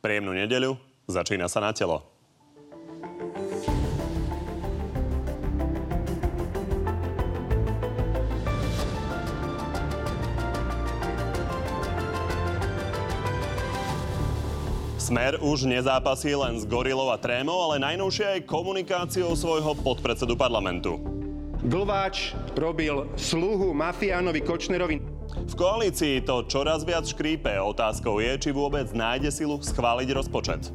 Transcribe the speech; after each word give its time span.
Príjemnú 0.00 0.32
nedeľu, 0.32 0.80
začína 1.12 1.44
sa 1.44 1.60
na 1.60 1.76
telo. 1.76 2.00
Smer 14.96 15.36
už 15.42 15.68
nezápasí 15.68 16.32
len 16.32 16.56
s 16.56 16.64
gorilou 16.64 17.12
a 17.12 17.20
trémou, 17.20 17.60
ale 17.66 17.82
najnovšie 17.82 18.40
aj 18.40 18.48
komunikáciou 18.48 19.36
svojho 19.36 19.76
podpredsedu 19.84 20.32
parlamentu. 20.32 20.96
Glváč 21.66 22.32
robil 22.56 23.04
sluhu 23.18 23.76
mafiánovi 23.76 24.40
Kočnerovi. 24.40 25.09
V 25.30 25.54
koalícii 25.54 26.22
to 26.22 26.46
čoraz 26.46 26.82
viac 26.82 27.06
škrípe. 27.06 27.50
Otázkou 27.60 28.18
je, 28.18 28.36
či 28.38 28.50
vôbec 28.50 28.90
nájde 28.90 29.30
silu 29.30 29.58
schváliť 29.58 30.08
rozpočet. 30.14 30.70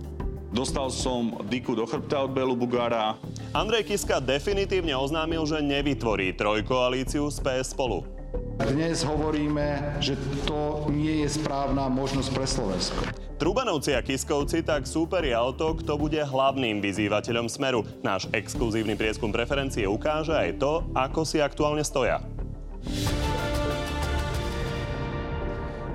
Dostal 0.55 0.87
som 0.87 1.35
diku 1.51 1.75
do 1.75 1.83
chrbta 1.83 2.23
od 2.23 2.31
Belu 2.31 2.55
Bugára. 2.55 3.19
Andrej 3.51 3.91
Kiska 3.91 4.23
definitívne 4.23 4.95
oznámil, 4.95 5.43
že 5.43 5.59
nevytvorí 5.59 6.31
trojkoalíciu 6.31 7.27
s 7.27 7.43
PS 7.43 7.75
spolu. 7.75 8.07
Dnes 8.55 9.03
hovoríme, 9.03 9.99
že 9.99 10.15
to 10.47 10.87
nie 10.87 11.27
je 11.27 11.35
správna 11.35 11.91
možnosť 11.91 12.29
pre 12.31 12.47
Slovensko. 12.47 13.03
Trubanovci 13.35 13.91
a 13.91 13.99
Kiskovci 13.99 14.63
tak 14.63 14.87
súperia 14.87 15.43
o 15.43 15.51
to, 15.51 15.75
kto 15.75 15.99
bude 15.99 16.23
hlavným 16.23 16.79
vyzývateľom 16.79 17.51
Smeru. 17.51 17.83
Náš 17.99 18.31
exkluzívny 18.31 18.95
prieskum 18.95 19.35
preferencie 19.35 19.83
ukáže 19.83 20.31
aj 20.31 20.55
to, 20.55 20.87
ako 20.95 21.27
si 21.27 21.43
aktuálne 21.43 21.83
stoja. 21.83 22.23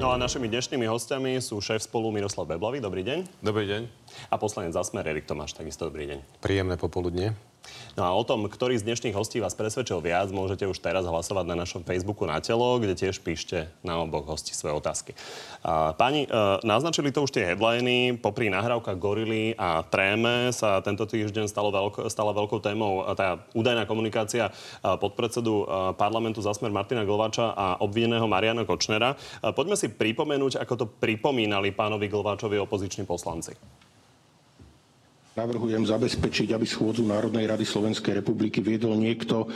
No 0.01 0.09
a 0.09 0.17
našimi 0.17 0.49
dnešnými 0.49 0.89
hostiami 0.89 1.45
sú 1.45 1.61
šéf 1.61 1.85
spolu 1.85 2.09
Miroslav 2.09 2.49
Beblavý. 2.49 2.81
Dobrý 2.81 3.05
deň. 3.05 3.45
Dobrý 3.45 3.69
deň. 3.69 3.85
A 4.33 4.41
poslanec 4.41 4.73
za 4.73 4.81
Smer 4.81 5.05
Erik 5.05 5.29
Tomáš. 5.29 5.53
Takisto 5.53 5.93
dobrý 5.93 6.09
deň. 6.09 6.41
Príjemné 6.41 6.81
popoludne. 6.81 7.37
No 7.99 8.07
a 8.07 8.11
o 8.15 8.23
tom, 8.23 8.47
ktorý 8.47 8.79
z 8.79 8.87
dnešných 8.87 9.13
hostí 9.13 9.43
vás 9.43 9.53
presvedčil 9.53 10.01
viac, 10.01 10.31
môžete 10.33 10.65
už 10.65 10.79
teraz 10.79 11.05
hlasovať 11.05 11.45
na 11.45 11.59
našom 11.59 11.83
Facebooku 11.83 12.25
na 12.25 12.39
telo, 12.41 12.79
kde 12.79 12.97
tiež 12.97 13.21
píšte 13.21 13.69
na 13.85 13.99
oboch 14.01 14.25
hostí 14.25 14.55
svoje 14.55 14.79
otázky. 14.79 15.13
A, 15.61 15.93
pani, 15.93 16.25
e, 16.25 16.29
naznačili 16.65 17.13
to 17.13 17.27
už 17.27 17.35
tie 17.35 17.53
headliny. 17.53 18.17
Popri 18.17 18.49
nahrávka 18.49 18.97
Gorily 18.97 19.53
a 19.59 19.85
Tréme 19.85 20.55
sa 20.55 20.81
tento 20.81 21.05
týždeň 21.05 21.51
stalo 21.51 21.69
veľko, 21.75 22.09
stala 22.09 22.33
veľkou 22.33 22.63
témou 22.63 23.05
tá 23.13 23.43
údajná 23.53 23.85
komunikácia 23.85 24.49
e, 24.49 24.53
podpredsedu 24.97 25.53
e, 25.53 25.65
parlamentu 25.99 26.41
za 26.41 26.55
smer 26.55 26.73
Martina 26.73 27.03
Glváča 27.05 27.53
a 27.53 27.67
obvineného 27.83 28.25
Mariana 28.31 28.65
Kočnera. 28.65 29.19
Poďme 29.43 29.77
si 29.77 29.91
pripomenúť, 29.91 30.63
ako 30.63 30.75
to 30.79 30.87
pripomínali 30.87 31.75
pánovi 31.75 32.07
Glváčovi 32.07 32.57
opoziční 32.57 33.05
poslanci. 33.05 33.53
Navrhujem 35.31 35.87
zabezpečiť, 35.87 36.51
aby 36.51 36.67
schôdzu 36.67 37.07
Národnej 37.07 37.47
rady 37.47 37.63
Slovenskej 37.63 38.19
republiky 38.19 38.59
viedol 38.59 38.99
niekto, 38.99 39.47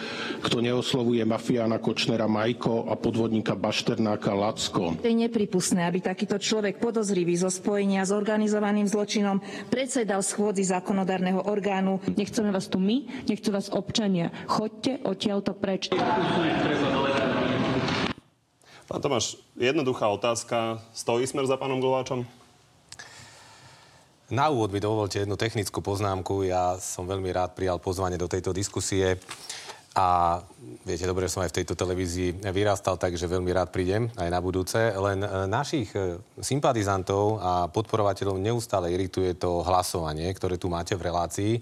kto 0.47 0.63
neoslovuje 0.63 1.19
mafiána 1.27 1.83
Kočnera 1.83 2.31
Majko 2.31 2.87
a 2.87 2.95
podvodníka 2.95 3.59
Bašternáka 3.59 4.31
Lacko. 4.39 4.95
Je 5.03 5.11
nepripustné, 5.11 5.83
aby 5.83 5.99
takýto 5.99 6.39
človek 6.39 6.79
podozrivý 6.79 7.35
zo 7.35 7.51
spojenia 7.51 8.07
s 8.07 8.15
organizovaným 8.15 8.87
zločinom 8.87 9.43
predsedal 9.67 10.23
schôdzi 10.23 10.63
zákonodárneho 10.63 11.43
orgánu. 11.43 11.99
Nechceme 12.15 12.55
vás 12.55 12.71
tu 12.71 12.79
my, 12.79 13.27
nechcú 13.27 13.51
vás 13.51 13.67
občania. 13.67 14.31
Chodte 14.47 15.03
odtiaľto 15.03 15.59
preč. 15.59 15.91
Pán 18.87 19.01
Tomáš, 19.03 19.43
jednoduchá 19.59 20.07
otázka. 20.07 20.79
Stojí 20.95 21.27
smer 21.27 21.51
za 21.51 21.59
pánom 21.59 21.83
Glováčom? 21.83 22.44
Na 24.35 24.51
úvod 24.51 24.75
mi 24.75 24.83
dovolte 24.83 25.23
jednu 25.23 25.39
technickú 25.39 25.79
poznámku. 25.79 26.43
Ja 26.43 26.75
som 26.83 27.07
veľmi 27.07 27.31
rád 27.31 27.55
prijal 27.55 27.79
pozvanie 27.79 28.19
do 28.19 28.27
tejto 28.27 28.51
diskusie. 28.51 29.23
A 29.95 30.43
viete, 30.83 31.07
dobre, 31.07 31.31
že 31.31 31.39
som 31.39 31.47
aj 31.47 31.55
v 31.55 31.63
tejto 31.63 31.79
televízii 31.79 32.43
vyrastal, 32.51 32.99
takže 32.99 33.31
veľmi 33.31 33.55
rád 33.55 33.71
prídem 33.71 34.11
aj 34.19 34.27
na 34.27 34.43
budúce. 34.43 34.91
Len 34.91 35.23
e, 35.23 35.47
našich 35.47 35.95
e, 35.95 36.19
sympatizantov 36.43 37.39
a 37.39 37.71
podporovateľov 37.71 38.43
neustále 38.43 38.91
irituje 38.91 39.39
to 39.39 39.63
hlasovanie, 39.63 40.27
ktoré 40.35 40.59
tu 40.59 40.67
máte 40.67 40.99
v 40.99 41.07
relácii. 41.15 41.53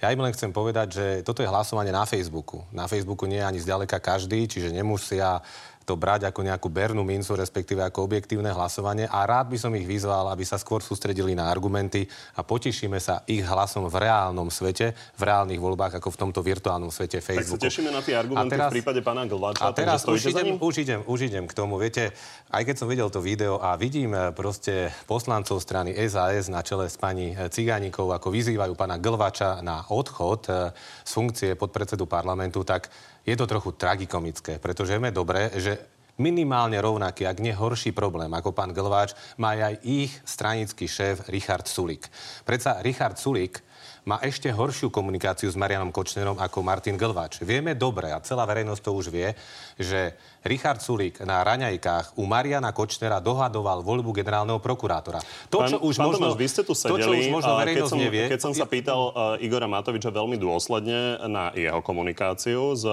Ja 0.00 0.08
im 0.08 0.24
len 0.24 0.32
chcem 0.32 0.48
povedať, 0.48 0.96
že 0.96 1.06
toto 1.28 1.44
je 1.44 1.52
hlasovanie 1.52 1.92
na 1.92 2.08
Facebooku. 2.08 2.64
Na 2.72 2.88
Facebooku 2.88 3.28
nie 3.28 3.44
je 3.44 3.48
ani 3.52 3.60
zďaleka 3.60 4.00
každý, 4.00 4.48
čiže 4.48 4.72
nemusia 4.72 5.44
to 5.84 5.94
brať 6.00 6.32
ako 6.32 6.40
nejakú 6.40 6.68
bernú 6.72 7.04
mincu, 7.04 7.36
respektíve 7.36 7.84
ako 7.84 8.08
objektívne 8.08 8.50
hlasovanie 8.50 9.04
a 9.04 9.28
rád 9.28 9.52
by 9.52 9.58
som 9.60 9.72
ich 9.76 9.84
vyzval, 9.84 10.32
aby 10.32 10.42
sa 10.42 10.56
skôr 10.56 10.80
sústredili 10.80 11.36
na 11.36 11.52
argumenty 11.52 12.08
a 12.34 12.40
potešíme 12.40 12.96
sa 12.96 13.20
ich 13.28 13.44
hlasom 13.44 13.86
v 13.92 13.96
reálnom 14.00 14.48
svete, 14.48 14.96
v 14.96 15.22
reálnych 15.22 15.60
voľbách, 15.60 16.00
ako 16.00 16.08
v 16.08 16.18
tomto 16.24 16.40
virtuálnom 16.40 16.88
svete 16.88 17.20
Facebooku. 17.20 17.60
Tak 17.60 17.68
sa 17.68 17.68
tešíme 17.68 17.90
na 17.92 18.00
tie 18.00 18.16
argumenty 18.16 18.56
teraz, 18.56 18.72
v 18.72 18.74
prípade 18.80 19.00
pána 19.04 19.28
Glváča. 19.28 19.60
A 19.60 19.76
teraz 19.76 20.08
už 20.08 20.32
idem, 20.32 20.56
už, 20.56 20.74
idem, 20.80 21.00
už 21.04 21.18
idem 21.28 21.44
k 21.44 21.52
tomu. 21.52 21.76
Viete, 21.76 22.16
aj 22.48 22.62
keď 22.64 22.74
som 22.80 22.88
videl 22.88 23.08
to 23.12 23.20
video 23.20 23.60
a 23.60 23.76
vidím 23.76 24.16
eh, 24.16 24.32
proste 24.32 24.88
poslancov 25.04 25.60
strany 25.60 25.92
SAS 26.08 26.48
na 26.48 26.64
čele 26.64 26.88
s 26.88 26.96
pani 26.96 27.36
eh, 27.36 27.52
Cigánikou, 27.52 28.08
ako 28.08 28.32
vyzývajú 28.32 28.72
pána 28.72 28.96
Glvača 28.96 29.60
na 29.60 29.84
odchod 29.92 30.48
eh, 30.48 30.72
z 31.04 31.10
funkcie 31.12 31.50
podpredsedu 31.60 32.08
parlamentu, 32.08 32.64
tak 32.64 32.88
je 33.24 33.34
to 33.34 33.48
trochu 33.48 33.72
tragikomické, 33.72 34.60
pretože 34.60 34.92
vieme 34.94 35.10
dobre, 35.10 35.48
že 35.56 35.80
minimálne 36.20 36.78
rovnaký, 36.78 37.26
ak 37.26 37.42
nie 37.42 37.50
horší 37.50 37.90
problém 37.90 38.30
ako 38.30 38.54
pán 38.54 38.70
Glváč, 38.70 39.18
má 39.40 39.58
aj 39.58 39.82
ich 39.82 40.12
stranický 40.22 40.86
šéf 40.86 41.26
Richard 41.26 41.66
Sulik. 41.66 42.06
Predsa 42.46 42.78
Richard 42.84 43.18
Sulik 43.18 43.58
má 44.04 44.20
ešte 44.20 44.52
horšiu 44.52 44.92
komunikáciu 44.92 45.48
s 45.48 45.56
Marianom 45.56 45.88
Kočnerom 45.88 46.36
ako 46.36 46.60
Martin 46.60 47.00
Glváč. 47.00 47.40
Vieme 47.40 47.72
dobre, 47.72 48.12
a 48.12 48.20
celá 48.20 48.44
verejnosť 48.44 48.82
to 48.84 48.92
už 48.92 49.08
vie, 49.08 49.32
že 49.80 50.14
Richard 50.44 50.84
Sulík 50.84 51.24
na 51.24 51.40
raňajkách 51.40 52.20
u 52.20 52.28
Mariana 52.28 52.68
Kočnera 52.76 53.16
dohadoval 53.16 53.80
voľbu 53.80 54.12
generálneho 54.12 54.60
prokurátora. 54.60 55.24
To, 55.48 55.64
čo 55.64 55.80
pán, 55.80 55.88
už 55.88 55.94
pán 55.96 56.06
možno, 56.12 56.26
Tomáš, 56.28 56.36
vy 56.36 56.46
ste 56.52 56.62
tu 56.68 56.76
sedeli, 56.76 56.92
to, 56.92 56.96
čo 57.00 57.10
už 57.16 57.26
možno 57.32 57.52
keď 57.64 57.84
som, 57.88 57.96
nevie, 57.96 58.24
keď 58.28 58.40
som 58.44 58.52
sa 58.52 58.68
pýtal 58.68 59.00
uh, 59.08 59.40
Igora 59.40 59.64
Matoviča 59.64 60.12
veľmi 60.12 60.36
dôsledne 60.36 61.16
na 61.32 61.48
jeho 61.56 61.80
komunikáciu 61.80 62.76
s 62.76 62.84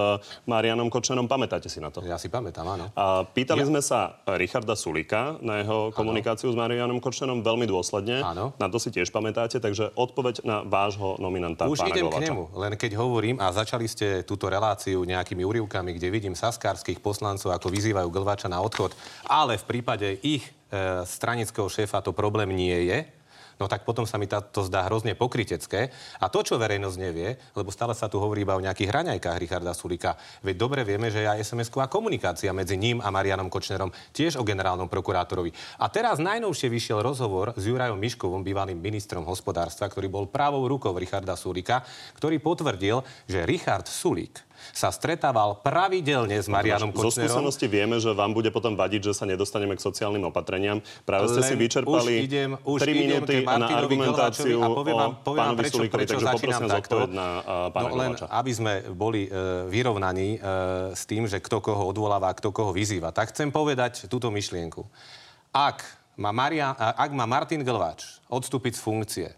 Marianom 0.48 0.88
Kočnerom, 0.88 1.28
pamätáte 1.28 1.68
si 1.68 1.76
na 1.76 1.92
to? 1.92 2.00
Ja 2.08 2.16
si 2.16 2.32
pamätám, 2.32 2.64
áno. 2.64 2.88
Uh, 2.96 3.28
pýtali 3.36 3.60
ja. 3.60 3.68
sme 3.68 3.84
sa 3.84 4.16
Richarda 4.24 4.72
Sulika 4.72 5.36
na 5.44 5.60
jeho 5.60 5.92
komunikáciu 5.92 6.48
áno. 6.48 6.56
s 6.56 6.56
Marianom 6.56 7.04
Kočnerom 7.04 7.44
veľmi 7.44 7.68
dôsledne. 7.68 8.24
Áno. 8.24 8.56
Na 8.56 8.72
to 8.72 8.80
si 8.80 8.88
tiež 8.88 9.12
pamätáte, 9.12 9.60
takže 9.60 9.92
odpoveď 9.92 10.40
na 10.48 10.64
vášho 10.64 11.20
nominanta 11.20 11.68
Už 11.68 11.84
pána 11.84 11.92
idem 11.92 12.08
Glovača. 12.08 12.24
k 12.24 12.28
nemu, 12.32 12.44
len 12.56 12.72
keď 12.80 12.96
hovorím 12.96 13.36
a 13.44 13.52
začali 13.52 13.84
ste 13.84 14.24
túto 14.24 14.48
reláciu 14.48 15.04
nejakými 15.04 15.44
úrivkami, 15.44 16.00
kde 16.00 16.08
vidím 16.08 16.32
saskárskych 16.32 17.04
poslancov 17.04 17.41
poslancov, 17.42 17.58
ako 17.58 17.74
vyzývajú 17.74 18.08
Glvača 18.10 18.46
na 18.46 18.62
odchod, 18.62 18.94
ale 19.26 19.58
v 19.58 19.66
prípade 19.66 20.06
ich 20.22 20.46
e, 20.46 21.02
stranického 21.02 21.66
šéfa 21.66 21.98
to 21.98 22.14
problém 22.14 22.54
nie 22.54 22.86
je, 22.86 22.98
no 23.58 23.66
tak 23.70 23.86
potom 23.86 24.06
sa 24.06 24.18
mi 24.18 24.26
to 24.26 24.60
zdá 24.66 24.86
hrozne 24.90 25.14
pokrytecké. 25.14 25.90
A 26.18 26.26
to, 26.26 26.42
čo 26.42 26.58
verejnosť 26.58 26.98
nevie, 26.98 27.38
lebo 27.54 27.70
stále 27.70 27.94
sa 27.94 28.10
tu 28.10 28.18
hovorí 28.18 28.42
iba 28.42 28.58
o 28.58 28.64
nejakých 28.64 28.90
hraňajkách 28.90 29.38
Richarda 29.38 29.70
Sulika, 29.70 30.18
veď 30.42 30.54
dobre 30.58 30.80
vieme, 30.82 31.14
že 31.14 31.22
aj 31.22 31.46
SMS-ková 31.46 31.86
komunikácia 31.86 32.50
medzi 32.50 32.74
ním 32.74 32.98
a 32.98 33.14
Marianom 33.14 33.46
Kočnerom 33.46 33.94
tiež 34.10 34.34
o 34.38 34.46
generálnom 34.46 34.90
prokurátorovi. 34.90 35.54
A 35.78 35.86
teraz 35.90 36.18
najnovšie 36.18 36.66
vyšiel 36.66 37.06
rozhovor 37.06 37.54
s 37.54 37.62
Jurajom 37.62 37.98
Miškovom, 38.02 38.42
bývalým 38.42 38.82
ministrom 38.82 39.22
hospodárstva, 39.22 39.86
ktorý 39.86 40.10
bol 40.10 40.26
pravou 40.26 40.66
rukou 40.66 40.90
Richarda 40.94 41.38
Sulika, 41.38 41.86
ktorý 42.18 42.42
potvrdil, 42.42 42.98
že 43.30 43.46
Richard 43.46 43.86
Sulik 43.86 44.51
sa 44.70 44.94
stretával 44.94 45.58
pravidelne 45.58 46.38
s 46.38 46.46
Marianom 46.46 46.94
Kočnerom. 46.94 47.10
Zo 47.10 47.18
skúsenosti 47.18 47.66
vieme, 47.66 47.98
že 47.98 48.14
vám 48.14 48.30
bude 48.30 48.54
potom 48.54 48.78
vadiť, 48.78 49.10
že 49.10 49.12
sa 49.18 49.24
nedostaneme 49.26 49.74
k 49.74 49.82
sociálnym 49.82 50.22
opatreniam. 50.30 50.78
Práve 51.02 51.34
ste 51.34 51.42
si 51.42 51.54
vyčerpali 51.58 52.12
už 52.22 52.26
idem, 52.30 52.50
už 52.62 52.78
3 52.86 52.94
minúty 52.94 53.34
na 53.42 53.66
argumentáciu 53.66 54.62
a 54.62 54.66
poviem 54.70 54.94
vám, 54.94 55.12
poviem 55.26 55.42
vám 55.42 55.56
prečo, 55.58 55.82
prečo 55.90 56.12
takže 56.22 56.26
poprosím 56.38 56.68
takto. 56.70 56.96
na 57.10 57.28
uh, 57.42 57.74
pána 57.74 57.88
no, 57.90 57.94
len, 57.98 58.10
aby 58.14 58.52
sme 58.54 58.72
boli 58.94 59.26
uh, 59.26 59.66
vyrovnaní 59.66 60.38
uh, 60.38 60.94
s 60.94 61.02
tým, 61.08 61.26
že 61.26 61.42
kto 61.42 61.58
koho 61.58 61.82
odvoláva 61.90 62.30
kto 62.36 62.54
koho 62.54 62.70
vyzýva, 62.70 63.10
tak 63.10 63.34
chcem 63.34 63.50
povedať 63.50 64.06
túto 64.06 64.30
myšlienku. 64.30 64.86
Ak 65.52 65.84
má, 66.16 66.32
Maria, 66.32 66.72
ak 66.76 67.10
má 67.12 67.24
Martin 67.28 67.64
Glváč 67.64 68.20
odstúpiť 68.28 68.76
z 68.76 68.80
funkcie 68.80 69.28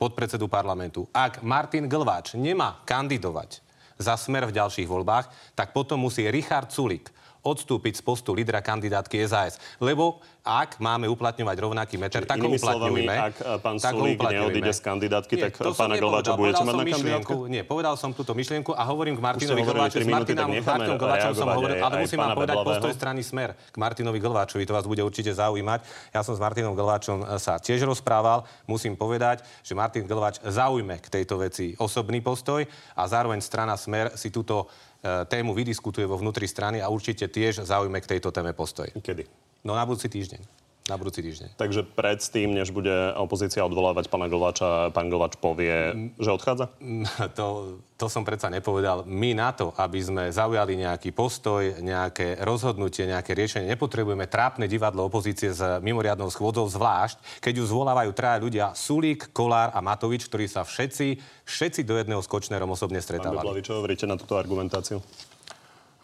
podpredsedu 0.00 0.50
parlamentu, 0.50 1.06
ak 1.14 1.40
Martin 1.46 1.86
Glváč 1.86 2.34
nemá 2.34 2.82
kandidovať 2.82 3.62
za 4.02 4.18
smer 4.18 4.50
v 4.50 4.56
ďalších 4.58 4.90
voľbách, 4.90 5.54
tak 5.54 5.70
potom 5.70 6.02
musí 6.02 6.26
Richard 6.26 6.74
Sulik 6.74 7.21
odstúpiť 7.42 7.98
z 7.98 8.02
postu 8.02 8.30
lídra 8.32 8.62
kandidátky 8.62 9.26
SAS. 9.26 9.58
Lebo 9.82 10.22
ak 10.42 10.82
máme 10.82 11.06
uplatňovať 11.06 11.56
rovnaký 11.58 11.94
meter, 12.02 12.26
tak 12.26 12.42
ho 12.42 12.50
Inými 12.50 12.58
slovami, 12.58 13.06
ak 13.06 13.34
e, 13.38 13.62
pán 13.62 13.78
tak 13.78 13.94
Sulík 13.94 14.18
neodíde 14.18 14.74
z 14.74 14.80
kandidátky, 14.82 15.34
tak 15.38 15.52
to 15.54 15.70
som 15.70 15.86
pána. 15.86 16.02
Glváča 16.02 16.34
budete 16.34 16.58
Povedal 16.58 16.66
mať 16.66 16.74
som 16.74 16.82
na 16.82 16.94
kandidátke? 16.98 17.32
Nie, 17.46 17.62
povedal 17.62 17.94
som 17.94 18.10
túto 18.10 18.34
myšlienku 18.34 18.74
a 18.74 18.82
hovorím 18.82 19.14
k 19.18 19.22
Martinovi 19.22 19.62
tri 19.62 20.02
S 20.02 20.06
tak 20.06 20.10
Martinom, 20.10 20.50
Martinom 20.50 20.98
Glváčom 20.98 21.32
som 21.38 21.46
hovoril, 21.46 21.78
aj- 21.78 21.84
ale 21.86 21.94
musím 22.02 22.18
vám 22.18 22.34
povedať 22.34 22.56
postoj 22.58 22.92
strany 22.94 23.20
Smer 23.22 23.54
k 23.54 23.76
Martinovi 23.78 24.18
Glváčovi. 24.18 24.66
To 24.66 24.74
vás 24.74 24.86
bude 24.90 25.02
určite 25.06 25.30
zaujímať. 25.30 25.80
Ja 26.10 26.26
som 26.26 26.34
s 26.34 26.42
Martinom 26.42 26.74
Glváčom 26.74 27.22
e, 27.22 27.38
sa 27.38 27.62
tiež 27.62 27.86
rozprával. 27.86 28.42
Musím 28.66 28.98
povedať, 28.98 29.46
že 29.62 29.78
Martin 29.78 30.10
Glváč 30.10 30.42
zaujme 30.42 30.98
k 30.98 31.06
tejto 31.06 31.38
veci 31.38 31.78
osobný 31.78 32.18
postoj 32.18 32.66
a 32.98 33.02
zároveň 33.06 33.38
strana 33.38 33.78
Smer 33.78 34.10
si 34.18 34.34
túto 34.34 34.66
tému 35.02 35.50
vydiskutuje 35.54 36.06
vo 36.06 36.18
vnútri 36.18 36.46
strany 36.46 36.78
a 36.78 36.86
určite 36.86 37.26
tiež 37.26 37.66
zaujme 37.66 37.98
k 37.98 38.16
tejto 38.16 38.30
téme 38.30 38.54
postoj. 38.54 38.86
Kedy? 38.94 39.26
No 39.66 39.74
na 39.74 39.82
budúci 39.82 40.06
týždeň. 40.06 40.61
Na 40.90 40.98
budúci 40.98 41.22
týždeň. 41.22 41.54
Takže 41.54 41.86
predtým, 41.86 42.58
než 42.58 42.74
bude 42.74 43.14
opozícia 43.14 43.62
odvolávať 43.62 44.10
pána 44.10 44.26
Glváča, 44.26 44.90
pán 44.90 45.06
Glváč 45.06 45.38
povie, 45.38 46.10
že 46.18 46.30
odchádza? 46.34 46.74
To, 47.38 47.78
to 47.96 48.10
som 48.10 48.26
predsa 48.26 48.50
nepovedal. 48.50 49.06
My 49.06 49.30
na 49.30 49.54
to, 49.54 49.70
aby 49.78 50.02
sme 50.02 50.24
zaujali 50.34 50.74
nejaký 50.74 51.14
postoj, 51.14 51.78
nejaké 51.78 52.42
rozhodnutie, 52.42 53.06
nejaké 53.06 53.32
riešenie, 53.32 53.70
nepotrebujeme 53.70 54.26
trápne 54.26 54.66
divadlo 54.66 55.06
opozície 55.06 55.54
s 55.54 55.62
mimoriadnou 55.80 56.26
schôdzou, 56.28 56.66
zvlášť, 56.66 57.22
keď 57.38 57.62
ju 57.62 57.64
zvolávajú 57.70 58.10
traja 58.12 58.42
ľudia, 58.42 58.66
Sulík, 58.74 59.30
Kolár 59.30 59.70
a 59.70 59.78
Matovič, 59.78 60.26
ktorí 60.26 60.50
sa 60.50 60.66
všetci, 60.66 61.22
všetci 61.46 61.86
do 61.86 61.94
jedného 61.94 62.20
s 62.20 62.28
Kočnerom 62.28 62.74
osobne 62.74 62.98
Pán 62.98 63.06
stretávali. 63.06 63.46
Beblavi, 63.48 63.62
čo 63.62 63.78
hovoríte 63.78 64.04
na 64.10 64.18
túto 64.18 64.34
argumentáciu? 64.34 64.98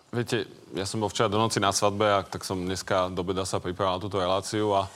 Viete, 0.08 0.48
ja 0.72 0.88
som 0.88 1.04
bol 1.04 1.12
včera 1.12 1.28
do 1.28 1.36
noci 1.36 1.60
na 1.60 1.68
svadbe 1.68 2.08
a 2.08 2.24
tak 2.24 2.40
som 2.40 2.56
dneska 2.56 3.12
do 3.12 3.20
beda 3.20 3.44
sa 3.44 3.60
pripravil 3.60 4.00
na 4.00 4.00
túto 4.00 4.16
reláciu 4.16 4.72
a 4.72 4.88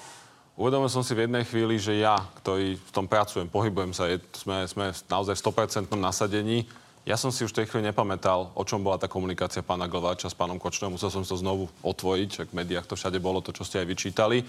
uvedomil 0.57 0.89
som 0.89 1.05
si 1.05 1.13
v 1.13 1.29
jednej 1.29 1.45
chvíli, 1.45 1.77
že 1.77 2.01
ja, 2.01 2.17
ktorý 2.41 2.81
v 2.81 2.91
tom 2.97 3.05
pracujem, 3.05 3.45
pohybujem 3.45 3.93
sa, 3.93 4.09
je, 4.09 4.17
sme, 4.33 4.65
sme 4.65 4.89
naozaj 5.13 5.37
v 5.37 5.45
100% 5.45 5.93
nasadení, 6.01 6.65
ja 7.05 7.21
som 7.21 7.29
si 7.29 7.45
už 7.45 7.53
v 7.53 7.61
tej 7.61 7.67
chvíli 7.69 7.93
nepamätal, 7.93 8.57
o 8.57 8.65
čom 8.65 8.81
bola 8.81 8.97
tá 8.97 9.05
komunikácia 9.05 9.61
pána 9.61 9.85
Glváča 9.85 10.31
s 10.31 10.39
pánom 10.39 10.55
Kočnerom. 10.55 10.95
Musel 10.95 11.11
som 11.11 11.27
to 11.27 11.35
znovu 11.35 11.67
otvoriť, 11.83 12.29
však 12.31 12.49
v 12.55 12.59
médiách 12.63 12.87
to 12.87 12.95
všade 12.95 13.19
bolo, 13.19 13.43
to, 13.43 13.51
čo 13.51 13.67
ste 13.67 13.83
aj 13.83 13.91
vyčítali. 13.91 14.47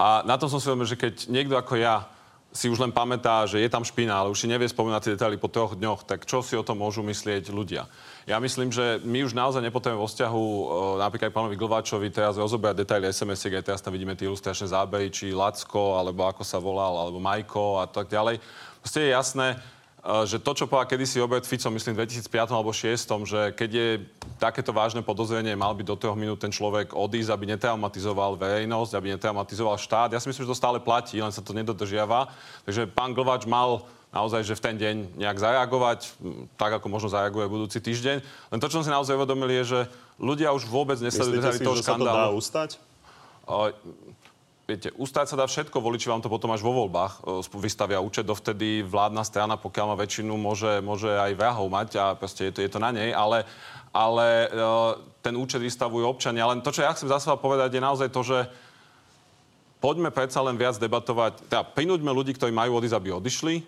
A 0.00 0.24
na 0.24 0.40
tom 0.40 0.48
som 0.48 0.56
si 0.56 0.72
uvedomil, 0.72 0.88
že 0.88 0.96
keď 0.96 1.28
niekto 1.28 1.52
ako 1.52 1.76
ja 1.76 2.08
si 2.48 2.72
už 2.72 2.80
len 2.80 2.96
pamätá, 2.96 3.44
že 3.44 3.60
je 3.60 3.68
tam 3.68 3.84
špina, 3.84 4.16
ale 4.16 4.32
už 4.32 4.40
si 4.40 4.48
nevie 4.48 4.64
spomínať 4.64 5.00
tie 5.04 5.14
detaily 5.20 5.36
po 5.36 5.52
troch 5.52 5.76
dňoch, 5.76 6.08
tak 6.08 6.24
čo 6.24 6.40
si 6.40 6.56
o 6.56 6.64
tom 6.64 6.80
môžu 6.80 7.04
myslieť 7.04 7.52
ľudia? 7.52 7.84
Ja 8.26 8.42
myslím, 8.42 8.74
že 8.74 8.98
my 9.06 9.22
už 9.22 9.38
naozaj 9.38 9.62
nepotrebujeme 9.62 10.02
vo 10.02 10.10
vzťahu 10.10 10.42
e, 10.42 10.62
napríklad 10.98 11.30
k 11.30 11.36
pánovi 11.38 11.54
Glváčovi 11.54 12.10
teraz 12.10 12.34
rozoberať 12.34 12.82
detaily 12.82 13.06
SMS-iek, 13.14 13.54
aj 13.54 13.66
teraz 13.70 13.78
tam 13.78 13.94
vidíme 13.94 14.18
tie 14.18 14.26
ilustračné 14.26 14.66
zábery, 14.66 15.14
či 15.14 15.30
Lacko, 15.30 15.94
alebo 15.94 16.26
ako 16.26 16.42
sa 16.42 16.58
volal, 16.58 17.06
alebo 17.06 17.22
Majko 17.22 17.78
a 17.78 17.86
tak 17.86 18.10
ďalej. 18.10 18.42
Proste 18.82 19.06
je 19.06 19.14
jasné, 19.14 19.54
e, 19.54 19.56
že 20.26 20.42
to, 20.42 20.58
čo 20.58 20.66
povedal 20.66 20.90
kedysi 20.90 21.22
Robert 21.22 21.46
Fico, 21.46 21.70
myslím 21.70 21.94
v 21.94 22.02
2005 22.02 22.50
alebo 22.50 22.74
2006, 22.74 23.30
že 23.30 23.40
keď 23.54 23.70
je 23.70 23.88
takéto 24.42 24.74
vážne 24.74 25.06
podozrenie, 25.06 25.54
mal 25.54 25.78
by 25.78 25.86
do 25.86 25.94
troch 25.94 26.18
minút 26.18 26.42
ten 26.42 26.50
človek 26.50 26.98
odísť, 26.98 27.30
aby 27.30 27.54
netraumatizoval 27.54 28.42
verejnosť, 28.42 28.92
aby 28.98 29.14
netraumatizoval 29.14 29.78
štát. 29.78 30.10
Ja 30.10 30.18
si 30.18 30.26
myslím, 30.26 30.50
že 30.50 30.50
to 30.50 30.58
stále 30.58 30.82
platí, 30.82 31.22
len 31.22 31.30
sa 31.30 31.46
to 31.46 31.54
nedodržiava. 31.54 32.26
Takže 32.66 32.90
pán 32.90 33.14
Glváč 33.14 33.46
mal 33.46 33.86
naozaj, 34.16 34.48
že 34.48 34.56
v 34.56 34.64
ten 34.64 34.76
deň 34.80 34.96
nejak 35.20 35.36
zareagovať, 35.36 36.16
tak 36.56 36.80
ako 36.80 36.88
možno 36.88 37.12
zareaguje 37.12 37.44
budúci 37.52 37.84
týždeň. 37.84 38.16
Len 38.24 38.58
to, 38.58 38.72
čo 38.72 38.80
som 38.80 38.86
si 38.88 38.92
naozaj 38.92 39.12
uvedomili, 39.12 39.60
je, 39.60 39.64
že 39.76 39.80
ľudia 40.16 40.56
už 40.56 40.64
vôbec 40.64 40.96
nesledujú 40.96 41.44
si, 41.52 41.60
toho 41.60 41.76
že 41.76 41.84
sa 41.84 42.00
to 42.00 42.08
dá 42.08 42.12
škandálu. 42.16 42.40
ustať? 42.40 42.70
O, 43.44 43.68
Viete, 44.66 44.90
ustať 44.98 45.30
sa 45.30 45.36
dá 45.38 45.46
všetko, 45.46 45.78
voliči 45.78 46.10
vám 46.10 46.18
to 46.18 46.26
potom 46.26 46.50
až 46.50 46.58
vo 46.58 46.74
voľbách 46.74 47.22
vystavia 47.54 48.02
účet, 48.02 48.26
dovtedy 48.26 48.82
vládna 48.82 49.22
strana, 49.22 49.54
pokiaľ 49.54 49.94
má 49.94 49.96
väčšinu, 50.02 50.34
môže, 50.34 50.82
môže 50.82 51.06
aj 51.06 51.38
vrahov 51.38 51.70
mať 51.70 51.94
a 51.94 52.18
proste 52.18 52.50
je 52.50 52.52
to, 52.58 52.60
je 52.66 52.70
to 52.74 52.82
na 52.82 52.90
nej, 52.90 53.14
ale, 53.14 53.46
ale 53.94 54.50
o, 54.50 54.98
ten 55.22 55.38
účet 55.38 55.62
vystavujú 55.62 56.02
občania. 56.10 56.50
Len 56.50 56.66
to, 56.66 56.74
čo 56.74 56.82
ja 56.82 56.90
chcem 56.98 57.06
zase 57.06 57.30
povedať, 57.38 57.78
je 57.78 57.86
naozaj 57.86 58.10
to, 58.10 58.26
že 58.26 58.50
poďme 59.78 60.10
predsa 60.10 60.42
len 60.42 60.58
viac 60.58 60.74
debatovať, 60.82 61.46
teda 61.46 61.62
prinúďme 61.62 62.10
ľudí, 62.10 62.34
ktorí 62.34 62.50
majú 62.50 62.82
odísť, 62.82 62.98
aby 62.98 63.14
odišli, 63.14 63.62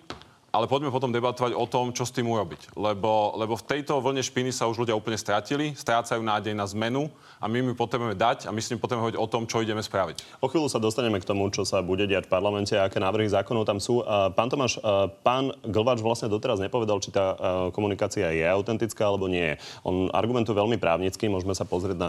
ale 0.59 0.67
poďme 0.67 0.91
potom 0.91 1.15
debatovať 1.15 1.55
o 1.55 1.63
tom, 1.71 1.95
čo 1.95 2.03
s 2.03 2.11
tým 2.11 2.27
urobiť. 2.27 2.75
Lebo, 2.75 3.39
lebo 3.39 3.55
v 3.55 3.63
tejto 3.63 4.03
vlne 4.03 4.27
špiny 4.27 4.51
sa 4.51 4.67
už 4.67 4.83
ľudia 4.83 4.99
úplne 4.99 5.15
stratili, 5.15 5.79
strácajú 5.79 6.19
nádej 6.19 6.59
na 6.59 6.67
zmenu 6.67 7.07
a 7.39 7.47
my 7.47 7.63
mu 7.63 7.79
potrebujeme 7.79 8.19
dať 8.19 8.51
a 8.51 8.51
my 8.51 8.59
s 8.59 8.75
ním 8.75 8.83
potrebujeme 8.83 9.15
hovoriť 9.15 9.23
o 9.23 9.31
tom, 9.31 9.47
čo 9.47 9.63
ideme 9.63 9.79
spraviť. 9.79 10.43
O 10.43 10.51
chvíľu 10.51 10.67
sa 10.67 10.83
dostaneme 10.83 11.23
k 11.23 11.29
tomu, 11.31 11.47
čo 11.55 11.63
sa 11.63 11.79
bude 11.79 12.11
diať 12.11 12.27
v 12.27 12.35
parlamente 12.35 12.75
a 12.75 12.91
aké 12.91 12.99
návrhy 12.99 13.31
zákonov 13.31 13.71
tam 13.71 13.79
sú. 13.79 14.03
Pán 14.35 14.51
Tomáš, 14.51 14.83
pán 15.23 15.55
Glváč 15.63 16.03
vlastne 16.03 16.27
doteraz 16.27 16.59
nepovedal, 16.59 16.99
či 16.99 17.15
tá 17.15 17.39
komunikácia 17.71 18.35
je 18.35 18.43
autentická 18.43 19.07
alebo 19.07 19.31
nie. 19.31 19.55
On 19.87 20.11
argumentuje 20.11 20.59
veľmi 20.59 20.83
právnicky, 20.83 21.31
môžeme 21.31 21.55
sa 21.55 21.63
pozrieť 21.63 21.95
na 21.95 22.09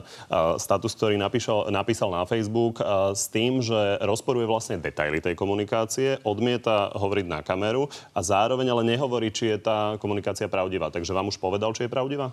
status, 0.58 0.98
ktorý 0.98 1.22
napíšal, 1.22 1.70
napísal 1.70 2.10
na 2.10 2.26
Facebook 2.26 2.82
s 3.14 3.30
tým, 3.30 3.62
že 3.62 4.02
rozporuje 4.02 4.50
vlastne 4.50 4.82
detaily 4.82 5.22
tej 5.22 5.38
komunikácie, 5.38 6.18
odmieta 6.26 6.90
hovoriť 6.98 7.26
na 7.30 7.46
kameru 7.46 7.86
a 8.18 8.26
zároveň 8.40 8.72
ale 8.72 8.88
nehovorí, 8.88 9.36
či 9.36 9.52
je 9.52 9.58
tá 9.60 10.00
komunikácia 10.00 10.48
pravdivá. 10.48 10.88
Takže 10.88 11.12
vám 11.12 11.28
už 11.28 11.38
povedal, 11.44 11.76
či 11.76 11.86
je 11.86 11.92
pravdivá? 11.92 12.32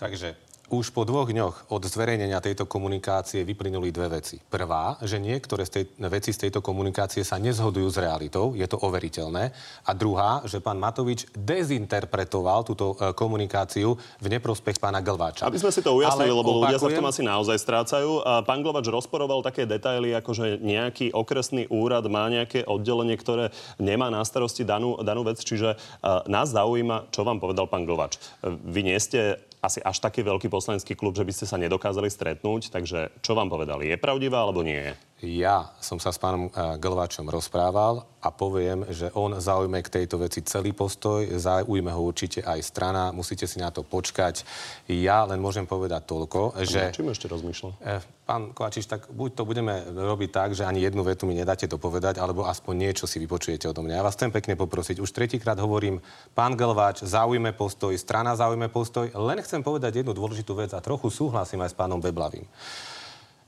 Takže 0.00 0.32
už 0.72 0.96
po 0.96 1.04
dvoch 1.04 1.28
dňoch 1.28 1.68
od 1.68 1.82
zverejnenia 1.84 2.40
tejto 2.40 2.64
komunikácie 2.64 3.44
vyplynuli 3.44 3.92
dve 3.92 4.20
veci. 4.20 4.40
Prvá, 4.40 4.96
že 5.04 5.20
niektoré 5.20 5.68
z 5.68 5.70
tej, 5.70 5.84
veci 6.08 6.32
z 6.32 6.48
tejto 6.48 6.64
komunikácie 6.64 7.20
sa 7.20 7.36
nezhodujú 7.36 7.88
s 7.92 8.00
realitou, 8.00 8.56
je 8.56 8.64
to 8.64 8.80
overiteľné. 8.80 9.52
A 9.84 9.90
druhá, 9.92 10.40
že 10.48 10.64
pán 10.64 10.80
Matovič 10.80 11.28
dezinterpretoval 11.36 12.64
túto 12.64 12.96
e, 12.96 13.12
komunikáciu 13.12 13.96
v 14.20 14.26
neprospech 14.32 14.80
pána 14.80 15.04
Glváča. 15.04 15.44
Aby 15.44 15.60
sme 15.60 15.72
si 15.72 15.84
to 15.84 15.92
ujasnili, 15.92 16.32
Ale 16.32 16.40
lebo 16.40 16.64
ľudia 16.64 16.80
sa 16.80 16.88
v 16.88 16.96
tom 16.96 17.04
opakujem- 17.04 17.12
asi 17.12 17.22
naozaj 17.22 17.56
strácajú. 17.60 18.10
A 18.24 18.32
pán 18.40 18.64
Glovač 18.64 18.88
rozporoval 18.88 19.44
také 19.44 19.68
detaily, 19.68 20.16
ako 20.16 20.30
že 20.32 20.46
nejaký 20.64 21.12
okresný 21.12 21.68
úrad 21.68 22.08
má 22.08 22.24
nejaké 22.32 22.64
oddelenie, 22.64 23.14
ktoré 23.20 23.52
nemá 23.76 24.08
na 24.08 24.24
starosti 24.24 24.64
danú, 24.64 24.96
danú 25.04 25.22
vec. 25.28 25.44
Čiže 25.44 25.76
uh, 25.76 26.24
nás 26.24 26.50
zaujíma, 26.50 27.12
čo 27.12 27.22
vám 27.22 27.38
povedal 27.38 27.68
pán 27.68 27.84
Glovač. 27.84 28.16
Uh, 28.40 28.56
Vy 28.64 28.80
nie 28.86 28.98
ste 28.98 29.38
asi 29.64 29.80
až 29.80 29.96
taký 29.98 30.20
veľký 30.20 30.52
poslanecký 30.52 30.92
klub, 30.92 31.16
že 31.16 31.24
by 31.24 31.32
ste 31.32 31.48
sa 31.48 31.56
nedokázali 31.56 32.12
stretnúť. 32.12 32.68
Takže 32.68 33.24
čo 33.24 33.32
vám 33.32 33.48
povedali? 33.48 33.88
Je 33.88 33.96
pravdivá 33.96 34.44
alebo 34.44 34.60
nie? 34.60 34.92
Ja 35.24 35.72
som 35.80 35.96
sa 35.96 36.12
s 36.12 36.20
pánom 36.20 36.52
uh, 36.52 36.76
Glváčom 36.76 37.24
rozprával 37.32 38.04
a 38.20 38.28
poviem, 38.28 38.84
že 38.92 39.08
on 39.16 39.36
zaujme 39.36 39.80
k 39.80 40.00
tejto 40.00 40.20
veci 40.20 40.44
celý 40.44 40.76
postoj, 40.76 41.24
zaujme 41.24 41.88
ho 41.92 42.00
určite 42.04 42.44
aj 42.44 42.60
strana, 42.60 43.12
musíte 43.12 43.48
si 43.48 43.56
na 43.56 43.72
to 43.72 43.80
počkať. 43.84 44.44
Ja 44.88 45.24
len 45.24 45.40
môžem 45.40 45.64
povedať 45.64 46.08
toľko, 46.08 46.60
že... 46.64 46.92
Čím 46.92 47.12
ešte 47.12 47.28
rozmýšľal? 47.28 47.72
Eh, 47.84 48.00
Pán 48.24 48.56
Kovačiš, 48.56 48.88
tak 48.88 49.12
buď 49.12 49.30
to 49.36 49.42
budeme 49.44 49.84
robiť 49.84 50.30
tak, 50.32 50.50
že 50.56 50.64
ani 50.64 50.80
jednu 50.80 51.04
vetu 51.04 51.28
mi 51.28 51.36
nedáte 51.36 51.68
dopovedať, 51.68 52.16
alebo 52.16 52.48
aspoň 52.48 52.88
niečo 52.88 53.04
si 53.04 53.20
vypočujete 53.20 53.68
odo 53.68 53.84
mňa. 53.84 54.00
Ja 54.00 54.06
vás 54.08 54.16
chcem 54.16 54.32
pekne 54.32 54.56
poprosiť. 54.56 55.00
Už 55.00 55.12
tretíkrát 55.12 55.60
hovorím, 55.60 56.00
pán 56.32 56.56
Glváč, 56.56 57.04
zaujme 57.04 57.52
postoj, 57.52 57.92
strana 58.00 58.32
zaujme 58.32 58.72
postoj. 58.72 59.12
Len 59.12 59.44
chcem 59.44 59.60
povedať 59.60 60.00
jednu 60.00 60.16
dôležitú 60.16 60.56
vec 60.56 60.72
a 60.72 60.80
trochu 60.80 61.12
súhlasím 61.12 61.60
aj 61.60 61.72
s 61.72 61.76
pánom 61.76 62.00
Beblavým. 62.00 62.48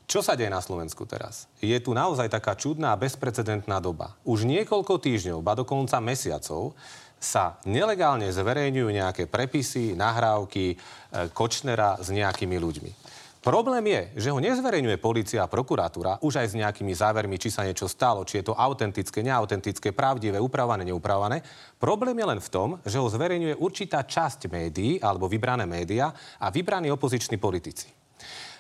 Čo 0.07 0.23
sa 0.23 0.39
deje 0.39 0.47
na 0.47 0.63
Slovensku 0.63 1.03
teraz? 1.03 1.51
Je 1.59 1.75
tu 1.83 1.91
naozaj 1.91 2.31
taká 2.31 2.55
čudná 2.55 2.95
bezprecedentná 2.95 3.83
doba. 3.83 4.15
Už 4.23 4.47
niekoľko 4.47 5.03
týždňov, 5.03 5.43
ba 5.43 5.59
dokonca 5.59 5.99
mesiacov, 5.99 6.79
sa 7.19 7.59
nelegálne 7.67 8.31
zverejňujú 8.31 8.87
nejaké 8.87 9.27
prepisy, 9.27 9.99
nahrávky 9.99 10.65
e, 10.71 10.77
Kočnera 11.35 11.99
s 11.99 12.15
nejakými 12.15 12.55
ľuďmi. 12.55 12.91
Problém 13.43 13.83
je, 13.91 14.27
že 14.27 14.33
ho 14.35 14.43
nezverejňuje 14.43 14.99
policia 14.99 15.47
a 15.47 15.51
prokuratúra 15.51 16.19
už 16.23 16.39
aj 16.43 16.47
s 16.51 16.59
nejakými 16.59 16.91
závermi, 16.95 17.39
či 17.39 17.51
sa 17.51 17.63
niečo 17.67 17.87
stalo, 17.87 18.27
či 18.27 18.43
je 18.43 18.51
to 18.51 18.59
autentické, 18.59 19.23
neautentické, 19.23 19.95
pravdivé, 19.95 20.43
upravované, 20.43 20.87
neupravované. 20.87 21.47
Problém 21.79 22.19
je 22.19 22.27
len 22.27 22.41
v 22.43 22.51
tom, 22.51 22.69
že 22.83 22.99
ho 22.99 23.07
zverejňuje 23.07 23.59
určitá 23.59 24.03
časť 24.03 24.51
médií 24.51 24.99
alebo 24.99 25.31
vybrané 25.31 25.63
médiá 25.63 26.11
a 26.43 26.51
vybraní 26.51 26.91
opoziční 26.91 27.39
politici. 27.39 28.06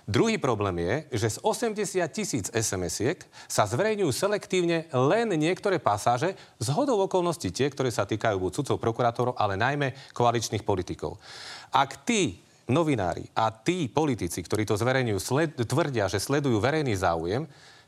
Druhý 0.07 0.39
problém 0.39 0.79
je, 0.79 1.19
že 1.27 1.29
z 1.35 1.39
80 1.43 1.99
tisíc 2.15 2.47
SMS-iek 2.55 3.27
sa 3.51 3.67
zverejňujú 3.67 4.15
selektívne 4.15 4.87
len 4.95 5.35
niektoré 5.35 5.83
pasáže, 5.83 6.39
z 6.63 6.69
hodou 6.71 7.03
okolností 7.11 7.51
tie, 7.51 7.67
ktoré 7.67 7.91
sa 7.91 8.07
týkajú 8.07 8.39
buď 8.39 8.53
sudcov, 8.55 8.79
prokurátorov, 8.79 9.35
ale 9.35 9.59
najmä 9.59 10.15
koaličných 10.15 10.63
politikov. 10.63 11.19
Ak 11.75 12.07
tí 12.07 12.39
novinári 12.71 13.27
a 13.35 13.51
tí 13.51 13.91
politici, 13.91 14.47
ktorí 14.47 14.63
to 14.63 14.79
zverejňujú, 14.79 15.19
sled, 15.19 15.51
tvrdia, 15.59 16.07
že 16.07 16.23
sledujú 16.23 16.63
verejný 16.63 16.95
záujem, 16.95 17.43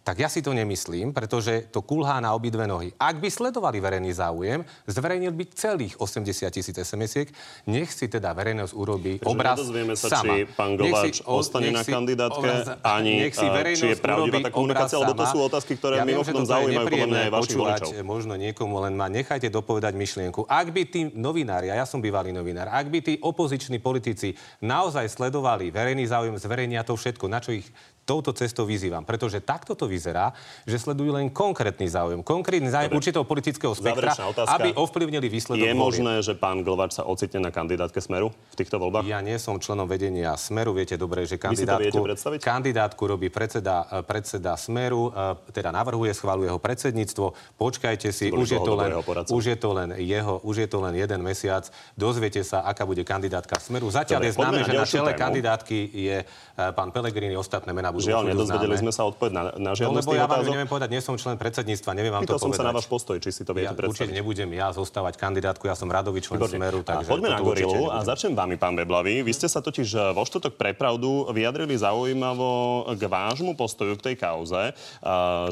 tak 0.09 0.25
ja 0.25 0.33
si 0.33 0.41
to 0.41 0.57
nemyslím, 0.57 1.13
pretože 1.13 1.69
to 1.69 1.85
kulhá 1.85 2.17
na 2.17 2.33
obidve 2.33 2.65
nohy. 2.65 2.89
Ak 2.97 3.21
by 3.21 3.29
sledovali 3.29 3.77
verejný 3.77 4.17
záujem, 4.17 4.65
zverejnil 4.89 5.37
by 5.37 5.45
celých 5.53 6.01
80 6.01 6.49
tisíc 6.49 6.73
SMS-iek, 6.73 7.29
nech 7.69 7.93
si 7.93 8.09
teda 8.09 8.33
verejnosť 8.33 8.73
urobí 8.73 9.21
Takže 9.21 9.29
obraz 9.29 9.61
sa, 10.01 10.25
sama. 10.25 10.33
či 10.33 10.49
pán 10.49 10.81
Gováč 10.81 11.21
ostane 11.29 11.77
na 11.77 11.85
kandidátke, 11.85 12.41
obraz, 12.41 12.81
ani 12.81 13.29
nech 13.29 13.37
si 13.37 13.45
či 13.77 13.93
je 13.93 13.97
pravdivá 14.01 14.49
tá 14.49 14.49
komunikácia, 14.49 14.97
lebo 14.97 15.13
to 15.13 15.29
sú 15.29 15.39
otázky, 15.45 15.77
ktoré 15.77 16.01
ja 16.01 16.09
mimochodom 16.09 16.49
zaujímajú 16.49 16.87
podľa 16.89 17.09
mňa 17.13 17.21
aj 17.21 17.33
vašich 17.37 17.59
voličov. 17.61 17.91
možno 18.01 18.33
niekomu, 18.41 18.75
len 18.89 18.97
ma 18.97 19.13
nechajte 19.13 19.53
dopovedať 19.53 19.93
myšlienku. 19.93 20.49
Ak 20.49 20.73
by 20.73 20.89
tí 20.89 21.13
novinári, 21.13 21.69
a 21.69 21.77
ja 21.77 21.85
som 21.85 22.01
bývalý 22.01 22.33
novinár, 22.33 22.73
ak 22.73 22.89
by 22.89 22.99
tí 23.05 23.15
opoziční 23.21 23.77
politici 23.85 24.33
naozaj 24.65 25.05
sledovali 25.05 25.69
verejný 25.69 26.09
záujem, 26.09 26.41
zverejnia 26.41 26.81
to 26.81 26.97
všetko, 26.97 27.29
na 27.29 27.45
čo 27.45 27.53
ich 27.53 27.69
touto 28.09 28.33
cestou 28.33 28.65
vyzývam, 28.65 29.05
pretože 29.05 29.45
takto 29.45 29.77
to 29.77 29.85
vyzerá, 29.85 30.33
že 30.65 30.81
sledujú 30.81 31.13
len 31.13 31.29
konkrétny 31.29 31.85
záujem, 31.85 32.25
konkrétny 32.25 32.73
záujem 32.73 32.89
Dobre. 32.89 33.01
určitého 33.05 33.25
politického 33.29 33.77
spektra, 33.77 34.17
aby 34.49 34.73
ovplyvnili 34.73 35.29
výsledok 35.29 35.69
Je 35.69 35.77
možné, 35.77 36.25
že 36.25 36.33
pán 36.33 36.65
Glvač 36.65 36.97
sa 36.97 37.05
ocitne 37.05 37.45
na 37.45 37.51
kandidátke 37.53 38.01
Smeru 38.01 38.33
v 38.33 38.55
týchto 38.57 38.81
voľbách? 38.81 39.05
Ja 39.05 39.21
nie 39.21 39.37
som 39.37 39.61
členom 39.61 39.85
vedenia 39.85 40.33
Smeru, 40.41 40.73
viete 40.73 40.97
dobre, 40.97 41.29
že 41.29 41.37
kandidátku, 41.37 42.01
kandidátku 42.41 43.03
robí 43.05 43.29
predseda, 43.29 43.85
eh, 43.93 44.01
predseda 44.01 44.57
Smeru, 44.57 45.13
eh, 45.13 45.53
teda 45.53 45.69
navrhuje, 45.69 46.17
schváluje 46.17 46.49
ho 46.49 46.57
predsedníctvo. 46.57 47.61
Počkajte 47.61 48.09
si, 48.09 48.33
už 48.33 48.57
je, 48.57 48.61
to 48.65 48.73
len, 48.73 48.91
už, 49.29 49.45
je 49.53 49.57
to 49.61 49.71
len 49.77 49.93
jeho, 50.01 50.41
už 50.49 50.65
je 50.65 50.69
to 50.73 50.81
len 50.81 50.97
jeden 50.97 51.21
mesiac. 51.21 51.69
Dozviete 51.93 52.41
sa, 52.41 52.65
aká 52.65 52.89
bude 52.89 53.05
kandidátka 53.05 53.61
Smeru. 53.61 53.93
Zatiaľ 53.93 54.25
Dobre, 54.25 54.29
je 54.33 54.37
známe, 54.41 54.61
že 54.65 54.73
na 54.73 54.87
čele 54.89 55.11
kandidátky 55.13 55.79
je 55.93 56.17
pán 56.59 56.91
Pelegrini, 56.91 57.39
ostatné 57.39 57.71
mená 57.71 57.95
budú 57.95 58.11
Žiaľ, 58.11 58.35
nedozvedeli 58.35 58.75
sme 58.83 58.91
sa 58.91 59.07
odpoveď 59.07 59.31
na, 59.31 59.43
na 59.55 59.71
žiadne 59.79 59.95
no, 59.95 60.03
lebo 60.03 60.13
ja 60.19 60.27
vám 60.27 60.43
neviem 60.43 60.67
povedať, 60.67 60.91
nie 60.91 60.99
som 60.99 61.15
člen 61.15 61.39
predsedníctva, 61.39 61.95
neviem 61.95 62.11
vám 62.11 62.27
Pýtal 62.27 62.35
to 62.35 62.43
som 62.43 62.51
povedať. 62.51 62.67
sa 62.67 62.71
na 62.71 62.75
váš 62.75 62.89
postoj, 62.91 63.17
či 63.23 63.31
si 63.31 63.47
to 63.47 63.55
viete 63.55 63.71
ja, 63.71 63.79
predstaviť. 63.79 64.11
Určite 64.11 64.19
nebudem 64.19 64.51
ja 64.59 64.75
zostávať 64.75 65.15
kandidátku, 65.23 65.71
ja 65.71 65.79
som 65.79 65.87
radový 65.87 66.19
člen 66.19 66.43
Výborné. 66.43 66.59
Smeru. 66.59 66.81
Takže 66.83 67.07
a 67.07 67.13
poďme 67.15 67.31
na 67.31 67.39
Gorilu 67.39 67.87
a 67.95 68.03
začnem 68.03 68.35
vami, 68.35 68.59
pán 68.59 68.75
Beblavý. 68.75 69.23
Vy 69.23 69.33
ste 69.39 69.47
sa 69.47 69.63
totiž 69.63 69.89
eh, 69.95 70.01
vo 70.11 70.27
štotok 70.27 70.59
pre 70.59 70.75
pravdu 70.75 71.31
vyjadrili 71.31 71.79
zaujímavo 71.79 72.51
k 72.99 73.03
vášmu 73.07 73.55
postoju 73.55 73.95
k 73.95 74.13
tej 74.13 74.17
kauze, 74.19 74.75
eh, 74.75 74.75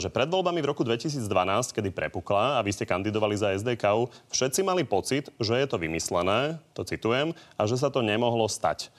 že 0.03 0.11
pred 0.11 0.27
voľbami 0.27 0.59
v 0.59 0.67
roku 0.67 0.83
2012, 0.83 1.23
kedy 1.71 1.95
prepukla 1.95 2.59
a 2.59 2.61
vy 2.67 2.75
ste 2.75 2.83
kandidovali 2.83 3.39
za 3.39 3.55
SDK, 3.55 4.11
všetci 4.35 4.67
mali 4.67 4.83
pocit, 4.83 5.31
že 5.39 5.55
je 5.55 5.67
to 5.71 5.79
vymyslené, 5.79 6.59
to 6.75 6.83
citujem, 6.83 7.31
a 7.55 7.63
že 7.71 7.79
sa 7.79 7.95
to 7.95 8.03
nemohlo 8.03 8.51
stať. 8.51 8.91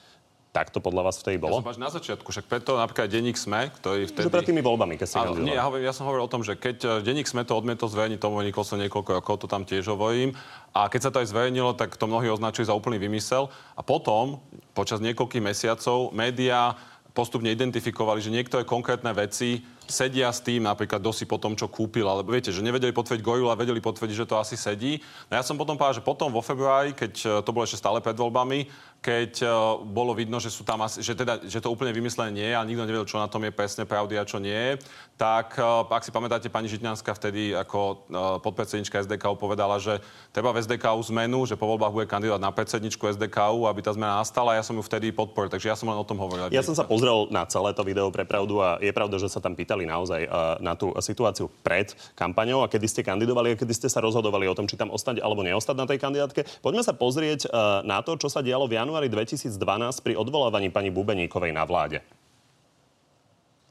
Tak 0.48 0.72
to 0.72 0.80
podľa 0.80 1.12
vás 1.12 1.20
vtedy 1.20 1.36
bolo? 1.36 1.60
Ja 1.60 1.76
som 1.76 1.76
na 1.76 1.92
začiatku, 1.92 2.32
však 2.32 2.48
preto 2.48 2.80
napríklad 2.80 3.12
denník 3.12 3.36
SME, 3.36 3.68
ktorý 3.78 4.08
vtedy... 4.08 4.26
Že 4.26 4.32
pred 4.32 4.48
tými 4.48 4.62
voľbami, 4.64 4.96
keď 4.96 5.06
ste 5.06 5.18
nie, 5.44 5.52
ja, 5.52 5.68
hovorím, 5.68 5.84
ja 5.84 5.92
som 5.92 6.08
hovoril 6.08 6.24
o 6.24 6.32
tom, 6.32 6.40
že 6.40 6.56
keď 6.56 6.76
e, 6.82 6.88
denník 7.04 7.28
SME 7.28 7.44
to 7.44 7.52
odmietol 7.52 7.92
zverejniť, 7.92 8.16
tomu 8.16 8.40
vynikol 8.40 8.64
som 8.64 8.80
niekoľko 8.80 9.10
rokov, 9.20 9.44
to 9.44 9.46
tam 9.46 9.68
tiež 9.68 9.92
hovorím. 9.92 10.32
A 10.72 10.88
keď 10.88 11.00
sa 11.04 11.10
to 11.12 11.20
aj 11.20 11.28
zverejnilo, 11.28 11.76
tak 11.76 12.00
to 12.00 12.08
mnohí 12.08 12.32
označili 12.32 12.64
za 12.64 12.72
úplný 12.72 12.96
vymysel. 12.96 13.52
A 13.76 13.84
potom, 13.84 14.40
počas 14.72 15.04
niekoľkých 15.04 15.44
mesiacov, 15.44 16.16
médiá 16.16 16.80
postupne 17.12 17.52
identifikovali, 17.52 18.24
že 18.24 18.32
niektoré 18.32 18.64
konkrétne 18.64 19.12
veci 19.12 19.66
sedia 19.88 20.28
s 20.28 20.44
tým, 20.44 20.68
napríklad 20.68 21.00
kto 21.00 21.12
si 21.12 21.24
po 21.24 21.40
tom, 21.40 21.56
čo 21.56 21.66
kúpil, 21.66 22.04
alebo 22.04 22.30
viete, 22.30 22.52
že 22.52 22.62
nevedeli 22.62 22.92
potvrdiť 22.92 23.24
Gorilu 23.24 23.48
a 23.48 23.58
vedeli 23.58 23.80
potvrdiť, 23.80 24.16
že 24.24 24.28
to 24.28 24.36
asi 24.36 24.54
sedí. 24.54 25.00
No 25.32 25.40
ja 25.40 25.42
som 25.42 25.56
potom 25.56 25.74
povedal, 25.74 25.98
že 25.98 26.06
potom 26.06 26.28
vo 26.28 26.44
februári, 26.44 26.92
keď 26.92 27.12
e, 27.18 27.26
to 27.42 27.50
bolo 27.50 27.64
ešte 27.64 27.80
stále 27.80 28.04
pred 28.04 28.14
voľbami, 28.14 28.68
keď 28.98 29.32
uh, 29.46 29.78
bolo 29.78 30.10
vidno, 30.10 30.42
že 30.42 30.50
sú 30.50 30.66
tam 30.66 30.82
asi, 30.82 31.06
že, 31.06 31.14
teda, 31.14 31.38
že 31.46 31.62
to 31.62 31.70
úplne 31.70 31.94
vymyslené 31.94 32.34
nie 32.34 32.48
je 32.50 32.58
a 32.58 32.66
nikto 32.66 32.82
nevedel, 32.82 33.06
čo 33.06 33.22
na 33.22 33.30
tom 33.30 33.46
je 33.46 33.54
presne 33.54 33.86
pravdy 33.86 34.18
a 34.18 34.26
čo 34.26 34.42
nie 34.42 34.74
tak 35.14 35.54
uh, 35.58 35.86
ak 35.86 36.02
si 36.02 36.10
pamätáte, 36.10 36.50
pani 36.50 36.66
Žitňanská 36.66 37.14
vtedy 37.14 37.54
ako 37.54 38.10
podpredsednička 38.42 39.02
SDK 39.02 39.34
povedala, 39.34 39.78
že 39.82 39.98
treba 40.30 40.54
v 40.54 40.62
SDK 40.62 40.94
zmenu, 41.10 41.42
že 41.42 41.58
po 41.58 41.66
voľbách 41.66 41.90
bude 41.90 42.06
kandidát 42.06 42.38
na 42.38 42.54
predsedničku 42.54 43.02
SDK, 43.02 43.66
aby 43.66 43.80
tá 43.82 43.90
zmena 43.94 44.22
nastala. 44.22 44.54
Ja 44.54 44.62
som 44.62 44.78
ju 44.78 44.82
vtedy 44.86 45.10
podporil, 45.10 45.50
takže 45.50 45.70
ja 45.70 45.76
som 45.78 45.90
len 45.90 45.98
o 45.98 46.06
tom 46.06 46.22
hovoril. 46.22 46.50
Ja 46.54 46.62
som 46.62 46.74
sa 46.74 46.86
pozrel 46.86 47.30
na 47.34 47.42
celé 47.50 47.74
to 47.74 47.82
video 47.82 48.10
pre 48.14 48.22
pravdu 48.22 48.62
a 48.62 48.78
je 48.78 48.94
pravda, 48.94 49.18
že 49.18 49.30
sa 49.30 49.42
tam 49.42 49.58
pýtali 49.58 49.77
naozaj 49.84 50.26
uh, 50.26 50.56
na 50.58 50.74
tú 50.74 50.90
situáciu 50.98 51.52
pred 51.62 51.92
kampaňou 52.16 52.64
a 52.64 52.70
kedy 52.70 52.86
ste 52.88 53.02
kandidovali 53.06 53.54
a 53.54 53.58
kedy 53.60 53.74
ste 53.76 53.88
sa 53.92 54.02
rozhodovali 54.02 54.48
o 54.48 54.56
tom, 54.56 54.66
či 54.66 54.74
tam 54.80 54.90
ostať 54.90 55.20
alebo 55.20 55.44
neostať 55.44 55.76
na 55.76 55.86
tej 55.86 55.98
kandidátke. 56.00 56.40
Poďme 56.64 56.82
sa 56.82 56.96
pozrieť 56.96 57.46
uh, 57.46 57.84
na 57.84 58.02
to, 58.02 58.16
čo 58.16 58.32
sa 58.32 58.40
dialo 58.40 58.66
v 58.66 58.80
januári 58.80 59.06
2012 59.12 59.54
pri 60.00 60.14
odvolávaní 60.16 60.72
pani 60.72 60.88
Bubeníkovej 60.88 61.52
na 61.52 61.68
vláde? 61.68 62.00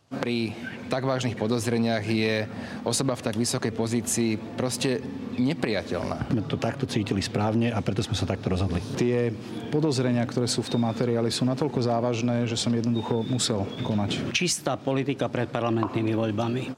Pri 0.07 0.55
tak 0.87 1.03
vážnych 1.03 1.35
podozreniach 1.35 1.99
je 2.07 2.47
osoba 2.87 3.11
v 3.19 3.25
tak 3.27 3.35
vysokej 3.35 3.75
pozícii 3.75 4.39
proste 4.55 5.03
nepriateľná. 5.35 6.31
My 6.31 6.47
to 6.47 6.55
takto 6.55 6.87
cítili 6.87 7.19
správne 7.19 7.75
a 7.75 7.83
preto 7.83 7.99
sme 7.99 8.15
sa 8.15 8.23
takto 8.23 8.47
rozhodli. 8.47 8.79
Tie 8.95 9.35
podozrenia, 9.67 10.23
ktoré 10.23 10.47
sú 10.47 10.63
v 10.63 10.71
tom 10.71 10.87
materiáli, 10.87 11.27
sú 11.27 11.43
natoľko 11.43 11.83
závažné, 11.83 12.47
že 12.47 12.55
som 12.55 12.71
jednoducho 12.71 13.27
musel 13.27 13.67
konať. 13.83 14.31
Čistá 14.31 14.79
politika 14.79 15.27
pred 15.27 15.51
parlamentnými 15.51 16.15
voľbami. 16.15 16.71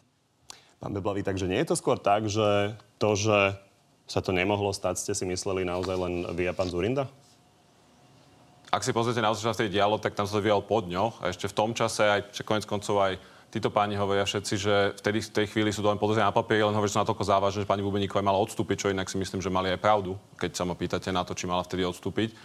Pán 0.81 0.95
Beblavý, 0.97 1.21
takže 1.21 1.45
nie 1.45 1.61
je 1.61 1.69
to 1.69 1.77
skôr 1.77 2.01
tak, 2.01 2.25
že 2.25 2.73
to, 2.97 3.13
že 3.13 3.53
sa 4.09 4.25
to 4.25 4.33
nemohlo 4.33 4.73
stať, 4.73 5.05
ste 5.05 5.13
si 5.13 5.29
mysleli 5.29 5.69
naozaj 5.69 5.95
len 6.01 6.13
vy 6.33 6.49
a 6.49 6.53
pán 6.57 6.65
Zurinda? 6.65 7.05
Ak 8.69 8.85
si 8.85 8.93
pozriete 8.93 9.21
na 9.21 9.33
čo 9.33 9.49
sa 9.49 9.55
vtedy 9.57 9.81
dialo, 9.81 9.97
tak 9.97 10.13
tam 10.13 10.29
sa 10.29 10.37
to 10.37 10.45
vyjalo 10.45 10.61
po 10.61 10.81
dňoch. 10.85 11.25
A 11.25 11.33
ešte 11.33 11.49
v 11.49 11.57
tom 11.57 11.73
čase, 11.73 12.05
aj 12.05 12.21
konec 12.45 12.69
koncov 12.69 13.01
aj 13.01 13.17
títo 13.49 13.73
páni 13.73 13.97
hovoria 13.97 14.29
všetci, 14.29 14.53
že 14.61 14.75
vtedy 15.01 15.25
v 15.25 15.33
tej 15.33 15.45
chvíli 15.49 15.73
sú 15.73 15.81
to 15.81 15.89
len 15.89 15.97
podozrenia 15.97 16.29
na 16.29 16.35
papieri, 16.37 16.61
len 16.61 16.73
hovoria, 16.77 16.93
že 16.93 16.95
sú 16.97 17.01
natoľko 17.01 17.25
závažné, 17.25 17.59
že 17.65 17.69
pani 17.69 17.81
Bubeníková 17.81 18.21
mala 18.21 18.37
odstúpiť, 18.37 18.77
čo 18.77 18.93
inak 18.93 19.09
si 19.09 19.17
myslím, 19.17 19.41
že 19.41 19.49
mali 19.49 19.73
aj 19.73 19.81
pravdu, 19.81 20.13
keď 20.37 20.53
sa 20.53 20.63
ma 20.69 20.77
pýtate 20.77 21.09
na 21.09 21.25
to, 21.25 21.33
či 21.33 21.49
mala 21.49 21.65
vtedy 21.65 21.81
odstúpiť. 21.81 22.37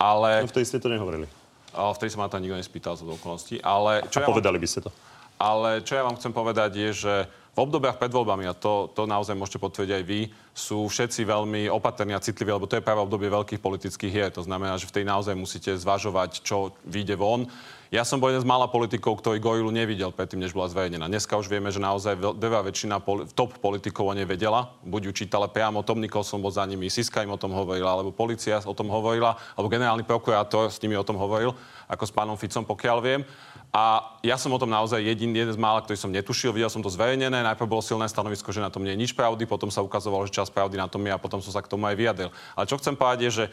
Ale... 0.00 0.44
No 0.44 0.48
vtedy 0.48 0.64
ste 0.64 0.80
to 0.80 0.88
nehovorili. 0.88 1.28
Ale 1.76 1.92
vtedy 1.92 2.08
sa 2.08 2.24
ma 2.24 2.32
to 2.32 2.40
nikto 2.40 2.56
nespýtal 2.56 2.96
za 2.96 3.04
okolností. 3.04 3.60
Ale 3.60 4.08
čo 4.08 4.24
A 4.24 4.24
ja 4.24 4.28
povedali 4.32 4.56
vám... 4.56 4.64
by 4.64 4.68
ste 4.68 4.80
to. 4.80 4.90
Ale 5.36 5.84
čo 5.84 5.92
ja 6.00 6.02
vám 6.08 6.16
chcem 6.16 6.32
povedať 6.32 6.70
je, 6.72 6.90
že 7.04 7.14
v 7.56 7.64
obdobiach 7.64 7.96
pred 7.96 8.12
voľbami, 8.12 8.44
a 8.44 8.52
to, 8.52 8.92
to 8.92 9.08
naozaj 9.08 9.32
môžete 9.32 9.56
potvrdiť 9.56 9.92
aj 9.96 10.04
vy, 10.04 10.20
sú 10.52 10.84
všetci 10.92 11.24
veľmi 11.24 11.72
opatrní 11.72 12.12
a 12.12 12.20
citliví, 12.20 12.52
lebo 12.52 12.68
to 12.68 12.76
je 12.76 12.84
práve 12.84 13.00
obdobie 13.00 13.32
veľkých 13.32 13.64
politických 13.64 14.12
hier. 14.12 14.28
To 14.36 14.44
znamená, 14.44 14.76
že 14.76 14.84
v 14.84 15.00
tej 15.00 15.04
naozaj 15.08 15.32
musíte 15.32 15.72
zvažovať, 15.72 16.44
čo 16.44 16.76
vyjde 16.84 17.16
von. 17.16 17.48
Ja 17.94 18.02
som 18.02 18.18
bol 18.18 18.34
jeden 18.34 18.42
z 18.42 18.50
mála 18.50 18.66
politikov, 18.66 19.22
ktorý 19.22 19.38
Gorilu 19.38 19.70
nevidel 19.70 20.10
predtým, 20.10 20.42
než 20.42 20.50
bola 20.50 20.66
zverejnená. 20.66 21.06
Dneska 21.06 21.38
už 21.38 21.46
vieme, 21.46 21.70
že 21.70 21.78
naozaj 21.78 22.18
veľa 22.18 22.66
väčšina 22.66 22.98
top 23.30 23.62
politikov 23.62 24.10
o 24.10 24.14
nej 24.18 24.26
vedela. 24.26 24.74
Buď 24.82 25.10
ju 25.10 25.22
čítala 25.22 25.46
priamo, 25.46 25.86
Tom 25.86 26.02
Nicholson 26.02 26.42
bol 26.42 26.50
za 26.50 26.66
nimi, 26.66 26.90
Siska 26.90 27.22
im 27.22 27.30
o 27.30 27.38
tom 27.38 27.54
hovorila, 27.54 27.94
alebo 27.94 28.10
policia 28.10 28.58
o 28.58 28.74
tom 28.74 28.90
hovorila, 28.90 29.38
alebo 29.54 29.70
generálny 29.70 30.02
prokurátor 30.02 30.66
s 30.66 30.82
nimi 30.82 30.98
o 30.98 31.06
tom 31.06 31.14
hovoril, 31.14 31.54
ako 31.86 32.02
s 32.02 32.10
pánom 32.10 32.34
Ficom, 32.34 32.66
pokiaľ 32.66 32.98
viem. 32.98 33.22
A 33.70 34.18
ja 34.26 34.34
som 34.34 34.50
o 34.50 34.58
tom 34.58 34.72
naozaj 34.72 34.98
jedin, 35.06 35.30
jeden 35.30 35.54
z 35.54 35.60
mála, 35.60 35.78
ktorý 35.78 35.94
som 35.94 36.10
netušil. 36.10 36.50
Videl 36.50 36.72
som 36.72 36.82
to 36.82 36.90
zverejnené. 36.90 37.38
Najprv 37.38 37.70
bolo 37.70 37.86
silné 37.86 38.10
stanovisko, 38.10 38.50
že 38.50 38.58
na 38.58 38.72
tom 38.72 38.82
nie 38.82 38.98
je 38.98 39.02
nič 39.06 39.12
pravdy, 39.14 39.46
potom 39.46 39.70
sa 39.70 39.84
ukazovalo, 39.86 40.26
že 40.26 40.34
čas 40.34 40.50
pravdy 40.50 40.74
na 40.74 40.90
tom 40.90 41.06
je 41.06 41.14
a 41.14 41.22
potom 41.22 41.38
som 41.38 41.54
sa 41.54 41.62
k 41.62 41.70
tomu 41.70 41.86
aj 41.86 41.94
vyjadril. 41.94 42.34
Ale 42.58 42.66
čo 42.66 42.82
chcem 42.82 42.98
povedať 42.98 43.30
je, 43.30 43.30
že 43.30 43.44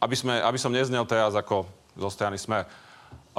aby, 0.00 0.16
sme, 0.16 0.34
aby 0.40 0.56
som 0.56 0.72
neznel 0.72 1.04
teraz 1.04 1.36
ako 1.36 1.68
zo 1.98 2.08
strany 2.08 2.40
Smer, 2.40 2.64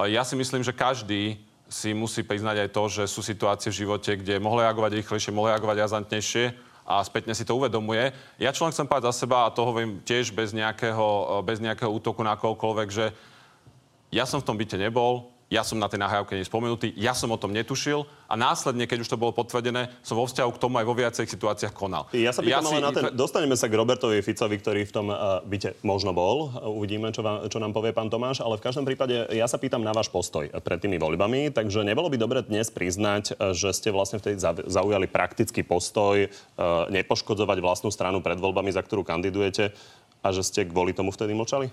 ja 0.02 0.26
si 0.26 0.34
myslím, 0.34 0.66
že 0.66 0.74
každý 0.74 1.38
si 1.70 1.94
musí 1.94 2.22
priznať 2.26 2.66
aj 2.66 2.68
to, 2.74 2.82
že 2.90 3.04
sú 3.06 3.22
situácie 3.22 3.70
v 3.70 3.86
živote, 3.86 4.18
kde 4.18 4.42
mohli 4.42 4.66
reagovať 4.66 5.00
rýchlejšie, 5.00 5.34
mohli 5.34 5.54
reagovať 5.54 5.76
razantnejšie 5.86 6.44
a 6.84 7.00
spätne 7.00 7.32
si 7.32 7.42
to 7.48 7.56
uvedomuje. 7.56 8.12
Ja 8.36 8.52
čo 8.52 8.68
len 8.68 8.72
chcem 8.74 8.84
povedať 8.84 9.10
za 9.10 9.24
seba, 9.24 9.48
a 9.48 9.54
to 9.54 9.64
hovorím 9.64 10.04
tiež 10.04 10.36
bez 10.36 10.52
nejakého, 10.52 11.40
bez 11.42 11.58
nejakého 11.58 11.88
útoku 11.88 12.20
na 12.20 12.36
kohokoľvek, 12.36 12.88
že 12.92 13.06
ja 14.12 14.28
som 14.28 14.38
v 14.38 14.46
tom 14.46 14.54
byte 14.60 14.76
nebol, 14.76 15.33
ja 15.54 15.62
som 15.62 15.78
na 15.78 15.86
tej 15.86 16.02
nahrávke 16.02 16.34
nespomenutý, 16.34 16.90
ja 16.98 17.14
som 17.14 17.30
o 17.30 17.38
tom 17.38 17.54
netušil 17.54 18.02
a 18.26 18.34
následne, 18.34 18.90
keď 18.90 19.06
už 19.06 19.08
to 19.14 19.20
bolo 19.20 19.30
potvrdené, 19.30 19.94
som 20.02 20.18
vo 20.18 20.26
vzťahu 20.26 20.50
k 20.50 20.58
tomu 20.58 20.82
aj 20.82 20.86
vo 20.90 20.98
viacerých 20.98 21.30
situáciách 21.30 21.70
konal. 21.70 22.10
Ja 22.10 22.34
sa 22.34 22.42
pýtam 22.42 22.66
ja 22.66 22.74
si... 22.74 22.82
na 22.82 22.90
ten, 22.90 23.04
dostaneme 23.14 23.54
sa 23.54 23.70
k 23.70 23.78
Robertovi 23.78 24.18
Ficovi, 24.18 24.58
ktorý 24.58 24.82
v 24.82 24.92
tom 24.92 25.06
uh, 25.14 25.38
byte 25.46 25.78
možno 25.86 26.10
bol. 26.10 26.50
Uvidíme, 26.66 27.14
čo, 27.14 27.22
vám, 27.22 27.46
čo 27.46 27.62
nám 27.62 27.70
povie 27.70 27.94
pán 27.94 28.10
Tomáš, 28.10 28.42
ale 28.42 28.58
v 28.58 28.66
každom 28.66 28.82
prípade 28.82 29.14
ja 29.30 29.46
sa 29.46 29.62
pýtam 29.62 29.86
na 29.86 29.94
váš 29.94 30.10
postoj 30.10 30.50
pred 30.66 30.82
tými 30.82 30.98
voľbami, 30.98 31.54
takže 31.54 31.86
nebolo 31.86 32.10
by 32.10 32.18
dobre 32.18 32.42
dnes 32.42 32.74
priznať, 32.74 33.38
e, 33.38 33.54
že 33.54 33.70
ste 33.70 33.94
vlastne 33.94 34.18
vtedy 34.18 34.42
zaujali 34.66 35.06
praktický 35.06 35.62
postoj, 35.62 36.26
uh, 36.26 36.90
nepoškodzovať 36.90 37.58
vlastnú 37.62 37.94
stranu 37.94 38.18
pred 38.18 38.40
voľbami, 38.40 38.74
za 38.74 38.82
ktorú 38.82 39.06
kandidujete 39.06 39.70
a 40.24 40.28
že 40.32 40.42
ste 40.42 40.64
kvôli 40.64 40.96
tomu 40.96 41.12
vtedy 41.12 41.36
mlčali? 41.36 41.68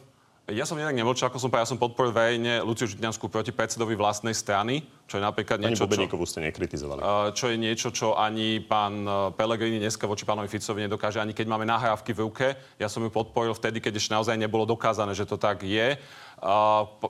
Ja 0.52 0.68
som 0.68 0.76
jednak 0.76 1.00
nemlčal, 1.00 1.32
ako 1.32 1.40
som 1.40 1.48
povedal, 1.48 1.64
ja 1.64 1.72
som 1.72 1.80
podporil 1.80 2.12
verejne 2.12 2.60
Luciu 2.60 2.84
Žitňanskú 2.84 3.32
proti 3.32 3.56
predsedovi 3.56 3.96
vlastnej 3.96 4.36
strany, 4.36 4.84
čo 5.08 5.16
je 5.16 5.24
napríklad 5.24 5.64
niečo, 5.64 5.88
čo... 5.88 6.28
ste 6.28 6.44
nekritizovali. 6.44 7.00
Čo 7.32 7.46
je 7.52 7.58
niečo, 7.60 7.88
čo 7.96 8.20
ani 8.20 8.60
pán 8.60 9.08
e, 9.08 9.32
Pelegrini 9.32 9.80
dneska 9.80 10.04
voči 10.04 10.28
pánovi 10.28 10.52
Ficovi 10.52 10.84
nedokáže, 10.84 11.24
ani 11.24 11.32
keď 11.32 11.48
máme 11.48 11.64
nahrávky 11.64 12.12
v 12.12 12.20
ruke. 12.28 12.48
Ja 12.76 12.92
som 12.92 13.00
ju 13.00 13.08
podporil 13.08 13.56
vtedy, 13.56 13.80
keď 13.80 13.96
ešte 13.96 14.12
naozaj 14.12 14.36
nebolo 14.36 14.68
dokázané, 14.68 15.16
že 15.16 15.24
to 15.24 15.40
tak 15.40 15.64
je. 15.64 15.96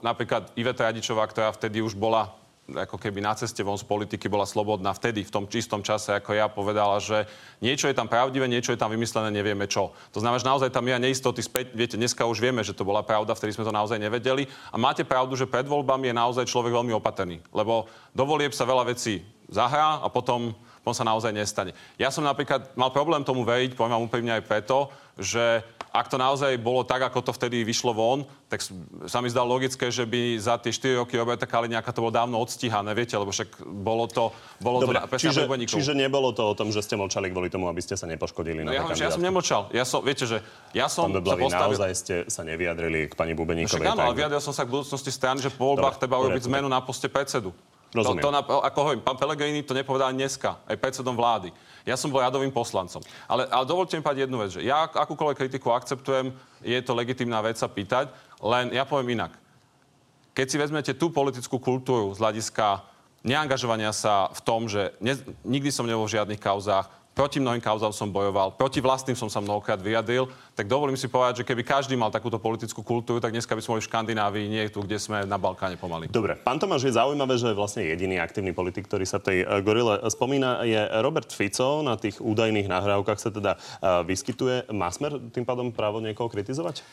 Napríklad 0.03 0.51
Iveta 0.59 0.91
Radičová, 0.91 1.23
ktorá 1.25 1.49
vtedy 1.55 1.79
už 1.79 1.95
bola 1.95 2.40
ako 2.69 2.95
keby 3.01 3.19
na 3.19 3.33
ceste 3.35 3.65
von 3.65 3.75
z 3.75 3.83
politiky 3.83 4.29
bola 4.29 4.45
slobodná 4.45 4.93
vtedy, 4.93 5.25
v 5.25 5.33
tom 5.33 5.45
čistom 5.49 5.81
čase, 5.83 6.13
ako 6.15 6.31
ja 6.37 6.47
povedala, 6.47 7.01
že 7.01 7.27
niečo 7.59 7.89
je 7.89 7.97
tam 7.97 8.07
pravdivé, 8.07 8.47
niečo 8.47 8.71
je 8.71 8.79
tam 8.79 8.93
vymyslené, 8.93 9.33
nevieme 9.33 9.65
čo. 9.67 9.91
To 10.15 10.21
znamená, 10.21 10.39
že 10.39 10.47
naozaj 10.47 10.69
tam 10.71 10.87
je 10.87 10.95
neistoty 10.95 11.41
späť. 11.43 11.73
Viete, 11.73 11.99
dneska 11.99 12.23
už 12.23 12.39
vieme, 12.39 12.63
že 12.63 12.77
to 12.77 12.87
bola 12.87 13.03
pravda, 13.03 13.35
vtedy 13.35 13.57
sme 13.57 13.67
to 13.67 13.75
naozaj 13.75 13.99
nevedeli. 13.99 14.47
A 14.71 14.79
máte 14.79 15.03
pravdu, 15.03 15.35
že 15.35 15.49
pred 15.49 15.67
voľbami 15.67 16.13
je 16.13 16.15
naozaj 16.15 16.45
človek 16.47 16.71
veľmi 16.71 16.93
opatrný, 16.95 17.43
lebo 17.51 17.89
do 18.15 18.23
volieb 18.23 18.55
sa 18.55 18.63
veľa 18.63 18.87
vecí 18.87 19.25
zahrá 19.51 19.99
a 19.99 20.07
potom 20.07 20.55
potom 20.81 20.97
sa 20.97 21.05
naozaj 21.05 21.29
nestane. 21.29 21.77
Ja 22.01 22.09
som 22.09 22.25
napríklad 22.25 22.73
mal 22.73 22.89
problém 22.89 23.21
tomu 23.21 23.45
veriť, 23.45 23.77
poviem 23.77 23.93
vám 23.93 24.05
úprimne 24.09 24.33
aj 24.33 24.43
preto, 24.49 24.89
že 25.21 25.61
ak 25.91 26.07
to 26.07 26.15
naozaj 26.15 26.55
bolo 26.55 26.87
tak, 26.87 27.03
ako 27.03 27.19
to 27.19 27.31
vtedy 27.35 27.67
vyšlo 27.67 27.91
von, 27.91 28.23
tak 28.47 28.63
sa 29.11 29.19
mi 29.19 29.27
zdalo 29.27 29.59
logické, 29.59 29.91
že 29.91 30.07
by 30.07 30.39
za 30.39 30.55
tie 30.55 30.71
4 30.71 31.03
roky 31.03 31.19
Roberta 31.19 31.43
Kaliňáka 31.43 31.91
to 31.91 32.07
bolo 32.07 32.15
dávno 32.15 32.39
odstíhané, 32.39 32.95
viete, 32.95 33.19
lebo 33.19 33.27
však 33.27 33.59
bolo 33.59 34.07
to, 34.07 34.31
bolo 34.63 34.87
Dobre, 34.87 35.03
to 35.03 35.19
čiže, 35.19 35.43
čiže 35.67 35.91
nebolo 35.91 36.31
to 36.31 36.47
o 36.47 36.53
tom, 36.55 36.71
že 36.71 36.79
ste 36.79 36.95
mlčali 36.95 37.27
kvôli 37.27 37.51
tomu, 37.51 37.67
aby 37.67 37.83
ste 37.83 37.99
sa 37.99 38.07
nepoškodili 38.07 38.63
no 38.63 38.71
na 38.71 38.79
ja, 38.79 38.87
že 38.95 39.03
ja 39.03 39.11
som 39.11 39.19
nemlčal. 39.19 39.67
Ja 39.75 39.83
som, 39.83 39.99
viete, 39.99 40.23
že 40.23 40.39
ja 40.71 40.87
som 40.87 41.11
Pán 41.11 41.19
Beblavý, 41.19 41.51
postavil... 41.51 41.75
naozaj 41.75 41.91
ste 41.91 42.15
sa 42.31 42.47
nevyjadrili 42.47 43.11
k 43.11 43.13
pani 43.19 43.35
Bubeníkovej. 43.35 43.83
No, 43.83 43.91
však 43.91 43.99
áno, 43.99 44.01
ale 44.07 44.15
vyjadril 44.15 44.39
som 44.39 44.55
sa 44.55 44.63
k 44.63 44.71
budúcnosti 44.71 45.11
strany, 45.11 45.43
že 45.43 45.51
po 45.51 45.75
voľbách 45.75 45.99
treba 45.99 46.23
urobiť 46.23 46.47
zmenu 46.47 46.71
na 46.71 46.79
poste 46.79 47.11
predsedu. 47.11 47.51
Rozumiem. 47.91 48.23
To, 48.23 48.31
to, 48.31 48.57
ako 48.63 48.79
hovorím, 48.79 49.03
pán 49.03 49.19
Pelegrini 49.19 49.67
to 49.67 49.75
nepovedal 49.75 50.15
dneska, 50.15 50.63
aj 50.63 50.79
predsedom 50.79 51.11
vlády. 51.11 51.51
Ja 51.83 51.99
som 51.99 52.07
bol 52.07 52.23
radovým 52.23 52.53
poslancom. 52.53 53.03
Ale, 53.27 53.49
ale 53.51 53.65
dovolte 53.67 53.99
mi 53.99 54.05
povedať 54.05 54.29
jednu 54.29 54.37
vec, 54.39 54.55
že 54.55 54.63
ja 54.63 54.87
akúkoľvek 54.87 55.37
kritiku 55.37 55.75
akceptujem, 55.75 56.31
je 56.63 56.79
to 56.79 56.95
legitimná 56.95 57.43
vec 57.43 57.59
sa 57.59 57.67
pýtať, 57.67 58.07
len 58.39 58.71
ja 58.71 58.87
poviem 58.87 59.19
inak. 59.19 59.35
Keď 60.31 60.47
si 60.47 60.57
vezmete 60.61 60.91
tú 60.95 61.11
politickú 61.11 61.59
kultúru 61.59 62.15
z 62.15 62.23
hľadiska 62.23 62.87
neangažovania 63.27 63.91
sa 63.91 64.31
v 64.31 64.39
tom, 64.39 64.71
že 64.71 64.95
ne, 65.03 65.19
nikdy 65.43 65.67
som 65.69 65.83
nebol 65.83 66.07
v 66.07 66.15
žiadnych 66.15 66.39
kauzách, 66.39 66.87
proti 67.11 67.43
mnohým 67.43 67.59
kauzám 67.59 67.91
som 67.91 68.07
bojoval, 68.07 68.55
proti 68.55 68.79
vlastným 68.79 69.19
som 69.19 69.27
sa 69.27 69.43
mnohokrát 69.43 69.77
vyjadril, 69.83 70.31
tak 70.55 70.71
dovolím 70.71 70.95
si 70.95 71.11
povedať, 71.11 71.43
že 71.43 71.47
keby 71.47 71.63
každý 71.67 71.99
mal 71.99 72.09
takúto 72.09 72.39
politickú 72.39 72.81
kultúru, 72.81 73.19
tak 73.19 73.35
dneska 73.35 73.51
by 73.51 73.61
sme 73.61 73.71
boli 73.77 73.83
v 73.83 73.89
Škandinávii, 73.91 74.45
nie 74.47 74.63
tu, 74.71 74.79
kde 74.83 74.97
sme 74.99 75.27
na 75.27 75.35
Balkáne 75.35 75.75
pomaly. 75.75 76.07
Dobre, 76.07 76.39
pán 76.39 76.59
Tomáš, 76.61 76.87
je 76.87 76.95
zaujímavé, 76.95 77.35
že 77.35 77.51
vlastne 77.51 77.83
jediný 77.83 78.21
aktívny 78.23 78.55
politik, 78.55 78.87
ktorý 78.87 79.03
sa 79.03 79.19
tej 79.19 79.43
uh, 79.43 79.59
gorile 79.59 79.99
spomína, 80.07 80.63
je 80.63 80.79
Robert 81.03 81.27
Fico. 81.33 81.83
Na 81.83 81.99
tých 81.99 82.23
údajných 82.23 82.71
nahrávkach 82.71 83.19
sa 83.19 83.33
teda 83.33 83.57
uh, 83.57 84.05
vyskytuje. 84.07 84.71
Má 84.71 84.87
smer 84.93 85.19
tým 85.35 85.43
pádom 85.43 85.73
právo 85.75 85.99
niekoho 85.99 86.31
kritizovať? 86.31 86.85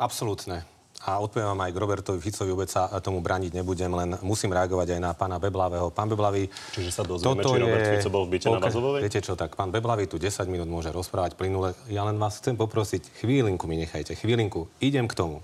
Absolútne 0.00 0.79
a 1.00 1.16
odpoviem 1.16 1.56
vám 1.56 1.64
aj 1.64 1.72
k 1.72 1.80
Robertovi 1.80 2.20
Ficovi, 2.20 2.52
vôbec 2.52 2.68
sa 2.68 2.92
tomu 3.00 3.24
braniť 3.24 3.56
nebudem, 3.56 3.88
len 3.88 4.20
musím 4.20 4.52
reagovať 4.52 4.96
aj 4.96 5.00
na 5.00 5.10
pána 5.16 5.40
Beblavého. 5.40 5.88
Pán 5.88 6.12
Beblavý... 6.12 6.52
Čiže 6.76 6.90
sa 6.92 7.02
dozvieme, 7.08 7.40
či 7.40 7.56
Robert 7.56 7.80
je... 7.80 7.92
Fico 7.96 8.10
bol 8.12 8.24
v 8.28 8.36
byte 8.36 8.46
okay. 8.52 8.56
na 8.56 8.60
Vazovovej? 8.60 9.00
Viete 9.00 9.20
čo, 9.24 9.32
tak 9.32 9.56
pán 9.56 9.72
Beblavý 9.72 10.04
tu 10.04 10.20
10 10.20 10.44
minút 10.52 10.68
môže 10.68 10.92
rozprávať 10.92 11.40
plynule. 11.40 11.72
Ja 11.88 12.04
len 12.04 12.20
vás 12.20 12.36
chcem 12.36 12.52
poprosiť, 12.52 13.16
chvílinku 13.24 13.64
mi 13.64 13.80
nechajte, 13.80 14.12
chvílinku. 14.12 14.68
Idem 14.84 15.08
k 15.08 15.16
tomu. 15.16 15.40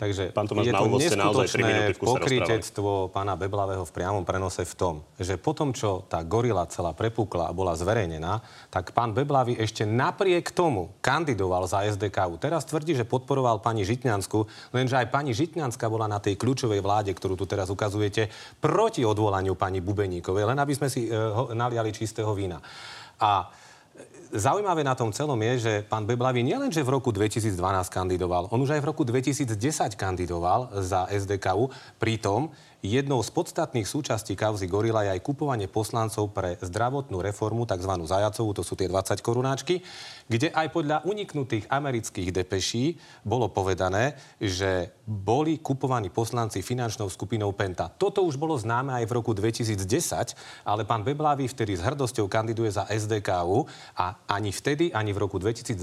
Takže 0.00 0.32
Pán 0.32 0.48
Tomáš, 0.48 0.72
je 0.72 0.80
to 0.80 0.88
neskutočné 0.96 1.92
pokrytectvo 2.00 3.12
pána 3.12 3.36
Beblavého 3.36 3.84
v 3.84 3.92
priamom 3.92 4.24
prenose 4.24 4.64
v 4.64 4.72
tom, 4.72 4.94
že 5.20 5.36
potom, 5.36 5.76
čo 5.76 6.08
tá 6.08 6.24
gorila 6.24 6.64
celá 6.72 6.96
prepukla 6.96 7.52
a 7.52 7.56
bola 7.56 7.76
zverejnená, 7.76 8.40
tak 8.72 8.96
pán 8.96 9.12
Beblavý 9.12 9.60
ešte 9.60 9.84
napriek 9.84 10.56
tomu 10.56 10.88
kandidoval 11.04 11.68
za 11.68 11.84
SDKU. 11.84 12.40
Teraz 12.40 12.64
tvrdí, 12.64 12.96
že 12.96 13.04
podporoval 13.04 13.60
pani 13.60 13.84
Žitňansku, 13.84 14.72
lenže 14.72 14.96
aj 14.96 15.12
pani 15.12 15.36
Žitňanská 15.36 15.84
bola 15.92 16.08
na 16.08 16.16
tej 16.16 16.40
kľúčovej 16.40 16.80
vláde, 16.80 17.12
ktorú 17.12 17.36
tu 17.36 17.44
teraz 17.44 17.68
ukazujete, 17.68 18.32
proti 18.56 19.04
odvolaniu 19.04 19.52
pani 19.52 19.84
Bubeníkovej, 19.84 20.48
len 20.48 20.56
aby 20.56 20.72
sme 20.80 20.88
si 20.88 21.12
uh, 21.12 21.52
naliali 21.52 21.92
čistého 21.92 22.32
vína. 22.32 22.56
A 23.20 23.52
zaujímavé 24.32 24.86
na 24.86 24.94
tom 24.94 25.10
celom 25.12 25.38
je, 25.42 25.52
že 25.58 25.72
pán 25.86 26.06
Beblavý 26.06 26.42
nielenže 26.46 26.82
v 26.82 26.96
roku 26.98 27.10
2012 27.10 27.56
kandidoval, 27.90 28.48
on 28.50 28.62
už 28.62 28.78
aj 28.78 28.80
v 28.82 28.88
roku 28.88 29.02
2010 29.02 29.58
kandidoval 29.98 30.70
za 30.82 31.10
SDKU, 31.10 31.70
pritom 31.98 32.50
Jednou 32.80 33.20
z 33.20 33.28
podstatných 33.28 33.84
súčastí 33.84 34.32
kauzy 34.32 34.64
Gorila 34.64 35.04
je 35.04 35.12
aj 35.12 35.20
kupovanie 35.20 35.68
poslancov 35.68 36.32
pre 36.32 36.56
zdravotnú 36.64 37.20
reformu, 37.20 37.68
tzv. 37.68 37.92
zajacovú, 38.08 38.56
to 38.56 38.64
sú 38.64 38.72
tie 38.72 38.88
20 38.88 39.20
korunáčky, 39.20 39.84
kde 40.24 40.48
aj 40.48 40.72
podľa 40.72 41.04
uniknutých 41.04 41.68
amerických 41.68 42.32
depeší 42.32 42.96
bolo 43.20 43.52
povedané, 43.52 44.16
že 44.40 44.96
boli 45.04 45.60
kupovaní 45.60 46.08
poslanci 46.08 46.64
finančnou 46.64 47.12
skupinou 47.12 47.52
Penta. 47.52 47.92
Toto 47.92 48.24
už 48.24 48.40
bolo 48.40 48.56
známe 48.56 48.96
aj 48.96 49.04
v 49.04 49.12
roku 49.12 49.36
2010, 49.36 49.84
ale 50.64 50.88
pán 50.88 51.04
Beblavý 51.04 51.52
vtedy 51.52 51.76
s 51.76 51.84
hrdosťou 51.84 52.32
kandiduje 52.32 52.72
za 52.72 52.88
SDKU 52.88 53.68
a 53.92 54.24
ani 54.24 54.56
vtedy, 54.56 54.88
ani 54.88 55.12
v 55.12 55.20
roku 55.20 55.36
2012 55.36 55.76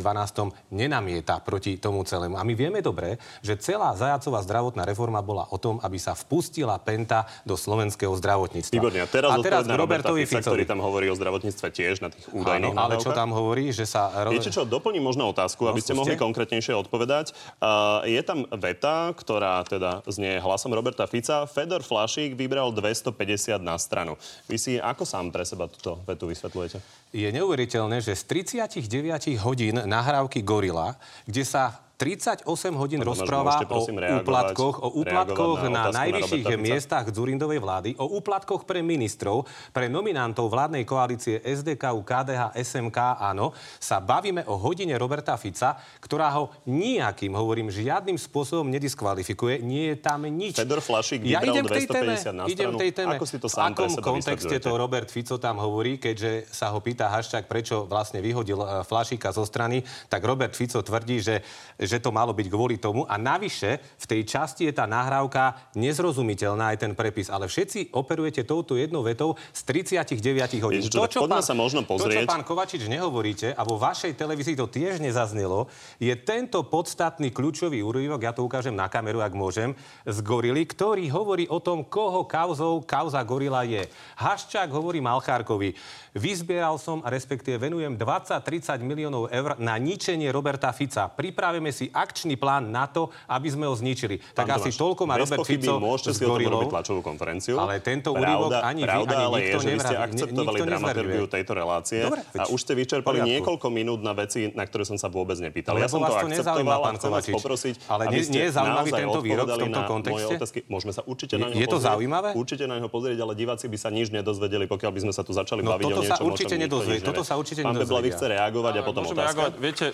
nenamieta 0.74 1.46
proti 1.46 1.77
tomu 1.77 2.01
celému. 2.01 2.42
A 2.42 2.48
my 2.48 2.58
vieme 2.58 2.82
dobre, 2.82 3.22
že 3.45 3.54
celá 3.62 3.93
zajacová 3.93 4.41
zdravotná 4.41 4.82
reforma 4.82 5.21
bola 5.21 5.45
o 5.54 5.62
tom, 5.62 5.78
aby 5.86 6.02
sa 6.02 6.17
vpustila 6.17 6.87
Penta 6.88 7.28
do 7.43 7.60
slovenského 7.60 8.15
zdravotníctva. 8.15 8.71
Výborne. 8.71 9.04
A 9.04 9.08
teraz, 9.12 9.36
a 9.36 9.43
teraz 9.43 9.67
k 9.67 9.76
Robertovi 9.76 10.23
Fica, 10.23 10.39
ktorý 10.39 10.63
tam 10.63 10.80
hovorí 10.80 11.12
o 11.12 11.15
zdravotníctve 11.19 11.67
tiež 11.67 12.00
na 12.00 12.08
tých 12.08 12.23
údajných 12.32 12.71
Áno, 12.71 12.80
ale 12.80 12.95
čo 13.04 13.12
tam 13.12 13.36
hovorí, 13.36 13.76
že 13.76 13.84
sa... 13.84 14.08
Viete 14.32 14.47
čo, 14.47 14.63
doplním 14.63 15.04
možno 15.04 15.28
otázku, 15.36 15.67
no, 15.67 15.76
aby 15.76 15.84
ste 15.84 15.91
mohli 15.91 16.15
konkrétnejšie 16.15 16.71
odpovedať. 16.80 17.36
Uh, 17.60 18.08
je 18.08 18.21
tam 18.23 18.47
veta, 18.56 19.12
ktorá 19.12 19.67
teda 19.67 20.08
znie 20.08 20.39
hlasom 20.39 20.71
Roberta 20.71 21.04
Fica. 21.12 21.43
Fedor 21.43 21.84
Flašík 21.84 22.39
vybral 22.39 22.71
250 22.71 23.60
na 23.60 23.76
stranu. 23.76 24.15
Vy 24.47 24.56
si 24.56 24.71
ako 24.80 25.04
sám 25.04 25.36
pre 25.36 25.43
seba 25.43 25.67
túto 25.67 26.00
vetu 26.08 26.32
vysvetľujete? 26.32 26.80
Je 27.12 27.28
neuveriteľné, 27.28 28.00
že 28.00 28.15
z 28.15 28.23
39 28.47 29.43
hodín 29.43 29.76
nahrávky 29.76 30.39
Gorila, 30.39 30.95
kde 31.28 31.43
sa 31.43 31.87
38 31.97 32.45
hodín 32.77 33.01
Pán 33.01 33.10
rozpráva 33.10 33.57
o 33.73 33.81
úplatkoch, 34.21 34.86
o 34.86 34.89
úplatkoch 35.01 35.65
na, 35.65 35.89
na 35.89 36.05
najvyšších 36.05 36.45
na 36.45 36.57
miestach 36.62 37.10
Dzurindovej 37.10 37.57
vlády, 37.57 37.89
o 37.97 38.05
úplatkoch 38.21 38.69
pre 38.69 38.86
ministrov, 38.86 39.49
pre 39.73 39.89
nominantov 39.89 40.45
vládnej 40.53 40.86
koalície 40.86 41.41
SDK, 41.41 41.97
KDH, 42.05 42.53
SMK, 42.53 43.17
áno, 43.17 43.49
sa 43.81 43.97
bavíme 43.97 44.45
o 44.45 44.62
hodine 44.62 44.93
Roberta 44.93 45.33
Fica, 45.41 45.73
ktorá 45.97 46.29
ho 46.38 46.53
nejakým, 46.69 47.33
hovorím, 47.33 47.73
žiadnym 47.73 48.21
spôsobom 48.21 48.69
nediskvalifikuje. 48.69 49.65
Nie 49.65 49.97
je 49.97 49.97
tam 49.97 50.29
nič. 50.29 50.62
Fedor 50.62 50.86
Flašik 50.86 51.25
ja 51.25 51.41
idem 51.41 51.65
k 51.65 51.81
tej 51.81 51.88
téme, 51.89 52.13
na 52.29 52.45
idem 52.45 52.77
tej 52.77 52.91
téme. 52.93 53.17
Ako 53.17 53.25
si 53.25 53.41
to 53.41 53.49
sám 53.49 53.73
v 53.73 53.89
akom 53.97 54.21
kontexte 54.21 54.62
to 54.62 54.69
Robert 54.77 55.10
Fico 55.10 55.41
tam 55.41 55.57
hovorí, 55.57 55.97
keďže 55.97 56.45
sa 56.53 56.69
ho 56.69 56.77
pýta 56.77 57.10
Haščák, 57.10 57.49
prečo 57.49 57.89
vlastne 57.89 58.21
vyhodil 58.21 58.62
eh, 58.62 58.86
Flašika 58.86 59.33
zo 59.33 59.49
strany, 59.49 59.81
tak 60.05 60.21
Robert 60.21 60.53
Fico 60.53 60.86
tvrdí, 60.86 61.25
že 61.25 61.41
že 61.88 62.04
to 62.04 62.12
malo 62.12 62.36
byť 62.36 62.47
kvôli 62.52 62.76
tomu. 62.76 63.08
A 63.08 63.15
navyše 63.15 63.80
v 63.97 64.06
tej 64.06 64.21
časti 64.28 64.67
je 64.67 64.73
tá 64.76 64.84
nahrávka 64.84 65.56
nezrozumiteľná 65.73 66.76
aj 66.76 66.78
ten 66.84 66.91
prepis. 66.91 67.32
Ale 67.32 67.47
všetci 67.47 67.95
operujete 67.95 68.43
touto 68.43 68.76
jednou 68.76 69.02
vetou 69.02 69.39
z 69.56 69.62
39 69.63 70.60
hodín. 70.62 70.84
Ježiš, 70.84 70.93
to, 70.93 71.08
čo 71.08 71.19
pán, 71.26 71.39
sa 71.39 71.56
možno 71.56 71.88
pozrieť. 71.88 72.28
To, 72.28 72.28
čo 72.28 72.30
pán 72.30 72.43
Kovačič 72.43 72.86
nehovoríte, 72.91 73.56
a 73.56 73.62
vo 73.63 73.80
vašej 73.80 74.13
televízii 74.19 74.60
to 74.60 74.67
tiež 74.67 75.00
nezaznelo, 75.00 75.71
je 75.97 76.12
tento 76.19 76.60
podstatný 76.67 77.32
kľúčový 77.32 77.80
úryvok, 77.80 78.19
ja 78.21 78.36
to 78.36 78.43
ukážem 78.43 78.76
na 78.76 78.91
kameru, 78.91 79.23
ak 79.23 79.32
môžem, 79.32 79.71
z 80.04 80.17
Gorily, 80.19 80.67
ktorý 80.67 81.08
hovorí 81.08 81.47
o 81.47 81.63
tom, 81.63 81.88
koho 81.88 82.28
kauzou 82.28 82.84
kauza 82.84 83.23
Gorila 83.23 83.63
je. 83.63 83.88
Haščák 84.19 84.67
hovorí 84.73 85.00
Malchárkovi. 85.00 85.78
Vyzbieral 86.17 86.82
som, 86.82 87.06
respektíve 87.06 87.62
venujem 87.62 87.93
20-30 87.93 88.82
miliónov 88.82 89.30
eur 89.30 89.54
na 89.62 89.78
ničenie 89.78 90.34
Roberta 90.34 90.73
Fica. 90.73 91.06
Pripravíme 91.06 91.69
si 91.78 91.86
akčný 91.94 92.34
plán 92.34 92.74
na 92.74 92.90
to, 92.90 93.13
aby 93.30 93.48
sme 93.54 93.70
ho 93.70 93.76
zničili. 93.78 94.18
Pán 94.18 94.34
tak 94.34 94.46
Tomáš, 94.50 94.62
asi 94.66 94.70
toľko 94.74 95.02
má 95.06 95.13
Robert 95.22 95.46
Fico 95.46 95.78
môžete 95.78 96.26
o 96.26 96.34
tom 96.34 96.50
robiť 96.50 96.70
tlačovú 96.74 97.02
konferenciu. 97.06 97.62
Ale 97.62 97.78
tento 97.86 98.18
úryvok 98.18 98.50
ani 98.58 98.82
pravda, 98.82 99.06
vy, 99.06 99.13
ani 99.13 99.26
ale 99.30 99.38
nikto 99.38 99.58
je, 99.58 99.62
že 99.62 99.70
vy 99.70 99.80
ste 99.86 99.96
akceptovali 99.96 100.58
dramaturgiu 100.66 101.26
tejto 101.30 101.52
relácie 101.54 102.00
Dobre, 102.02 102.22
a 102.34 102.44
už 102.50 102.60
ste 102.66 102.74
vyčerpali 102.74 103.18
niekoľko 103.22 103.68
minút 103.70 104.02
na 104.02 104.18
veci, 104.18 104.50
na 104.58 104.66
ktoré 104.66 104.84
som 104.90 104.98
sa 104.98 105.13
vôbec 105.13 105.38
nepýtal. 105.38 105.78
No, 105.78 105.86
ja 105.86 105.90
som 105.92 106.02
to 106.02 106.13
akceptoval 106.18 106.82
a 106.82 106.92
chcem 106.98 107.12
vás 107.13 107.26
poprosiť, 107.30 107.76
ale 107.86 108.04
nie, 108.10 108.22
nie 108.26 108.44
je 108.50 108.52
zaujímavý 108.58 108.90
tento 108.90 109.20
výrok 109.22 109.48
v 109.54 109.60
tomto 109.70 109.82
kontexte? 109.86 110.34
Môžeme 110.72 110.92
sa 110.96 111.06
určite 111.06 111.38
na 111.38 111.54
ňo 111.54 111.56
Je 111.60 111.68
to 111.70 111.78
zaujímavé? 111.78 112.34
Určite 112.34 112.66
na 112.66 112.82
ňo 112.82 112.90
pozrieť, 112.90 113.20
ale 113.22 113.38
diváci 113.38 113.70
by 113.70 113.78
sa 113.78 113.90
nič 113.94 114.10
nedozvedeli, 114.10 114.66
pokiaľ 114.66 114.92
by 114.96 115.00
sme 115.06 115.13
sa 115.13 115.22
tu 115.22 115.36
začali 115.36 115.62
no, 115.62 115.76
baviť 115.76 115.86
o 115.86 116.02
niečom, 116.02 116.26
určite 116.26 116.56
nedozvie. 116.58 116.98
Toto 117.04 117.22
sa 117.22 117.36
určite 117.38 117.62
nedozvedia. 117.62 117.78
Pán 117.78 117.86
Beblavý 117.86 118.10
chce 118.16 118.26
reagovať 118.32 118.74
a 118.80 118.82
potom 118.82 119.04
otázka. 119.06 119.44
Viete, 119.60 119.94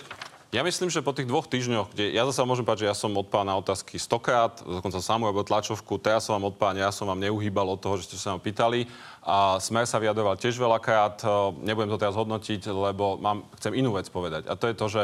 ja 0.54 0.62
myslím, 0.62 0.86
že 0.86 1.02
po 1.02 1.10
tých 1.10 1.26
dvoch 1.26 1.50
týždňoch, 1.50 1.90
kde 1.90 2.14
ja 2.14 2.22
zase 2.30 2.46
môžem 2.46 2.62
povedať, 2.62 2.86
že 2.86 2.90
ja 2.90 2.94
som 2.94 3.10
odpovedal 3.10 3.50
na 3.50 3.58
otázky 3.58 3.98
stokrát, 3.98 4.62
dokonca 4.62 5.02
sám 5.02 5.26
robil 5.26 5.42
tlačovku, 5.42 5.98
teraz 5.98 6.30
som 6.30 6.38
vám 6.38 6.54
odpovedal, 6.54 6.86
ja 6.86 6.94
som 6.94 7.10
vám 7.10 7.18
neuhýbal 7.18 7.74
od 7.74 7.82
toho, 7.82 7.98
že 7.98 8.06
ste 8.06 8.22
sa 8.22 8.38
ma 8.38 8.40
pýtali. 8.40 8.86
A 9.26 9.58
Smer 9.58 9.82
sa 9.90 9.98
vyjadroval 9.98 10.38
tiež 10.38 10.54
veľakrát, 10.54 11.26
nebudem 11.58 11.90
to 11.90 11.98
teraz 11.98 12.14
hodnotiť, 12.14 12.70
lebo 12.70 13.18
mám, 13.18 13.42
chcem 13.58 13.74
inú 13.74 13.98
vec 13.98 14.06
povedať. 14.06 14.46
A 14.46 14.54
to 14.54 14.70
je 14.70 14.78
to, 14.78 14.86
že 14.86 15.02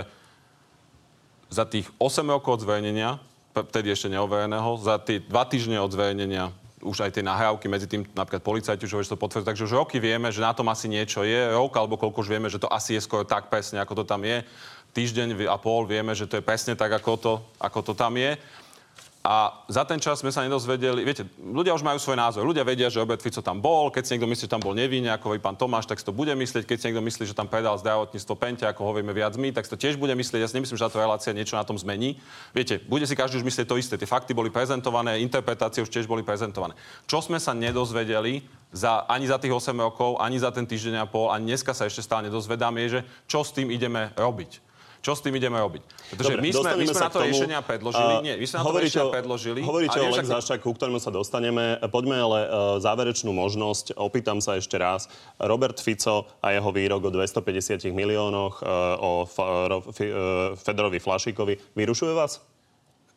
za 1.50 1.66
tých 1.66 1.90
8 1.98 2.22
rokov 2.30 2.62
od 2.62 2.62
zverejnenia, 2.62 3.18
vtedy 3.50 3.90
ešte 3.90 4.06
neovereného, 4.06 4.78
za 4.78 5.02
tie 5.02 5.18
2 5.18 5.34
týždne 5.50 5.82
od 5.82 5.90
zverejnenia 5.90 6.54
už 6.80 7.04
aj 7.04 7.12
tie 7.12 7.24
nahrávky 7.24 7.68
medzi 7.68 7.84
tým 7.84 8.08
napríklad 8.16 8.40
policajti 8.40 8.88
už 8.88 9.04
to 9.04 9.20
potvrdzujú. 9.20 9.48
Takže 9.52 9.66
už 9.68 9.76
roky 9.84 10.00
vieme, 10.00 10.32
že 10.32 10.40
na 10.40 10.56
tom 10.56 10.64
asi 10.72 10.88
niečo 10.88 11.20
je. 11.28 11.52
Rok 11.52 11.76
alebo 11.76 12.00
koľko 12.00 12.24
už 12.24 12.32
vieme, 12.32 12.48
že 12.48 12.56
to 12.56 12.72
asi 12.72 12.96
je 12.96 13.04
skoro 13.04 13.28
tak 13.28 13.52
presne, 13.52 13.84
ako 13.84 14.00
to 14.00 14.04
tam 14.08 14.24
je. 14.24 14.40
Týždeň 14.90 15.46
a 15.46 15.57
pol 15.61 15.87
vieme, 15.87 16.12
že 16.18 16.26
to 16.26 16.38
je 16.38 16.44
presne 16.44 16.74
tak, 16.74 16.90
ako 16.90 17.12
to, 17.16 17.33
ako 17.62 17.81
to 17.81 17.92
tam 17.94 18.18
je. 18.18 18.35
A 19.20 19.53
za 19.68 19.85
ten 19.85 20.00
čas 20.00 20.24
sme 20.24 20.33
sa 20.33 20.40
nedozvedeli, 20.40 21.05
viete, 21.05 21.29
ľudia 21.37 21.76
už 21.76 21.85
majú 21.85 22.00
svoj 22.00 22.16
názor. 22.16 22.40
Ľudia 22.40 22.64
vedia, 22.64 22.88
že 22.88 23.05
Robert 23.05 23.20
Fico 23.20 23.44
tam 23.44 23.61
bol. 23.61 23.92
Keď 23.92 24.00
si 24.00 24.11
niekto 24.16 24.24
myslí, 24.24 24.48
že 24.48 24.55
tam 24.57 24.64
bol 24.64 24.72
nevinne, 24.72 25.12
ako 25.12 25.29
hovorí 25.29 25.40
pán 25.44 25.61
Tomáš, 25.61 25.85
tak 25.85 26.00
si 26.00 26.09
to 26.09 26.16
bude 26.16 26.33
myslieť. 26.33 26.64
Keď 26.64 26.76
si 26.81 26.85
niekto 26.88 27.05
myslí, 27.05 27.29
že 27.29 27.37
tam 27.37 27.44
predal 27.44 27.76
zdravotníctvo 27.76 28.35
Pente, 28.40 28.64
ako 28.64 28.81
hovoríme 28.81 29.12
viac 29.12 29.37
my, 29.37 29.53
tak 29.53 29.68
si 29.68 29.76
to 29.76 29.76
tiež 29.76 30.00
bude 30.00 30.16
myslieť. 30.16 30.40
Ja 30.40 30.48
si 30.48 30.57
nemyslím, 30.57 30.81
že 30.81 30.88
táto 30.88 31.05
relácia 31.05 31.37
niečo 31.37 31.61
na 31.61 31.68
tom 31.68 31.76
zmení. 31.76 32.16
Viete, 32.57 32.81
bude 32.88 33.05
si 33.05 33.12
každý 33.12 33.44
už 33.44 33.44
myslieť 33.44 33.68
to 33.68 33.76
isté. 33.76 34.00
Tie 34.00 34.09
fakty 34.09 34.33
boli 34.33 34.48
prezentované, 34.48 35.20
interpretácie 35.20 35.85
už 35.85 35.92
tiež 35.92 36.09
boli 36.09 36.24
prezentované. 36.24 36.72
Čo 37.05 37.20
sme 37.20 37.37
sa 37.37 37.53
nedozvedeli, 37.53 38.40
za, 38.72 39.05
ani 39.05 39.29
za 39.29 39.37
tých 39.37 39.53
8 39.53 39.76
rokov, 39.76 40.16
ani 40.16 40.40
za 40.40 40.48
ten 40.48 40.64
týždeň 40.64 41.05
a 41.05 41.05
pol, 41.05 41.29
ani 41.29 41.53
dneska 41.53 41.76
sa 41.76 41.85
ešte 41.85 42.00
stále 42.00 42.33
nedozvedáme, 42.33 42.81
je, 42.88 42.88
že 42.88 43.00
čo 43.29 43.44
s 43.44 43.53
tým 43.53 43.68
ideme 43.68 44.16
robiť. 44.16 44.69
Čo 45.00 45.12
s 45.12 45.20
tým 45.20 45.32
ideme 45.32 45.56
robiť? 45.56 45.80
Pretože 46.12 46.28
Dobre, 46.30 46.40
my 46.40 46.50
sme, 46.50 46.70
my 46.74 46.86
sme 46.86 47.00
na 47.00 47.08
to 47.08 47.16
tomu. 47.16 47.26
riešenia 47.26 47.58
predložili. 47.60 48.12
A 48.12 48.20
Nie, 48.20 48.34
my 48.36 48.44
sme 48.44 48.56
na 48.56 48.62
to 48.62 48.76
riešenia 48.76 49.06
o- 49.06 49.12
predložili. 49.12 49.60
Hovoríte 49.60 49.98
o 49.98 50.08
Lex 50.10 50.26
Haščák, 50.26 50.60
ku 50.60 50.70
ktorému 50.70 50.98
sa 50.98 51.08
dostaneme. 51.08 51.64
Poďme 51.86 52.16
ale 52.16 52.38
uh, 52.42 52.48
záverečnú 52.76 53.30
možnosť. 53.30 53.96
Opýtam 53.96 54.38
sa 54.38 54.54
ešte 54.54 54.76
raz. 54.76 55.08
Robert 55.36 55.78
Fico 55.78 56.28
a 56.38 56.52
jeho 56.52 56.68
výrok 56.68 57.00
o 57.02 57.10
250 57.10 57.88
miliónoch, 57.90 58.60
uh, 58.60 58.68
o 58.98 59.10
fa- 59.24 59.66
ro- 59.66 59.88
fi- 59.88 60.08
uh, 60.08 60.20
Fedorovi 60.54 60.98
Flašíkovi, 60.98 61.72
vyrušuje 61.72 62.12
vás? 62.12 62.44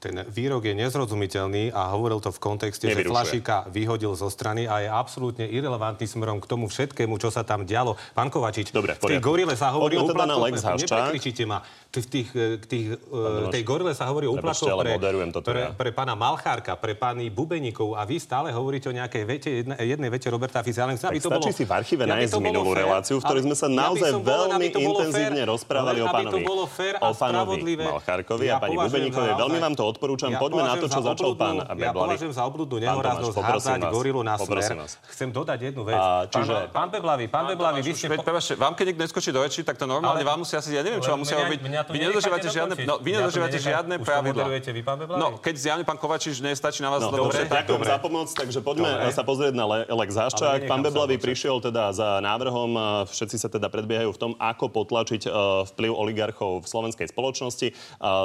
Ten 0.03 0.27
výrok 0.27 0.67
je 0.67 0.75
nezrozumiteľný 0.75 1.71
a 1.71 1.95
hovoril 1.95 2.19
to 2.19 2.27
v 2.27 2.39
kontexte, 2.43 2.91
že. 2.91 3.07
Flašika 3.07 3.71
vyhodil 3.71 4.11
zo 4.19 4.27
strany 4.27 4.67
a 4.67 4.83
je 4.83 4.89
absolútne 4.91 5.47
irrelevantný 5.47 6.03
smerom 6.03 6.43
k 6.43 6.45
tomu 6.45 6.67
všetkému, 6.67 7.15
čo 7.15 7.31
sa 7.31 7.47
tam 7.47 7.63
dialo. 7.63 7.95
Pán 8.11 8.27
Kovačič, 8.27 8.75
Dobre, 8.75 8.99
v 8.99 9.15
tej 9.15 9.23
gorile 9.23 9.55
sa 9.55 9.71
hovorí 9.71 9.95
Poďme 9.95 10.03
o 10.03 10.11
teda 10.11 10.25
na 10.27 10.35
úplatkoch- 10.35 10.43
Lex 10.43 10.55
Haščák. 10.59 10.99
Neprekričíte 11.07 11.43
ma. 11.47 11.63
V 11.93 12.08
tých, 12.10 12.29
eh, 12.34 12.58
k 12.58 12.65
tých, 12.65 12.86
eh, 12.89 12.97
Tomáš. 12.97 13.53
tej 13.53 13.62
gorile 13.62 13.93
sa 13.93 14.10
hovorí 14.10 14.25
o 14.25 14.34
ale 14.34 14.97
pre, 14.97 14.97
pre, 15.45 15.62
ja. 15.62 15.69
pre 15.77 15.89
pána 15.93 16.17
Malchárka, 16.17 16.73
pre 16.73 16.97
páni 16.97 17.29
Bubeníkov 17.29 17.93
a 17.93 18.01
vy 18.01 18.17
stále 18.17 18.49
hovoríte 18.49 18.89
o 18.89 18.93
nejakej 18.97 19.23
vete, 19.29 19.49
jedna, 19.62 19.77
jednej 19.77 20.10
vete 20.10 20.25
Roberta 20.34 20.65
Fica. 20.65 20.82
Ja 20.82 20.89
len 20.89 20.97
chcem, 20.97 21.13
aby 21.13 21.21
to 21.21 21.29
bolo, 21.29 21.45
si 21.53 21.69
v 21.69 21.73
archíve 21.77 22.10
aby 22.10 22.25
nájsť 22.25 22.41
minulú 22.41 22.73
fér, 22.73 22.82
reláciu, 22.82 23.21
v 23.21 23.23
ktorej 23.29 23.41
sme 23.45 23.53
sa 23.53 23.67
ja 23.69 23.77
naozaj 23.77 24.10
bol, 24.10 24.25
veľmi 24.25 24.67
bolo 24.73 24.99
intenzívne 25.06 25.41
fér, 25.45 25.53
rozprávali 25.53 25.99
o 26.01 26.08
pánovi, 26.10 26.41
bolo 26.41 26.65
fér 26.65 26.93
a 26.97 27.06
o 27.06 27.13
pánovi. 27.13 27.62
Malchárkovi 27.77 28.45
a 28.49 28.49
Ja 28.49 28.58
pani 28.58 28.73
považujem 28.73 29.13
Bubeníkovej. 29.13 29.29
za 29.29 29.38
Veľmi 29.38 29.60
vám 29.62 29.73
to 29.77 29.84
odporúčam. 29.86 30.29
Ja 30.34 30.39
Poďme 30.41 30.62
na 30.65 30.75
to, 30.82 30.88
čo 30.89 30.99
začal 31.06 31.32
pán 31.38 31.56
Ja 31.77 31.91
považujem 31.93 32.34
za 32.34 32.43
obludnú 32.49 32.82
Pán 32.82 32.86
nehoráznosť 32.89 33.38
hádzať 33.38 33.79
gorilu 33.93 34.25
na 34.25 34.34
smer. 34.41 34.65
Chcem 35.13 35.29
dodať 35.29 35.60
jednu 35.69 35.86
vec. 35.86 35.93
A, 35.93 36.25
Pán, 36.73 36.89
Beblavý, 36.89 37.29
pán 37.29 37.45
Beblavý, 37.53 37.86
vy 37.86 37.93
ste... 37.93 38.10
Vám 38.58 38.73
keď 38.73 38.86
niekto 38.89 39.03
neskočí 39.06 39.29
do 39.29 39.45
reči, 39.45 39.62
tak 39.62 39.77
to 39.77 39.86
normálne 39.86 40.25
Ale- 40.25 40.34
vám 40.34 40.41
musia 40.41 40.58
asi, 40.58 40.73
ja 40.73 40.82
neviem, 40.82 40.97
čo 40.97 41.13
vám 41.13 41.21
Ale 41.21 41.25
musia 41.29 41.38
mňa- 41.38 41.45
robiť. 41.45 41.82
To 41.83 41.91
Vy 41.91 41.99
nedodržívate 41.99 42.47
žiadne, 42.47 42.75
no, 42.81 42.95
vy 42.97 43.11
nenechá- 43.13 43.59
žiadne 43.61 43.95
pravidla. 43.99 44.43
vy, 44.49 44.81
pán? 44.81 44.97
No, 45.05 45.37
keď 45.37 45.55
zjavne 45.55 45.83
pán 45.83 45.95
Kovačič 45.95 46.39
nestačí 46.39 46.79
na 46.79 46.89
vás 46.89 47.01
No, 47.01 47.11
dobre, 47.11 47.43
tak 47.43 47.67
za 47.67 47.97
pomoc, 47.97 48.27
takže 48.29 48.59
poďme 48.59 48.89
Dobre. 48.89 49.11
sa 49.11 49.21
pozrieť 49.21 49.53
na 49.53 49.65
Le- 49.65 49.87
Lex 49.87 50.11
Ale 50.11 50.23
Haščák. 50.25 50.59
Pán 50.65 50.81
odlúčiť. 51.13 51.23
prišiel 51.23 51.55
teda 51.59 51.91
za 51.91 52.19
návrhom, 52.19 52.69
všetci 53.05 53.35
sa 53.35 53.47
teda 53.47 53.67
predbiehajú 53.67 54.09
v 54.09 54.19
tom, 54.19 54.31
ako 54.35 54.65
potlačiť 54.69 55.21
e, 55.23 55.29
vplyv 55.69 55.91
oligarchov 55.91 56.59
v 56.59 56.65
slovenskej 56.65 57.07
spoločnosti. 57.07 57.67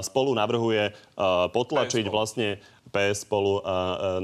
Spolu 0.00 0.30
navrhuje 0.32 0.82
e, 0.84 0.92
potlačiť 1.50 2.04
vlastne 2.06 2.58
PS 2.88 3.28
spolu 3.28 3.60
e, 3.60 3.62
e, 3.62 3.70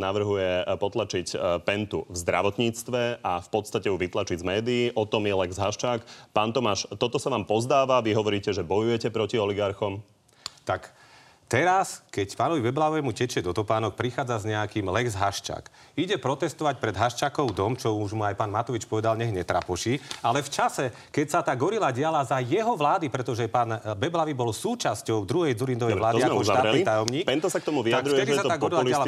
navrhuje 0.00 0.50
e, 0.60 0.64
potlačiť 0.80 1.26
Pentu 1.68 2.08
v 2.08 2.16
zdravotníctve 2.16 3.20
a 3.20 3.32
v 3.40 3.48
podstate 3.52 3.92
ju 3.92 3.96
vytlačiť 3.96 4.40
z 4.40 4.44
médií. 4.44 4.84
O 4.96 5.04
tom 5.04 5.28
je 5.28 5.34
Lex 5.36 5.60
Haščák. 5.60 6.00
Pán 6.32 6.50
Tomáš, 6.56 6.88
toto 6.96 7.20
sa 7.20 7.28
vám 7.28 7.44
pozdáva, 7.44 8.00
vy 8.00 8.16
hovoríte, 8.16 8.50
že 8.50 8.66
bojujete 8.66 9.12
proti 9.12 9.36
oligarchom. 9.36 10.00
Tak 10.64 11.03
teraz, 11.46 12.02
keď 12.10 12.34
pánovi 12.34 12.60
Weblavému 12.64 13.14
tečie 13.14 13.40
do 13.40 13.54
topánok, 13.54 13.94
prichádza 13.94 14.42
s 14.42 14.44
nejakým 14.44 14.86
Lex 14.90 15.14
Haščák. 15.14 15.70
Ide 15.94 16.18
protestovať 16.18 16.82
pred 16.82 16.94
Haščákov 16.96 17.54
dom, 17.54 17.78
čo 17.78 17.94
už 17.94 18.18
mu 18.18 18.26
aj 18.26 18.34
pán 18.34 18.50
Matovič 18.50 18.84
povedal, 18.84 19.14
nech 19.14 19.30
netrapoší. 19.30 20.02
Ale 20.20 20.42
v 20.42 20.50
čase, 20.50 20.90
keď 21.14 21.26
sa 21.30 21.40
tá 21.46 21.54
gorila 21.54 21.94
diala 21.94 22.20
za 22.26 22.42
jeho 22.42 22.74
vlády, 22.74 23.06
pretože 23.08 23.46
pán 23.46 23.78
Beblavý 23.94 24.34
bol 24.34 24.50
súčasťou 24.50 25.22
druhej 25.22 25.54
Dzurindovej 25.54 25.94
vlády 25.94 26.20
ako 26.26 26.42
štátny 26.42 26.80
tajomník. 26.82 27.24
Pento 27.24 27.46
sa 27.46 27.62
k 27.62 27.64
tomu 27.70 27.86
tak 27.86 28.02
vyjadruje, 28.02 28.18
vtedy 28.18 28.30
že 28.34 28.38
sa 28.38 28.44
tá 28.50 28.56
gorila 28.58 28.82
diala, 28.82 29.04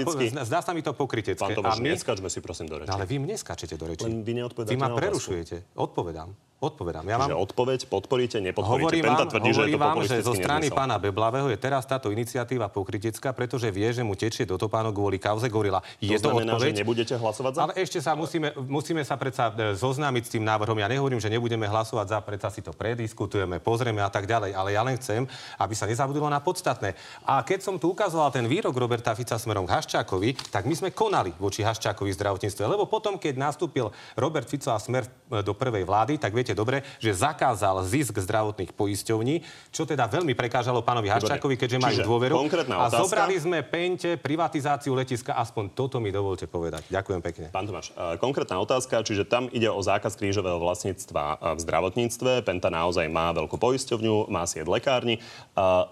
zdá 0.47 0.61
sa 0.63 0.71
mi 0.71 0.81
to 0.87 0.95
pokrytecké. 0.95 1.43
Pán 1.43 1.59
Tomáš, 1.59 1.83
my- 1.83 1.93
neskačme 1.99 2.29
si 2.31 2.39
prosím 2.39 2.71
do 2.71 2.79
reči. 2.79 2.89
No, 2.89 2.97
ale 2.97 3.05
vy 3.11 3.17
mne 3.19 3.35
skáčete 3.35 3.75
do 3.75 3.91
reči. 3.91 4.07
Len 4.07 4.23
vy 4.23 4.33
Vy 4.47 4.77
ma 4.79 4.95
prerušujete. 4.95 5.75
Odpovedám. 5.75 6.31
Odpovedám. 6.57 7.05
Ja 7.05 7.21
vám... 7.21 7.37
odpoveď 7.37 7.85
podporíte, 7.85 8.41
nepodporíte. 8.41 8.81
Hovorím 8.81 9.05
Penta 9.05 9.25
vám, 9.25 9.29
tvrdí, 9.29 9.51
že 9.53 9.53
je 9.53 9.61
hovorím 9.61 9.77
to 9.77 9.85
vám, 9.85 9.97
že 10.09 10.17
zo 10.25 10.33
strany 10.33 10.73
nezmysel. 10.73 10.79
pána 10.81 10.97
Beblavého 10.97 11.49
je 11.53 11.59
teraz 11.61 11.85
táto 11.85 12.09
iniciatíva 12.09 12.73
pokritecká, 12.73 13.37
pretože 13.37 13.69
vie, 13.69 13.85
že 13.93 14.01
mu 14.01 14.17
tečie 14.17 14.49
do 14.49 14.57
topánok 14.57 14.97
kvôli 14.97 15.21
kauze 15.21 15.53
Gorila. 15.53 15.85
Je 16.01 16.17
To 16.17 16.33
to, 16.33 16.41
znamená, 16.41 16.57
že 16.57 16.73
odpoveď? 16.73 16.75
nebudete 16.81 17.15
hlasovať 17.21 17.53
za? 17.53 17.61
Ale 17.61 17.73
ešte 17.77 17.99
sa 18.01 18.17
musíme, 18.17 18.57
musíme 18.57 19.05
sa 19.05 19.21
predsa 19.21 19.53
e, 19.53 19.77
zoznámiť 19.77 20.23
s 20.25 20.31
tým 20.33 20.49
návrhom. 20.49 20.81
Ja 20.81 20.89
nehovorím, 20.89 21.21
že 21.21 21.29
nebudeme 21.29 21.69
hlasovať 21.69 22.07
za, 22.09 22.19
predsa 22.25 22.49
si 22.49 22.65
to 22.65 22.73
prediskutujeme, 22.73 23.61
pozrieme 23.61 24.01
a 24.01 24.09
tak 24.09 24.25
ďalej. 24.25 24.57
Ale 24.57 24.73
ja 24.73 24.81
len 24.81 24.97
chcem, 24.97 25.29
aby 25.61 25.75
sa 25.77 25.85
nezabudilo 25.85 26.33
na 26.33 26.41
podstatné. 26.41 26.97
A 27.29 27.45
keď 27.45 27.69
som 27.69 27.77
tu 27.77 27.93
ukazoval 27.93 28.33
ten 28.33 28.49
výrok 28.49 28.73
Roberta 28.73 29.13
Fica 29.13 29.37
smerom 29.37 29.69
k 29.69 29.77
Haščákovi, 29.77 30.49
tak 30.49 30.65
my 30.65 30.73
sme 30.73 30.89
konali 30.89 31.37
voči 31.37 31.61
Haščákovi 31.61 32.11
v 32.13 32.17
zdravotníctve. 32.17 32.65
Lebo 32.65 32.89
potom, 32.89 33.21
keď 33.21 33.37
nastúpil 33.37 33.93
Robert 34.17 34.49
Fico 34.49 34.73
a 34.73 34.81
smer 34.81 35.05
e, 35.05 35.45
do 35.45 35.53
prvej 35.53 35.85
vlády, 35.85 36.17
tak 36.17 36.33
viete 36.33 36.46
dobre, 36.53 36.85
že 37.01 37.17
zakázal 37.17 37.83
zisk 37.89 38.21
zdravotných 38.21 38.77
poisťovní, 38.77 39.41
čo 39.73 39.89
teda 39.89 40.07
veľmi 40.07 40.37
prekážalo 40.37 40.85
pánovi 40.85 41.09
Haščákovi, 41.09 41.57
keďže 41.57 41.79
majú 41.81 41.99
Čiže 41.99 42.07
dôveru. 42.07 42.35
A 42.77 42.93
otázka. 42.93 43.01
zobrali 43.03 43.35
sme 43.41 43.65
Pente 43.65 44.21
privatizáciu 44.21 44.93
letiska. 44.93 45.33
Aspoň 45.35 45.73
toto 45.73 45.97
mi 45.99 46.13
dovolte 46.13 46.45
povedať. 46.45 46.87
Ďakujem 46.93 47.21
pekne. 47.25 47.47
Pán 47.51 47.65
Tomáš, 47.65 47.97
e, 47.97 48.21
konkrétna 48.21 48.61
otázka, 48.61 49.01
čiže 49.01 49.25
tam 49.25 49.49
ide 49.51 49.73
o 49.73 49.81
zákaz 49.81 50.15
krížového 50.21 50.61
vlastníctva 50.61 51.25
e, 51.25 51.37
v 51.57 51.59
zdravotníctve. 51.65 52.45
Penta 52.45 52.69
naozaj 52.69 53.09
má 53.09 53.33
veľkú 53.33 53.57
poisťovňu, 53.57 54.29
má 54.29 54.45
sieť 54.45 54.69
lekárni. 54.69 55.17
E, 55.17 55.21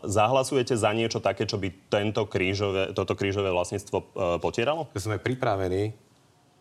Zahlasujete 0.04 0.76
za 0.76 0.92
niečo 0.92 1.22
také, 1.22 1.48
čo 1.48 1.56
by 1.56 1.72
tento 1.88 2.28
krížové, 2.28 2.92
toto 2.92 3.16
krížové 3.16 3.48
vlastníctvo 3.54 4.14
potieralo? 4.42 4.90
Sme 4.94 5.16
pripravení 5.16 6.03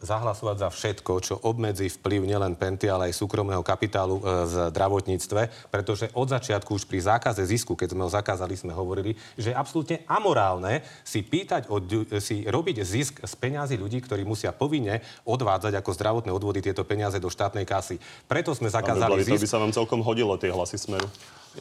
zahlasovať 0.04 0.56
za 0.60 0.70
všetko, 0.70 1.12
čo 1.24 1.36
obmedzí 1.48 1.88
vplyv 1.88 2.28
nielen 2.28 2.60
Penty, 2.60 2.92
ale 2.92 3.10
aj 3.10 3.18
súkromného 3.18 3.64
kapitálu 3.64 4.20
e, 4.20 4.22
v 4.44 4.54
zdravotníctve, 4.70 5.72
pretože 5.72 6.12
od 6.12 6.28
začiatku 6.28 6.76
už 6.76 6.84
pri 6.84 7.00
zákaze 7.00 7.42
zisku, 7.48 7.74
keď 7.74 7.96
sme 7.96 8.04
ho 8.04 8.12
zakázali, 8.12 8.54
sme 8.60 8.76
hovorili, 8.76 9.16
že 9.40 9.56
je 9.56 9.58
absolútne 9.58 10.04
amorálne 10.06 10.84
si 11.08 11.24
pýtať, 11.24 11.72
od, 11.72 12.12
si 12.20 12.44
robiť 12.44 12.78
zisk 12.84 13.24
z 13.24 13.34
peňazí 13.40 13.80
ľudí, 13.80 14.04
ktorí 14.04 14.28
musia 14.28 14.52
povinne 14.52 15.00
odvádzať 15.24 15.80
ako 15.80 15.90
zdravotné 15.96 16.32
odvody 16.36 16.60
tieto 16.60 16.84
peniaze 16.84 17.18
do 17.18 17.32
štátnej 17.32 17.64
kasy. 17.64 17.98
Preto 18.28 18.52
sme 18.52 18.68
zakázali 18.68 19.24
Beblavý, 19.24 19.40
to 19.40 19.40
by 19.40 19.48
zisk. 19.48 19.54
sa 19.56 19.64
vám 19.64 19.72
celkom 19.72 20.04
hodilo, 20.04 20.36
tie 20.36 20.52
hlasy 20.52 20.76
smeru. 20.76 21.08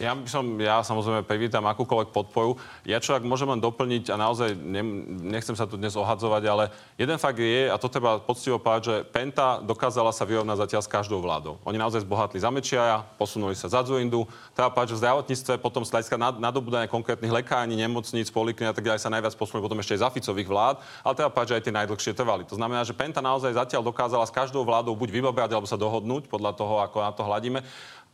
Ja 0.01 0.17
by 0.17 0.25
som, 0.25 0.57
ja 0.57 0.81
samozrejme 0.81 1.21
privítam 1.29 1.69
akúkoľvek 1.69 2.17
podporu. 2.17 2.57
Ja 2.89 2.97
čo 2.97 3.13
ak 3.13 3.29
môžem 3.29 3.53
len 3.53 3.61
doplniť 3.61 4.09
a 4.09 4.17
naozaj 4.17 4.57
ne, 4.57 4.81
nechcem 5.29 5.53
sa 5.53 5.69
tu 5.69 5.77
dnes 5.77 5.93
ohadzovať, 5.93 6.43
ale 6.49 6.65
jeden 6.97 7.21
fakt 7.21 7.37
je, 7.37 7.69
a 7.69 7.77
to 7.77 7.93
treba 7.93 8.17
poctivo 8.17 8.57
povedať, 8.57 8.83
že 8.89 8.97
Penta 9.05 9.61
dokázala 9.61 10.09
sa 10.17 10.25
vyrovnať 10.25 10.65
zatiaľ 10.65 10.83
s 10.85 10.89
každou 10.89 11.21
vládou. 11.21 11.61
Oni 11.69 11.77
naozaj 11.77 12.09
zbohatli 12.09 12.41
za 12.41 12.49
Mečiaja, 12.49 13.05
posunuli 13.21 13.53
sa 13.53 13.69
za 13.69 13.85
Zurindu. 13.85 14.25
Treba 14.57 14.73
povedať, 14.73 14.97
že 14.97 14.97
v 14.97 15.03
zdravotníctve 15.05 15.53
potom 15.61 15.85
z 15.85 15.93
hľadiska 15.93 16.17
konkrétnych 16.89 17.33
lekární, 17.33 17.77
nemocníc, 17.77 18.33
polikliník 18.33 18.73
a 18.73 18.77
tak 18.77 18.89
ďalej 18.89 19.01
sa 19.05 19.13
najviac 19.13 19.37
posunuli 19.37 19.61
potom 19.61 19.77
ešte 19.77 20.01
aj 20.01 20.03
za 20.05 20.09
Ficových 20.09 20.49
vlád, 20.49 20.77
ale 21.05 21.17
treba 21.21 21.29
povedať, 21.29 21.49
že 21.53 21.57
aj 21.61 21.65
tie 21.69 21.77
najdlhšie 21.77 22.13
trvali. 22.17 22.49
To 22.49 22.57
znamená, 22.57 22.81
že 22.89 22.97
Penta 22.97 23.21
naozaj 23.21 23.61
zatiaľ 23.61 23.85
dokázala 23.85 24.25
s 24.25 24.33
každou 24.33 24.65
vládou 24.65 24.97
buď 24.97 25.21
vybabrať 25.21 25.53
alebo 25.53 25.69
sa 25.69 25.77
dohodnúť 25.77 26.33
podľa 26.33 26.57
toho, 26.57 26.81
ako 26.81 26.97
na 27.05 27.13
to 27.13 27.23
hladíme. 27.29 27.61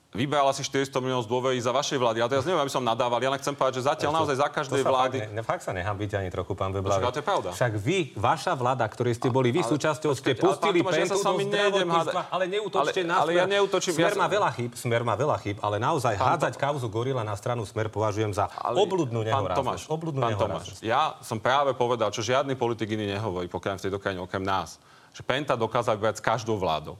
Vybrala 0.08 0.56
si 0.56 0.64
400 0.64 1.04
miliónov 1.04 1.28
z 1.28 1.30
dôvery 1.30 1.60
za 1.60 1.68
vašej 1.68 2.00
vlády. 2.00 2.24
Ja 2.24 2.32
teraz 2.32 2.48
neviem, 2.48 2.64
aby 2.64 2.72
som 2.72 2.80
nadával, 2.80 3.20
ja 3.20 3.28
len 3.28 3.36
chcem 3.44 3.52
povedať, 3.52 3.84
že 3.84 3.92
zatiaľ 3.92 4.16
naozaj 4.16 4.40
za 4.40 4.48
každej 4.48 4.80
To 4.80 4.88
vlády... 4.88 5.18
Fakt, 5.20 5.36
ne, 5.36 5.42
fakt 5.44 5.62
sa 5.68 5.76
nehambíte 5.76 6.16
ani 6.16 6.32
trochu, 6.32 6.56
pán 6.56 6.72
ale 6.72 7.12
to 7.12 7.20
je 7.20 7.26
pravda. 7.28 7.52
Však 7.52 7.72
vy, 7.76 8.16
vaša 8.16 8.56
vláda, 8.56 8.88
ktorej 8.88 9.20
ste 9.20 9.28
boli 9.28 9.52
vy 9.52 9.60
Ale- 9.60 9.68
súčasťou, 9.76 10.16
ste 10.16 10.32
počkajte, 10.32 10.40
ale 10.40 10.48
pustili 10.48 10.78
pán 10.80 10.92
Tomáš, 10.96 10.96
ja 10.96 11.06
sa 11.12 11.16
pentu 11.20 11.28
do 11.28 11.44
zdravotníctva, 11.44 12.22
ale 12.32 12.44
neútočte 12.48 13.00
Ale- 13.04 13.04
na 13.04 13.14
ale 13.20 13.30
smer. 13.30 13.36
ja 13.36 13.44
neútočím, 13.52 13.92
Smer 14.00 14.08
ja 14.08 14.16
má 14.16 14.26
veľa 14.32 14.50
chyb, 14.56 14.70
smer 14.80 15.02
má 15.04 15.14
veľa 15.14 15.36
chyb, 15.44 15.56
ale 15.60 15.76
naozaj 15.76 16.14
hádzať 16.16 16.54
kauzu 16.56 16.88
gorila 16.88 17.20
na 17.20 17.36
stranu 17.36 17.68
smer 17.68 17.92
považujem 17.92 18.32
za 18.32 18.48
Ale- 18.56 18.80
obludnú 18.80 19.20
Pán 19.20 19.28
nehoráznosť. 19.28 19.60
Tomáš, 19.60 19.80
Obludnú 19.92 20.24
pán. 20.24 20.40
Tomáš, 20.40 20.80
ja 20.80 21.20
som 21.20 21.36
práve 21.36 21.76
povedal, 21.76 22.08
čo 22.08 22.24
žiadny 22.24 22.56
politik 22.56 22.88
iný 22.88 23.12
nehovorí, 23.12 23.44
pokiaľ 23.44 23.76
v 23.76 23.82
tejto 23.84 24.00
krajine 24.00 24.24
okrem 24.24 24.40
nás, 24.40 24.80
že 25.12 25.20
Penta 25.20 25.52
dokázala 25.52 26.00
vybrať 26.00 26.16
s 26.16 26.24
každou 26.24 26.56
vládou. 26.56 26.96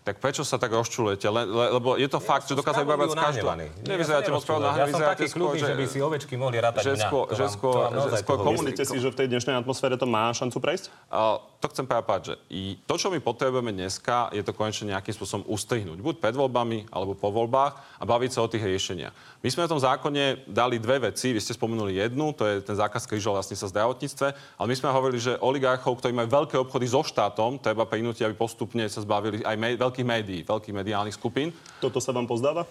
Tak 0.00 0.16
prečo 0.16 0.48
sa 0.48 0.56
tak 0.56 0.72
rozčulujete? 0.72 1.28
Le, 1.28 1.44
le, 1.44 1.66
lebo 1.76 2.00
je 2.00 2.08
to 2.08 2.16
ja 2.16 2.24
fakt, 2.24 2.48
že 2.48 2.56
dokázajú 2.56 2.88
z 2.88 3.16
každého. 3.20 3.48
Nevyzeráte 3.84 4.30
moc 4.32 4.42
pravdu 4.48 4.64
Ja 4.72 4.86
som 4.88 5.00
taký 5.04 5.26
kľudný, 5.28 5.60
že 5.60 5.74
by 5.76 5.84
si 5.84 5.98
ovečky 6.00 6.34
mohli 6.40 6.56
rátať 6.56 6.82
že 6.88 7.04
skôr, 7.04 7.28
že 7.36 7.44
skôr, 7.52 7.92
že 7.92 8.16
skôr 8.24 8.38
komunite 8.40 8.82
si, 8.82 8.96
že 8.96 9.08
v 9.12 9.16
tej 9.16 9.28
dnešnej 9.28 9.60
atmosfére 9.60 10.00
to 10.00 10.08
má 10.08 10.32
šancu 10.32 10.56
prejsť? 10.56 10.84
Uh, 11.12 11.36
to 11.60 11.68
chcem 11.68 11.84
práve 11.84 12.08
že 12.24 12.34
i 12.48 12.80
to, 12.88 12.96
čo 12.96 13.12
my 13.12 13.20
potrebujeme 13.20 13.76
dneska, 13.76 14.32
je 14.32 14.40
to 14.40 14.56
konečne 14.56 14.96
nejakým 14.96 15.12
spôsobom 15.12 15.44
ustrihnúť. 15.52 16.00
Buď 16.00 16.14
pred 16.16 16.32
voľbami, 16.32 16.88
alebo 16.88 17.12
po 17.12 17.28
voľbách 17.28 18.00
a 18.00 18.04
baviť 18.08 18.30
sa 18.32 18.40
o 18.40 18.48
tých 18.48 18.64
riešeniach. 18.64 19.12
My 19.44 19.48
sme 19.52 19.68
v 19.68 19.72
tom 19.76 19.80
zákone 19.80 20.48
dali 20.48 20.80
dve 20.80 21.12
veci. 21.12 21.36
Vy 21.36 21.40
ste 21.40 21.52
spomenuli 21.52 22.00
jednu, 22.00 22.32
to 22.32 22.48
je 22.48 22.64
ten 22.64 22.76
zákaz 22.76 23.04
krížov 23.04 23.36
vlastne 23.36 23.56
sa 23.56 23.68
zdravotníctve, 23.68 24.26
ale 24.32 24.66
my 24.68 24.76
sme 24.76 24.88
hovorili, 24.88 25.20
že 25.20 25.40
oligarchov, 25.40 26.00
ktorí 26.00 26.12
majú 26.16 26.28
veľké 26.44 26.56
obchody 26.56 26.88
so 26.88 27.04
štátom, 27.04 27.60
treba 27.60 27.84
prinútiť, 27.84 28.24
aby 28.24 28.36
postupne 28.36 28.88
sa 28.88 29.04
zbavili 29.04 29.44
aj 29.44 29.56
veľkých 29.90 30.06
médií, 30.06 30.40
veľkých 30.46 30.70
mediálnych 30.70 31.18
skupín. 31.18 31.50
Toto 31.82 31.98
sa 31.98 32.14
vám 32.14 32.30
pozdáva? 32.30 32.62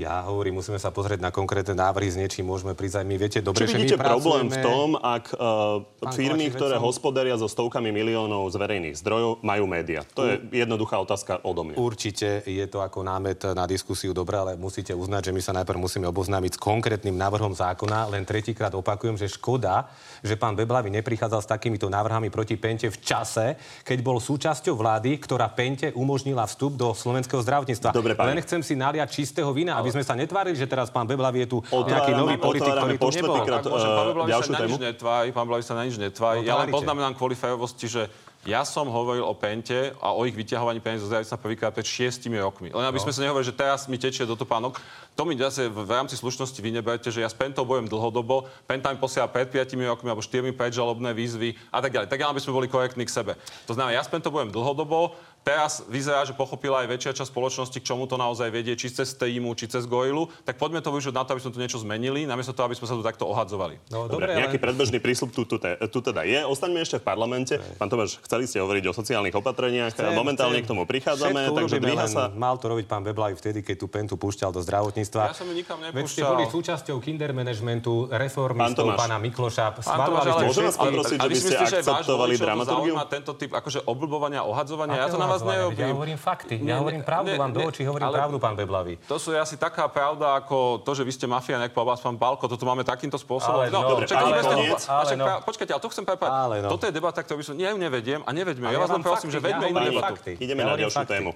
Ja 0.00 0.24
hovorím, 0.24 0.64
musíme 0.64 0.80
sa 0.80 0.88
pozrieť 0.88 1.20
na 1.20 1.28
konkrétne 1.28 1.76
návrhy, 1.76 2.08
s 2.08 2.16
niečím 2.16 2.48
môžeme 2.48 2.72
prísť 2.72 3.04
aj 3.04 3.06
my. 3.06 3.16
Viete, 3.20 3.38
dobre, 3.44 3.68
Či 3.68 3.76
vidíte 3.76 4.00
problém 4.00 4.48
v 4.48 4.56
tom, 4.64 4.96
ak 4.96 5.36
uh, 5.36 5.84
firmy, 6.16 6.48
ktoré 6.48 6.80
som... 6.80 6.88
hospodaria 6.88 7.36
so 7.36 7.44
stovkami 7.44 7.92
miliónov 7.92 8.48
z 8.48 8.56
verejných 8.56 8.96
zdrojov, 8.96 9.44
majú 9.44 9.68
média? 9.68 10.00
To 10.16 10.24
je 10.24 10.40
jednoduchá 10.48 10.96
otázka 10.96 11.44
odo 11.44 11.68
mňa. 11.68 11.76
Určite 11.76 12.40
je 12.48 12.64
to 12.72 12.80
ako 12.80 13.04
námet 13.04 13.44
na 13.52 13.68
diskusiu 13.68 14.16
dobré, 14.16 14.40
ale 14.40 14.56
musíte 14.56 14.96
uznať, 14.96 15.28
že 15.28 15.32
my 15.36 15.40
sa 15.44 15.52
najprv 15.60 15.76
musíme 15.76 16.08
oboznámiť 16.08 16.56
s 16.56 16.62
konkrétnym 16.62 17.12
návrhom 17.12 17.52
zákona. 17.52 18.08
Len 18.16 18.24
tretíkrát 18.24 18.72
opakujem, 18.72 19.20
že 19.20 19.28
škoda, 19.28 19.92
že 20.24 20.40
pán 20.40 20.56
Beblavy 20.56 20.88
neprichádzal 20.88 21.44
s 21.44 21.52
takýmito 21.52 21.92
návrhami 21.92 22.32
proti 22.32 22.56
Pente 22.56 22.88
v 22.88 22.96
čase, 22.96 23.60
keď 23.84 24.00
bol 24.00 24.16
súčasťou 24.16 24.72
vlády, 24.72 25.20
ktorá 25.20 25.52
Pente 25.52 25.92
umožnila 25.92 26.48
vstup 26.48 26.80
do 26.80 26.96
slovenského 26.96 27.44
zdravotníctva. 27.44 27.92
Dobre, 27.92 28.16
Len 28.16 28.40
chcem 28.40 28.64
si 28.64 28.72
naliať 28.72 29.12
čistého 29.12 29.52
vína 29.52 29.81
aby 29.82 29.90
sme 29.90 30.06
sa 30.06 30.14
netvárili, 30.14 30.54
že 30.54 30.70
teraz 30.70 30.88
pán 30.88 31.04
Beblavy 31.04 31.44
je 31.44 31.48
tu 31.52 31.58
nejaký 31.66 32.14
nový 32.14 32.38
politik, 32.38 32.70
ktorý 32.70 32.96
tu 32.96 33.10
nebol. 33.10 33.42
Krát, 33.42 33.66
môže, 33.66 33.88
pán 33.90 34.06
Beblavy 34.14 34.30
sa 34.30 34.52
na 34.54 34.60
nič 34.64 34.78
netvári, 34.78 35.28
pán 35.34 35.44
Beblavy 35.50 35.64
sa 35.66 35.74
na 35.74 35.82
nič 35.82 35.96
netvári. 35.98 36.38
No, 36.40 36.48
ja 36.48 36.54
len 36.62 36.70
poznamenám 36.70 37.18
kvôli 37.18 37.34
férovosti, 37.34 37.90
že 37.90 38.06
ja 38.42 38.66
som 38.66 38.90
hovoril 38.90 39.22
o 39.22 39.38
Pente 39.38 39.94
a 40.02 40.10
o 40.10 40.26
ich 40.26 40.34
vyťahovaní 40.34 40.82
peniazov 40.82 41.14
z 41.14 41.30
na 41.30 41.38
prvýkrát 41.38 41.70
pred 41.70 41.86
šiestimi 41.86 42.42
rokmi. 42.42 42.74
Len 42.74 42.82
aby 42.90 42.98
no. 42.98 43.04
sme 43.06 43.14
sa 43.14 43.22
nehovorili, 43.22 43.46
že 43.46 43.54
teraz 43.54 43.86
mi 43.86 44.02
tečie 44.02 44.26
do 44.26 44.34
topánok. 44.34 44.82
To 45.14 45.22
mi 45.22 45.38
zase 45.38 45.70
v, 45.70 45.86
rámci 45.86 46.18
slušnosti 46.18 46.58
vy 46.58 46.74
neberte, 46.74 47.06
že 47.14 47.22
ja 47.22 47.30
s 47.30 47.38
Pentou 47.38 47.62
bojujem 47.62 47.86
dlhodobo. 47.86 48.50
Penta 48.66 48.90
mi 48.90 48.98
posiela 48.98 49.30
pred 49.30 49.46
5 49.46 49.78
rokmi 49.86 50.10
alebo 50.10 50.26
4 50.26 50.58
predžalobné 50.58 51.14
výzvy 51.14 51.54
a 51.70 51.78
tak 51.78 51.94
ďalej. 51.94 52.10
Tak 52.10 52.18
aby 52.18 52.42
sme 52.42 52.58
boli 52.58 52.66
korektní 52.66 53.06
k 53.06 53.14
sebe. 53.14 53.38
To 53.70 53.78
znamená, 53.78 53.94
ja 53.94 54.02
s 54.02 54.10
Pentou 54.10 54.34
bojujem 54.34 54.50
dlhodobo. 54.50 55.14
Teraz 55.42 55.82
vyzerá, 55.90 56.22
že 56.22 56.38
pochopila 56.38 56.86
aj 56.86 56.88
väčšia 56.94 57.12
časť 57.18 57.34
spoločnosti, 57.34 57.74
k 57.74 57.82
čomu 57.82 58.06
to 58.06 58.14
naozaj 58.14 58.46
vedie, 58.54 58.78
či 58.78 58.94
cez 58.94 59.10
Teimu, 59.18 59.58
či 59.58 59.66
cez 59.66 59.90
Goilu. 59.90 60.30
Tak 60.46 60.54
poďme 60.54 60.78
to 60.78 60.94
využiť 60.94 61.10
na 61.10 61.26
to, 61.26 61.34
aby 61.34 61.42
sme 61.42 61.50
tu 61.50 61.58
niečo 61.58 61.82
zmenili, 61.82 62.22
namiesto 62.30 62.54
toho, 62.54 62.70
aby 62.70 62.78
sme 62.78 62.86
sa 62.86 62.94
tu 62.94 63.02
takto 63.02 63.26
ohadzovali. 63.26 63.82
No, 63.90 64.06
dobre, 64.06 64.30
dobre 64.30 64.38
nejaký 64.38 64.62
ale... 64.62 64.64
predbežný 64.70 64.98
prísľub 65.02 65.34
tu, 65.34 65.42
tu, 65.42 65.58
tu, 65.58 65.98
teda 65.98 66.22
je. 66.22 66.46
Ostaňme 66.46 66.78
ešte 66.78 67.02
v 67.02 67.04
parlamente. 67.10 67.58
Pán 67.74 67.90
Tomáš, 67.90 68.22
chceli 68.22 68.46
ste 68.46 68.62
hovoriť 68.62 68.84
o 68.86 68.92
sociálnych 68.94 69.34
opatreniach. 69.34 69.90
Chcem, 69.98 70.14
Momentálne 70.14 70.62
chcem. 70.62 70.66
k 70.66 70.70
tomu 70.70 70.86
prichádzame, 70.86 71.50
Všetko 71.50 71.58
takže 71.58 71.76
dvíha 71.82 72.06
sa... 72.06 72.22
Mal 72.30 72.54
to 72.62 72.66
robiť 72.70 72.86
pán 72.86 73.02
Beblaj 73.02 73.34
vtedy, 73.34 73.66
keď 73.66 73.76
tú 73.82 73.86
pentu 73.90 74.14
púšťal 74.14 74.54
do 74.54 74.62
zdravotníctva. 74.62 75.22
Ja 75.26 75.34
som 75.34 75.50
ju 75.50 75.58
nikam 75.58 75.82
nepúšťal. 75.82 75.98
Veď 75.98 76.06
ste 76.06 76.22
boli 76.22 76.44
súčasťou 76.46 76.96
kinder 77.02 77.34
managementu 77.34 78.06
reformistov 78.14 78.94
pána 78.94 79.18
Mikloša. 79.18 79.74
Pán 79.74 80.06
Tomáš, 80.06 80.26
ale 80.30 80.42
môžem 80.46 80.64
vás 80.70 80.78
poprosiť, 80.78 81.18
že 81.18 81.26
by 81.26 81.34
ste 81.34 81.54
akceptovali 81.58 82.34
dramaturgiu? 82.38 82.94
tento 83.10 83.34
typ 83.34 83.50
akože 83.52 83.82
obľúbovania, 83.90 84.46
ohadzovania? 84.46 85.02
Ja 85.02 85.10
to 85.10 85.18
na 85.18 85.31
vás 85.32 85.40
neobím 85.42 85.96
hovorím 85.96 86.18
fakty. 86.20 86.60
Ja 86.60 86.78
hovorím 86.84 87.00
pravdu, 87.00 87.32
ne, 87.32 87.40
vám 87.40 87.52
do 87.56 87.60
očí 87.64 87.82
hovorím 87.88 88.12
ale 88.12 88.16
pravdu, 88.20 88.36
pán 88.36 88.54
Beblavý. 88.54 89.00
To 89.08 89.16
sú 89.16 89.32
asi 89.32 89.56
taká 89.56 89.88
pravda, 89.88 90.36
ako 90.36 90.84
to, 90.84 90.92
že 90.92 91.02
vy 91.02 91.12
ste 91.16 91.24
mafia, 91.24 91.56
nejak 91.56 91.72
povedal 91.72 91.96
pán 91.96 92.20
Balko, 92.20 92.44
toto 92.46 92.68
máme 92.68 92.84
takýmto 92.84 93.16
spôsobom. 93.16 93.64
Ale 93.64 93.72
no, 93.72 93.80
dobre, 93.82 94.04
čakaj, 94.04 94.28
ale, 94.28 94.44
koniec, 94.44 94.82
ale 94.84 95.10
no. 95.16 95.24
Počkajte, 95.40 95.72
ale 95.72 95.82
to 95.82 95.88
chcem 95.88 96.04
povedať. 96.04 96.30
No. 96.62 96.68
Toto 96.76 96.84
je 96.84 96.92
debata, 96.92 97.24
ktorú 97.24 97.40
by 97.40 97.44
som, 97.48 97.54
ja 97.56 97.72
ju 97.72 97.78
nevediem 97.80 98.20
a 98.22 98.30
nevedme. 98.36 98.68
Ja 98.68 98.76
vás 98.76 98.92
len 98.92 99.00
prosím, 99.00 99.32
že 99.32 99.40
vedme 99.40 99.72
inú 99.72 99.80
debatu. 99.80 100.36
Ideme 100.36 100.62
na 100.68 100.76
ďalšiu 100.76 101.08
tému. 101.08 101.30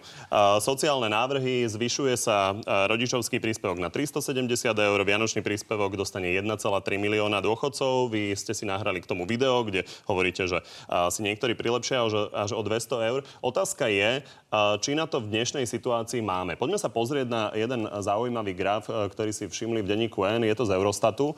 Sociálne 0.60 1.08
návrhy, 1.08 1.64
zvyšuje 1.64 2.14
sa 2.20 2.52
rodičovský 2.92 3.40
príspevok 3.40 3.80
na 3.80 3.88
370 3.88 4.44
eur, 4.76 4.98
vianočný 5.00 5.40
príspevok 5.40 5.96
dostane 5.96 6.34
1,3 6.34 6.52
milióna 7.00 7.40
dôchodcov. 7.40 8.12
Vy 8.12 8.34
ste 8.36 8.52
si 8.52 8.68
nahrali 8.68 9.00
k 9.00 9.06
tomu 9.08 9.24
video, 9.24 9.64
kde 9.64 9.86
hovoríte, 10.04 10.44
že 10.50 10.60
si 11.14 11.20
niektorí 11.24 11.56
prilepšia 11.56 12.04
až 12.34 12.50
o 12.52 12.62
200 12.62 13.08
eur. 13.14 13.20
Otázka 13.40 13.85
je, 13.88 14.10
či 14.80 14.90
na 14.94 15.04
to 15.04 15.20
v 15.20 15.30
dnešnej 15.30 15.66
situácii 15.68 16.22
máme. 16.22 16.54
Poďme 16.54 16.78
sa 16.80 16.88
pozrieť 16.88 17.26
na 17.28 17.42
jeden 17.52 17.84
zaujímavý 17.86 18.56
graf, 18.56 18.88
e, 18.88 19.10
ktorý 19.10 19.30
si 19.34 19.50
všimli 19.50 19.84
v 19.84 19.90
denníku 19.90 20.24
N. 20.24 20.46
Je 20.46 20.56
to 20.56 20.64
z 20.64 20.74
Eurostatu. 20.78 21.36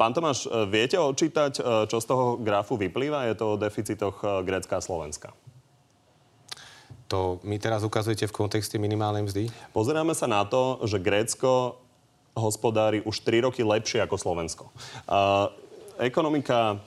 Pán 0.00 0.12
Tomáš, 0.12 0.48
e, 0.48 0.66
viete 0.66 0.98
odčítať, 0.98 1.62
čo 1.86 1.96
z 2.00 2.06
toho 2.06 2.40
grafu 2.40 2.74
vyplýva? 2.74 3.30
Je 3.30 3.36
to 3.38 3.54
o 3.54 3.60
deficitoch 3.60 4.22
Grécka 4.42 4.78
a 4.78 4.84
Slovenska. 4.84 5.30
To 7.12 7.36
mi 7.44 7.60
teraz 7.60 7.84
ukazujete 7.84 8.24
v 8.24 8.32
kontexte 8.32 8.80
minimálnej 8.80 9.28
mzdy? 9.28 9.44
Pozeráme 9.76 10.16
sa 10.16 10.24
na 10.24 10.48
to, 10.48 10.80
že 10.88 10.96
Grécko 10.96 11.76
hospodári 12.32 13.04
už 13.04 13.20
3 13.20 13.44
roky 13.44 13.60
lepšie 13.60 14.00
ako 14.00 14.16
Slovensko. 14.16 14.64
Ekonomika 16.00 16.80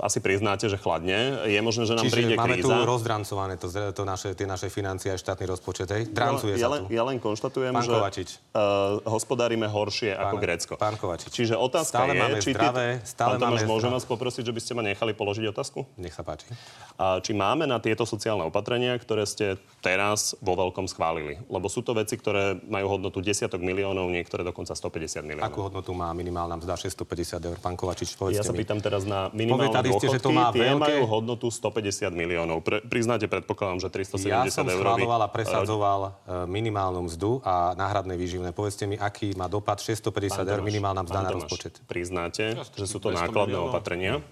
asi 0.00 0.18
priznáte, 0.24 0.64
že 0.72 0.80
chladne. 0.80 1.44
Je 1.44 1.60
možné, 1.60 1.84
že 1.84 1.92
nám 1.92 2.08
Čiže 2.08 2.16
príde 2.16 2.34
máme 2.34 2.56
kríza. 2.56 2.72
tu 2.72 2.80
rozdrancované 2.88 3.54
to, 3.60 3.68
to 3.68 4.02
naše, 4.08 4.32
tie 4.32 4.48
naše 4.48 4.72
financie 4.72 5.12
a 5.12 5.20
štátny 5.20 5.44
rozpočet. 5.44 5.88
Hej? 5.92 6.02
Drancuje 6.16 6.56
ja, 6.56 6.64
sa 6.64 6.68
len, 6.72 6.80
tu. 6.88 6.96
Ja 6.96 7.02
len 7.04 7.20
konštatujem, 7.20 7.76
pán 7.76 7.84
že 7.84 7.92
uh, 7.92 9.04
hospodárime 9.04 9.68
horšie 9.68 10.16
pán, 10.16 10.32
ako 10.32 10.36
Grécko. 10.40 10.72
Pán 10.80 10.96
Kovačič. 10.96 11.28
Čiže 11.28 11.60
otázka 11.60 11.92
stále 11.92 12.16
je, 12.16 12.20
máme 12.24 12.38
či 12.40 12.50
zdravé, 12.56 12.86
stále 13.04 13.36
pán 13.36 13.52
Tomáš, 13.52 13.68
môžem 13.68 13.92
vás 13.92 14.04
poprosiť, 14.08 14.48
že 14.48 14.52
by 14.56 14.60
ste 14.64 14.72
ma 14.72 14.82
nechali 14.82 15.12
položiť 15.12 15.44
otázku? 15.52 15.84
Nech 16.00 16.16
sa 16.16 16.24
páči. 16.24 16.48
A 16.96 17.20
či 17.20 17.36
máme 17.36 17.68
na 17.68 17.76
tieto 17.84 18.08
sociálne 18.08 18.48
opatrenia, 18.48 18.96
ktoré 18.96 19.28
ste 19.28 19.60
teraz 19.84 20.32
vo 20.40 20.56
veľkom 20.56 20.88
schválili? 20.88 21.36
Lebo 21.52 21.68
sú 21.68 21.84
to 21.84 21.92
veci, 21.92 22.16
ktoré 22.16 22.56
majú 22.64 22.96
hodnotu 22.96 23.20
desiatok 23.20 23.60
miliónov, 23.60 24.08
niektoré 24.08 24.40
dokonca 24.40 24.72
150 24.72 25.20
miliónov. 25.20 25.52
Akú 25.52 25.60
hodnotu 25.68 25.92
má 25.92 26.08
minimálna 26.16 26.56
mzda 26.56 26.80
650 26.80 27.44
eur? 27.44 27.56
Pán 27.60 27.76
Kovačič, 27.76 28.16
Ja 28.32 28.40
sa 28.40 28.56
pýtam 28.56 28.80
teraz 28.80 29.04
na 29.04 29.28
minimálne 29.50 29.90
dôchodky 29.90 30.22
to 30.22 30.30
má 30.30 30.54
tie 30.54 30.70
veľké... 30.70 30.78
majú 30.78 31.00
hodnotu 31.10 31.46
150 31.50 32.14
miliónov. 32.14 32.62
Pre, 32.62 32.78
priznáte, 32.86 33.26
predpokladám, 33.26 33.82
že 33.82 33.88
370 33.90 34.30
eur. 34.30 34.46
Ja 34.46 34.52
som 34.52 34.66
schváloval 34.70 35.20
a 35.26 35.28
presadzoval 35.28 36.00
e, 36.06 36.10
minimálnu 36.46 37.10
mzdu 37.10 37.42
a 37.42 37.74
náhradné 37.74 38.14
výživné. 38.14 38.54
Povedzte 38.54 38.86
mi, 38.86 38.94
aký 38.94 39.34
má 39.34 39.50
dopad 39.50 39.82
650 39.82 40.46
eur 40.46 40.60
minimálna 40.62 41.02
mzda 41.02 41.20
na 41.26 41.30
rozpočet. 41.34 41.82
Priznáte, 41.84 42.54
že 42.54 42.86
sú 42.86 43.02
to 43.02 43.10
nákladné 43.10 43.58
opatrenia? 43.58 44.22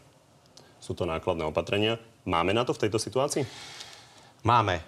Sú 0.79 0.95
to 0.95 1.05
nákladné 1.05 1.45
opatrenia. 1.45 1.99
Máme 2.23 2.55
na 2.55 2.63
to 2.63 2.77
v 2.77 2.87
tejto 2.87 3.03
situácii? 3.03 3.43
Máme. 4.47 4.79
E, 4.79 4.83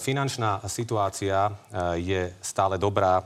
finančná 0.00 0.64
situácia 0.64 1.48
e, 1.48 1.52
je 2.00 2.22
stále 2.40 2.80
dobrá. 2.80 3.20
E, 3.20 3.24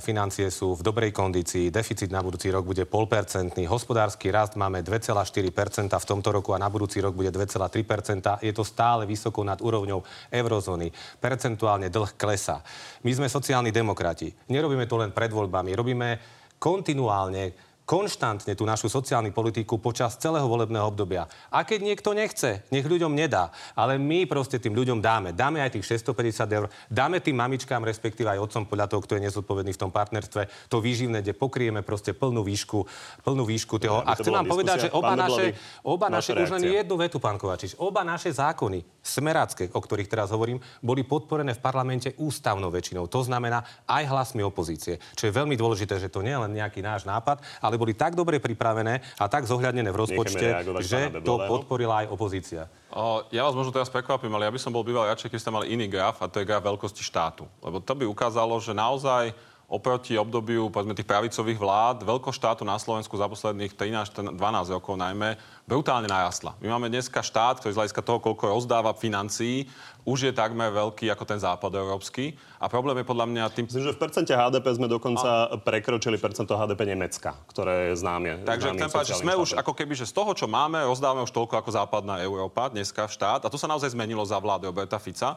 financie 0.00 0.48
sú 0.48 0.72
v 0.72 0.80
dobrej 0.80 1.12
kondícii. 1.12 1.68
Deficit 1.68 2.08
na 2.08 2.24
budúci 2.24 2.48
rok 2.48 2.64
bude 2.64 2.88
polpercentný. 2.88 3.68
Hospodársky 3.68 4.32
rast 4.32 4.56
máme 4.56 4.80
2,4% 4.80 5.92
v 5.92 6.08
tomto 6.08 6.32
roku 6.32 6.56
a 6.56 6.62
na 6.62 6.72
budúci 6.72 7.04
rok 7.04 7.12
bude 7.12 7.28
2,3%. 7.28 8.40
Je 8.40 8.56
to 8.56 8.64
stále 8.64 9.04
vysoko 9.04 9.44
nad 9.44 9.60
úrovňou 9.60 10.00
eurozóny. 10.32 10.88
Percentuálne 11.20 11.92
dlh 11.92 12.16
klesa. 12.16 12.64
My 13.04 13.12
sme 13.12 13.28
sociálni 13.28 13.68
demokrati. 13.68 14.32
Nerobíme 14.48 14.88
to 14.88 14.96
len 14.96 15.12
pred 15.12 15.28
voľbami. 15.28 15.76
Robíme 15.76 16.08
kontinuálne 16.56 17.67
konštantne 17.88 18.52
tú 18.52 18.68
našu 18.68 18.92
sociálnu 18.92 19.32
politiku 19.32 19.80
počas 19.80 20.20
celého 20.20 20.44
volebného 20.44 20.84
obdobia. 20.84 21.24
A 21.48 21.64
keď 21.64 21.80
niekto 21.88 22.12
nechce, 22.12 22.60
nech 22.68 22.84
ľuďom 22.84 23.16
nedá. 23.16 23.48
Ale 23.72 23.96
my 23.96 24.28
proste 24.28 24.60
tým 24.60 24.76
ľuďom 24.76 25.00
dáme. 25.00 25.32
Dáme 25.32 25.64
aj 25.64 25.80
tých 25.80 25.96
650 26.04 26.44
eur, 26.52 26.68
dáme 26.92 27.24
tým 27.24 27.40
mamičkám, 27.40 27.80
respektíve 27.80 28.28
aj 28.28 28.44
otcom 28.44 28.68
podľa 28.68 28.92
toho, 28.92 29.00
kto 29.00 29.16
je 29.16 29.24
nezodpovedný 29.32 29.72
v 29.72 29.80
tom 29.80 29.88
partnerstve, 29.88 30.68
to 30.68 30.84
výživné, 30.84 31.24
kde 31.24 31.32
pokrieme 31.32 31.80
proste 31.80 32.12
plnú 32.12 32.44
výšku, 32.44 32.84
plnú 33.24 33.48
výšku 33.48 33.80
toho. 33.80 34.04
A 34.04 34.12
chcem 34.20 34.36
vám 34.36 34.44
povedať, 34.44 34.92
že 34.92 34.92
oba 34.92 35.16
naše, 35.16 35.56
oba 35.80 36.12
naše 36.12 36.36
už 36.36 36.60
len 36.60 36.68
jednu 36.68 37.00
vetu, 37.00 37.16
pán 37.16 37.40
Kovačič, 37.40 37.80
oba 37.80 38.04
naše 38.04 38.28
zákony, 38.36 39.00
smerácké, 39.00 39.72
o 39.72 39.80
ktorých 39.80 40.12
teraz 40.12 40.28
hovorím, 40.28 40.60
boli 40.84 41.08
podporené 41.08 41.56
v 41.56 41.64
parlamente 41.64 42.12
ústavnou 42.20 42.68
väčšinou. 42.68 43.08
To 43.08 43.24
znamená 43.24 43.64
aj 43.88 44.04
hlasmi 44.12 44.44
opozície. 44.44 45.00
Čo 45.16 45.32
je 45.32 45.32
veľmi 45.32 45.56
dôležité, 45.56 45.96
že 45.96 46.12
to 46.12 46.20
nie 46.20 46.36
je 46.36 46.42
len 46.44 46.52
nejaký 46.52 46.84
náš 46.84 47.08
nápad, 47.08 47.40
ale 47.64 47.77
boli 47.78 47.94
tak 47.94 48.18
dobre 48.18 48.42
pripravené 48.42 49.00
a 49.16 49.24
tak 49.30 49.46
zohľadnené 49.46 49.88
v 49.88 49.98
rozpočte, 50.02 50.46
že 50.82 51.22
to 51.22 51.38
podporila 51.46 52.04
aj 52.04 52.06
opozícia. 52.10 52.66
O, 52.90 53.22
ja 53.30 53.46
vás 53.46 53.54
možno 53.54 53.70
teraz 53.70 53.86
prekvapím, 53.88 54.34
ale 54.34 54.50
ja 54.50 54.52
by 54.52 54.60
som 54.60 54.74
bol 54.74 54.82
býval 54.82 55.06
radšej, 55.06 55.30
keby 55.30 55.42
ste 55.42 55.54
mali 55.54 55.66
iný 55.70 55.86
graf, 55.86 56.18
a 56.18 56.26
to 56.26 56.42
je 56.42 56.48
graf 56.48 56.66
veľkosti 56.66 57.00
štátu. 57.00 57.46
Lebo 57.62 57.78
to 57.78 57.94
by 57.94 58.04
ukázalo, 58.04 58.58
že 58.58 58.74
naozaj 58.74 59.32
oproti 59.68 60.16
obdobiu 60.16 60.72
povedzme, 60.72 60.96
tých 60.96 61.04
pravicových 61.04 61.60
vlád 61.60 61.96
veľkoštátu 62.08 62.64
na 62.64 62.80
Slovensku 62.80 63.12
za 63.20 63.28
posledných 63.28 63.76
13-12 63.76 64.32
rokov 64.72 64.96
najmä 64.96 65.36
brutálne 65.68 66.08
narastla. 66.08 66.56
My 66.64 66.72
máme 66.72 66.88
dneska 66.88 67.20
štát, 67.20 67.60
ktorý 67.60 67.76
z 67.76 67.78
hľadiska 67.84 68.00
toho, 68.00 68.16
koľko 68.16 68.56
rozdáva 68.56 68.96
financií, 68.96 69.68
už 70.08 70.24
je 70.24 70.32
takmer 70.32 70.72
veľký 70.72 71.12
ako 71.12 71.24
ten 71.28 71.36
západ 71.36 71.68
európsky. 71.76 72.32
A 72.56 72.72
problém 72.72 72.96
je 73.04 73.06
podľa 73.06 73.28
mňa 73.28 73.44
tým... 73.52 73.68
Myslím, 73.68 73.92
že 73.92 73.96
v 73.96 74.00
percente 74.00 74.32
HDP 74.32 74.66
sme 74.72 74.88
dokonca 74.88 75.52
a... 75.52 75.60
prekročili 75.60 76.16
percento 76.16 76.56
HDP 76.56 76.88
Nemecka, 76.88 77.36
ktoré 77.52 77.92
je 77.92 78.00
známe. 78.00 78.40
Takže 78.48 78.72
páč, 78.88 79.12
že 79.12 79.20
sme 79.20 79.36
štátom. 79.36 79.44
už 79.44 79.50
ako 79.60 79.72
keby, 79.76 79.92
že 79.92 80.08
z 80.08 80.16
toho, 80.16 80.32
čo 80.32 80.48
máme, 80.48 80.80
rozdávame 80.88 81.28
už 81.28 81.32
toľko 81.36 81.60
ako 81.60 81.70
západná 81.76 82.24
Európa, 82.24 82.72
dneska 82.72 83.04
štát. 83.04 83.44
A 83.44 83.52
to 83.52 83.60
sa 83.60 83.68
naozaj 83.68 83.92
zmenilo 83.92 84.24
za 84.24 84.40
vlády 84.40 84.64
Roberta 84.64 84.96
Fica. 84.96 85.36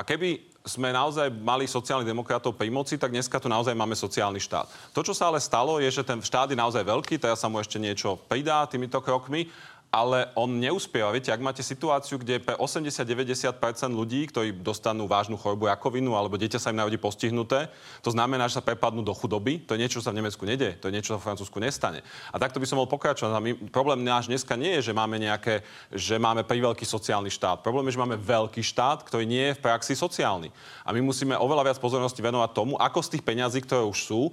A 0.00 0.04
keby 0.08 0.40
sme 0.64 0.96
naozaj 0.96 1.28
mali 1.28 1.68
sociálnych 1.68 2.08
demokratov 2.08 2.56
pri 2.56 2.72
moci, 2.72 2.96
tak 2.96 3.12
dneska 3.12 3.36
tu 3.36 3.52
naozaj 3.52 3.76
máme 3.76 3.92
sociálny 3.92 4.40
štát. 4.40 4.96
To, 4.96 5.04
čo 5.04 5.12
sa 5.12 5.28
ale 5.28 5.36
stalo, 5.44 5.76
je, 5.76 5.92
že 5.92 6.00
ten 6.00 6.24
štát 6.24 6.48
je 6.48 6.56
naozaj 6.56 6.80
veľký, 6.80 7.20
teraz 7.20 7.44
sa 7.44 7.52
mu 7.52 7.60
ešte 7.60 7.76
niečo 7.76 8.16
pridá 8.16 8.64
týmito 8.64 8.96
krokmi 9.04 9.52
ale 9.90 10.30
on 10.38 10.46
neúspieva. 10.46 11.10
Viete, 11.10 11.34
ak 11.34 11.42
máte 11.42 11.66
situáciu, 11.66 12.22
kde 12.22 12.38
pre 12.38 12.54
80-90% 12.54 13.58
ľudí, 13.90 14.22
ktorí 14.30 14.54
dostanú 14.62 15.10
vážnu 15.10 15.34
chorobu 15.34 15.66
rakovinu 15.66 16.14
alebo 16.14 16.38
dieťa 16.38 16.62
sa 16.62 16.70
im 16.70 16.78
narodí 16.78 16.94
postihnuté, 16.94 17.66
to 17.98 18.14
znamená, 18.14 18.46
že 18.46 18.62
sa 18.62 18.64
prepadnú 18.64 19.02
do 19.02 19.10
chudoby. 19.10 19.58
To 19.66 19.74
je 19.74 19.82
niečo, 19.82 19.98
čo 19.98 20.06
sa 20.06 20.14
v 20.14 20.22
Nemecku 20.22 20.46
nedie, 20.46 20.78
to 20.78 20.86
je 20.86 20.94
niečo, 20.94 21.10
čo 21.10 21.14
sa 21.18 21.20
v 21.20 21.26
Francúzsku 21.26 21.58
nestane. 21.58 22.06
A 22.30 22.38
takto 22.38 22.62
by 22.62 22.70
som 22.70 22.78
mohol 22.78 22.86
pokračovať. 22.86 23.34
A 23.34 23.42
my, 23.42 23.52
problém 23.74 24.06
náš 24.06 24.30
dneska 24.30 24.54
nie 24.54 24.78
je, 24.78 24.90
že 24.90 24.92
máme 24.94 25.18
nejaké, 25.18 25.66
že 25.90 26.22
máme 26.22 26.46
veľký 26.46 26.86
sociálny 26.86 27.34
štát. 27.34 27.66
Problém 27.66 27.90
je, 27.90 27.98
že 27.98 28.02
máme 28.06 28.14
veľký 28.14 28.62
štát, 28.62 29.02
ktorý 29.02 29.26
nie 29.26 29.50
je 29.50 29.56
v 29.58 29.64
praxi 29.64 29.98
sociálny. 29.98 30.54
A 30.86 30.94
my 30.94 31.02
musíme 31.02 31.34
oveľa 31.34 31.66
viac 31.66 31.78
pozornosti 31.82 32.22
venovať 32.22 32.50
tomu, 32.54 32.78
ako 32.78 33.02
z 33.02 33.18
tých 33.18 33.26
peňazí, 33.26 33.58
ktoré 33.66 33.82
už 33.82 33.98
sú, 33.98 34.30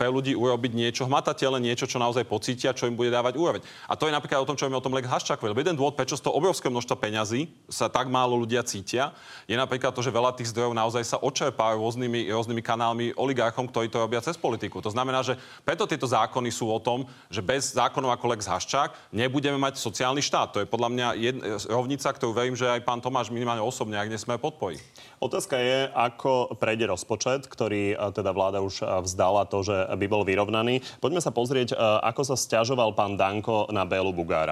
pre 0.00 0.08
ľudí 0.08 0.32
urobiť 0.32 0.72
niečo 0.72 1.04
hmatateľné, 1.04 1.60
niečo, 1.60 1.84
čo 1.84 2.00
naozaj 2.00 2.24
pocítia, 2.24 2.72
čo 2.72 2.88
im 2.88 2.96
bude 2.96 3.12
dávať 3.12 3.36
úroveň. 3.36 3.60
A 3.90 3.98
to 3.98 4.06
je 4.06 4.14
napríklad 4.14 4.40
o 4.40 4.48
tom, 4.48 4.54
čo 4.62 4.70
o 4.70 4.84
tom 4.84 4.94
Lex 4.94 5.10
Haščákovi. 5.10 5.50
Lebo 5.50 5.58
jeden 5.58 5.74
dôvod, 5.74 5.98
prečo 5.98 6.14
z 6.14 6.22
toho 6.22 6.38
obrovské 6.38 6.70
množstva 6.70 6.94
peňazí 6.94 7.50
sa 7.66 7.90
tak 7.90 8.06
málo 8.06 8.38
ľudia 8.38 8.62
cítia, 8.62 9.10
je 9.50 9.58
napríklad 9.58 9.90
to, 9.90 10.06
že 10.06 10.14
veľa 10.14 10.38
tých 10.38 10.54
zdrojov 10.54 10.70
naozaj 10.70 11.02
sa 11.02 11.18
očerpá 11.18 11.74
rôznymi, 11.74 12.30
rôznymi 12.30 12.62
kanálmi 12.62 13.10
oligarchom, 13.18 13.66
ktorí 13.66 13.90
to 13.90 13.98
robia 13.98 14.22
cez 14.22 14.38
politiku. 14.38 14.78
To 14.78 14.94
znamená, 14.94 15.26
že 15.26 15.34
preto 15.66 15.82
tieto 15.90 16.06
zákony 16.06 16.54
sú 16.54 16.70
o 16.70 16.78
tom, 16.78 17.10
že 17.26 17.42
bez 17.42 17.74
zákonov 17.74 18.14
ako 18.14 18.38
Lex 18.38 18.46
Haščák 18.46 19.10
nebudeme 19.10 19.58
mať 19.58 19.82
sociálny 19.82 20.22
štát. 20.22 20.54
To 20.54 20.62
je 20.62 20.70
podľa 20.70 20.88
mňa 20.94 21.06
jed, 21.18 21.36
rovnica, 21.66 22.14
ktorú 22.14 22.30
verím, 22.30 22.54
že 22.54 22.70
aj 22.70 22.86
pán 22.86 23.02
Tomáš 23.02 23.34
minimálne 23.34 23.64
osobne, 23.64 23.98
ak 23.98 24.12
nesme 24.12 24.38
podporí. 24.38 24.78
Otázka 25.18 25.58
je, 25.58 25.90
ako 25.90 26.54
prejde 26.60 26.86
rozpočet, 26.86 27.48
ktorý 27.48 27.94
teda 28.14 28.30
vláda 28.34 28.62
už 28.62 28.84
vzdala 29.06 29.48
to, 29.48 29.64
že 29.64 29.74
by 29.74 30.06
bol 30.06 30.22
vyrovnaný. 30.22 30.84
Poďme 31.00 31.24
sa 31.24 31.32
pozrieť, 31.32 31.72
ako 31.78 32.22
sa 32.26 32.36
stiažoval 32.36 32.92
pán 32.92 33.16
Danko 33.16 33.70
na 33.72 33.88
Bélu 33.88 34.12
Bugára. 34.12 34.51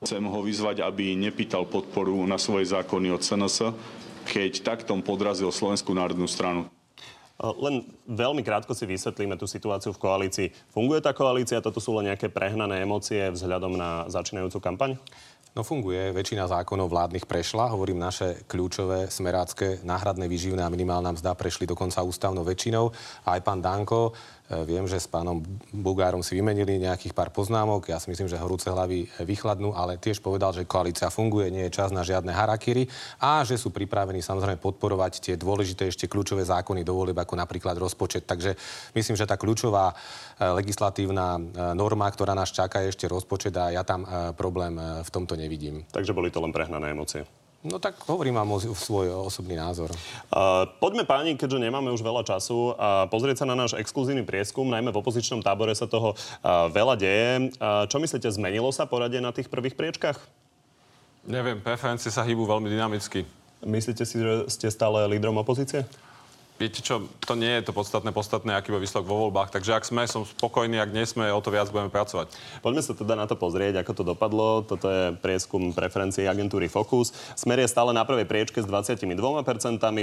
Chcem 0.00 0.24
ho 0.24 0.40
vyzvať, 0.40 0.80
aby 0.80 1.12
nepýtal 1.12 1.68
podporu 1.68 2.24
na 2.24 2.40
svoje 2.40 2.72
zákony 2.72 3.12
od 3.12 3.20
SNS, 3.20 3.76
keď 4.24 4.64
takto 4.64 4.96
podrazil 5.04 5.52
Slovenskú 5.52 5.92
národnú 5.92 6.24
stranu. 6.24 6.72
Len 7.36 7.84
veľmi 8.08 8.40
krátko 8.40 8.72
si 8.72 8.88
vysvetlíme 8.88 9.36
tú 9.36 9.44
situáciu 9.44 9.92
v 9.92 10.00
koalícii. 10.00 10.48
Funguje 10.72 11.04
tá 11.04 11.12
koalícia? 11.12 11.60
Toto 11.60 11.84
sú 11.84 11.92
len 12.00 12.08
nejaké 12.08 12.32
prehnané 12.32 12.80
emócie 12.80 13.28
vzhľadom 13.28 13.76
na 13.76 14.08
začínajúcu 14.08 14.56
kampaň? 14.64 14.96
No 15.52 15.66
funguje, 15.66 16.16
väčšina 16.16 16.48
zákonov 16.48 16.88
vládnych 16.88 17.28
prešla, 17.28 17.68
hovorím 17.74 18.00
naše 18.00 18.46
kľúčové 18.48 19.12
smerácké 19.12 19.84
náhradné 19.84 20.30
výživné 20.30 20.64
a 20.64 20.72
minimálna 20.72 21.12
mzda 21.12 21.36
prešli 21.36 21.68
dokonca 21.68 22.00
ústavnou 22.00 22.46
väčšinou. 22.46 22.88
A 23.28 23.36
aj 23.36 23.44
pán 23.44 23.60
Danko 23.60 24.16
viem, 24.66 24.82
že 24.90 24.98
s 24.98 25.06
pánom 25.06 25.42
Bugárom 25.70 26.26
si 26.26 26.34
vymenili 26.34 26.82
nejakých 26.82 27.14
pár 27.14 27.30
poznámok. 27.30 27.86
Ja 27.86 28.02
si 28.02 28.10
myslím, 28.10 28.26
že 28.26 28.40
horúce 28.40 28.66
hlavy 28.66 29.06
vychladnú, 29.22 29.70
ale 29.72 29.96
tiež 29.96 30.18
povedal, 30.18 30.50
že 30.50 30.66
koalícia 30.66 31.06
funguje, 31.06 31.54
nie 31.54 31.70
je 31.70 31.76
čas 31.78 31.94
na 31.94 32.02
žiadne 32.02 32.34
harakiry 32.34 32.90
a 33.22 33.46
že 33.46 33.54
sú 33.54 33.70
pripravení 33.70 34.18
samozrejme 34.18 34.58
podporovať 34.58 35.12
tie 35.22 35.34
dôležité 35.38 35.86
ešte 35.86 36.10
kľúčové 36.10 36.42
zákony 36.42 36.82
do 36.82 36.98
volieb, 36.98 37.18
ako 37.18 37.38
napríklad 37.38 37.78
rozpočet. 37.78 38.26
Takže 38.26 38.58
myslím, 38.98 39.14
že 39.14 39.28
tá 39.30 39.38
kľúčová 39.38 39.94
e, 39.94 39.94
legislatívna 40.58 41.38
norma, 41.74 42.10
ktorá 42.10 42.34
nás 42.34 42.50
čaká, 42.50 42.82
je 42.82 42.90
ešte 42.90 43.06
rozpočet 43.06 43.54
a 43.54 43.70
ja 43.70 43.86
tam 43.86 44.02
problém 44.34 44.76
v 44.78 45.10
tomto 45.10 45.38
nevidím. 45.38 45.86
Takže 45.94 46.14
boli 46.14 46.34
to 46.34 46.42
len 46.42 46.50
prehnané 46.50 46.90
emócie. 46.90 47.22
No 47.60 47.76
tak 47.76 48.00
hovorím 48.08 48.40
vám 48.40 48.56
o 48.56 48.58
svoj 48.72 49.28
osobný 49.28 49.52
názor. 49.52 49.92
Uh, 50.32 50.64
poďme 50.80 51.04
páni, 51.04 51.36
keďže 51.36 51.60
nemáme 51.60 51.92
už 51.92 52.00
veľa 52.00 52.24
času, 52.24 52.72
uh, 52.72 53.04
pozrieť 53.12 53.44
sa 53.44 53.46
na 53.48 53.52
náš 53.52 53.76
exkluzívny 53.76 54.24
prieskum. 54.24 54.64
Najmä 54.64 54.88
v 54.88 55.00
opozičnom 55.04 55.44
tábore 55.44 55.76
sa 55.76 55.84
toho 55.84 56.16
uh, 56.16 56.72
veľa 56.72 56.96
deje. 56.96 57.52
Uh, 57.60 57.84
čo 57.84 58.00
myslíte, 58.00 58.32
zmenilo 58.32 58.72
sa 58.72 58.88
poradie 58.88 59.20
na 59.20 59.28
tých 59.28 59.52
prvých 59.52 59.76
priečkách? 59.76 60.16
Neviem, 61.28 61.60
preferencie 61.60 62.08
sa 62.08 62.24
hýbu 62.24 62.48
veľmi 62.48 62.72
dynamicky. 62.72 63.28
Myslíte 63.60 64.08
si, 64.08 64.16
že 64.24 64.48
ste 64.48 64.72
stále 64.72 65.04
lídrom 65.04 65.36
opozície? 65.36 65.84
Viete 66.60 66.84
čo, 66.84 67.08
to 67.24 67.32
nie 67.32 67.48
je 67.56 67.64
to 67.64 67.72
podstatné, 67.72 68.12
podstatné, 68.12 68.52
aký 68.52 68.68
bude 68.68 68.84
výsledok 68.84 69.08
vo 69.08 69.26
voľbách. 69.26 69.48
Takže 69.48 69.80
ak 69.80 69.88
sme, 69.88 70.04
som 70.04 70.28
spokojný, 70.28 70.76
ak 70.76 70.92
nie 70.92 71.08
sme, 71.08 71.32
o 71.32 71.40
to 71.40 71.48
viac 71.48 71.72
budeme 71.72 71.88
pracovať. 71.88 72.36
Poďme 72.60 72.84
sa 72.84 72.92
teda 72.92 73.16
na 73.16 73.24
to 73.24 73.40
pozrieť, 73.40 73.80
ako 73.80 73.92
to 73.96 74.04
dopadlo. 74.04 74.60
Toto 74.68 74.92
je 74.92 75.16
prieskum 75.24 75.72
preferencií 75.72 76.28
agentúry 76.28 76.68
Focus. 76.68 77.16
Smer 77.32 77.64
je 77.64 77.72
stále 77.72 77.96
na 77.96 78.04
prvej 78.04 78.28
priečke 78.28 78.60
s 78.60 78.68
22%, 78.68 79.08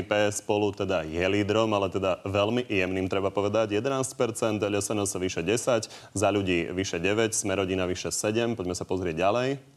PS 0.09 0.41
spolu 0.41 0.73
teda 0.73 1.05
je 1.05 1.21
lídrom, 1.29 1.69
ale 1.77 1.93
teda 1.93 2.25
veľmi 2.25 2.65
jemným 2.65 3.05
treba 3.05 3.29
povedať. 3.29 3.77
11%, 3.77 4.57
LSNS 4.57 5.13
vyše 5.21 5.45
10, 5.45 6.17
za 6.17 6.29
ľudí 6.33 6.73
vyše 6.73 6.97
9, 6.97 7.37
Smerodina 7.37 7.85
vyše 7.85 8.09
7. 8.09 8.57
Poďme 8.57 8.73
sa 8.73 8.81
pozrieť 8.81 9.21
ďalej. 9.21 9.76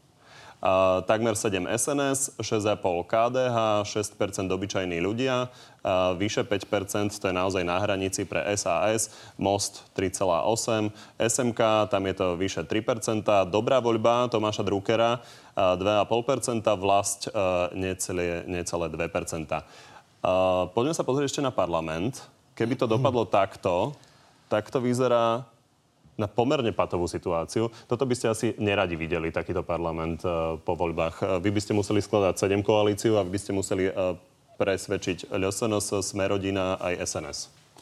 Uh, 0.61 1.01
takmer 1.09 1.33
7 1.33 1.65
SNS, 1.73 2.37
6,5 2.37 3.09
KDH, 3.09 3.81
6% 3.81 4.45
obyčajní 4.45 5.01
ľudia, 5.01 5.49
uh, 5.49 6.13
vyše 6.13 6.45
5%, 6.45 7.17
to 7.17 7.25
je 7.25 7.33
naozaj 7.33 7.65
na 7.65 7.81
hranici 7.81 8.29
pre 8.29 8.45
SAS, 8.53 9.09
Most 9.41 9.89
3,8, 9.97 10.93
SMK, 11.17 11.89
tam 11.89 12.05
je 12.05 12.13
to 12.13 12.37
vyše 12.37 12.61
3%, 12.61 13.25
dobrá 13.49 13.81
voľba 13.81 14.29
Tomáša 14.29 14.61
Druckera 14.61 15.17
uh, 15.17 15.73
2,5%, 15.81 16.61
vlast 16.77 17.33
uh, 17.33 17.73
necelé, 17.73 18.45
necelé 18.45 18.85
2%. 18.85 19.01
Uh, 19.01 20.69
poďme 20.77 20.93
sa 20.93 21.01
pozrieť 21.01 21.33
ešte 21.33 21.41
na 21.41 21.49
parlament. 21.49 22.21
Keby 22.53 22.77
to 22.77 22.85
dopadlo 22.85 23.25
takto, 23.25 23.97
tak 24.45 24.69
to 24.69 24.77
vyzerá 24.77 25.41
na 26.19 26.27
pomerne 26.27 26.75
patovú 26.75 27.07
situáciu. 27.07 27.71
Toto 27.87 28.03
by 28.03 28.15
ste 28.15 28.27
asi 28.31 28.47
neradi 28.59 28.99
videli, 28.99 29.31
takýto 29.31 29.63
parlament 29.63 30.23
uh, 30.27 30.59
po 30.59 30.75
voľbách. 30.75 31.15
Uh, 31.19 31.25
vy 31.39 31.49
by 31.51 31.61
ste 31.63 31.75
museli 31.75 32.03
skladať 32.03 32.35
7 32.37 32.61
koalíciu 32.61 33.15
a 33.17 33.25
vy 33.25 33.31
by 33.35 33.39
ste 33.39 33.51
museli 33.55 33.87
uh, 33.89 34.15
presvedčiť 34.59 35.33
LSNS, 35.33 36.05
Smerodina 36.05 36.77
aj 36.77 36.93
SNS. 37.01 37.39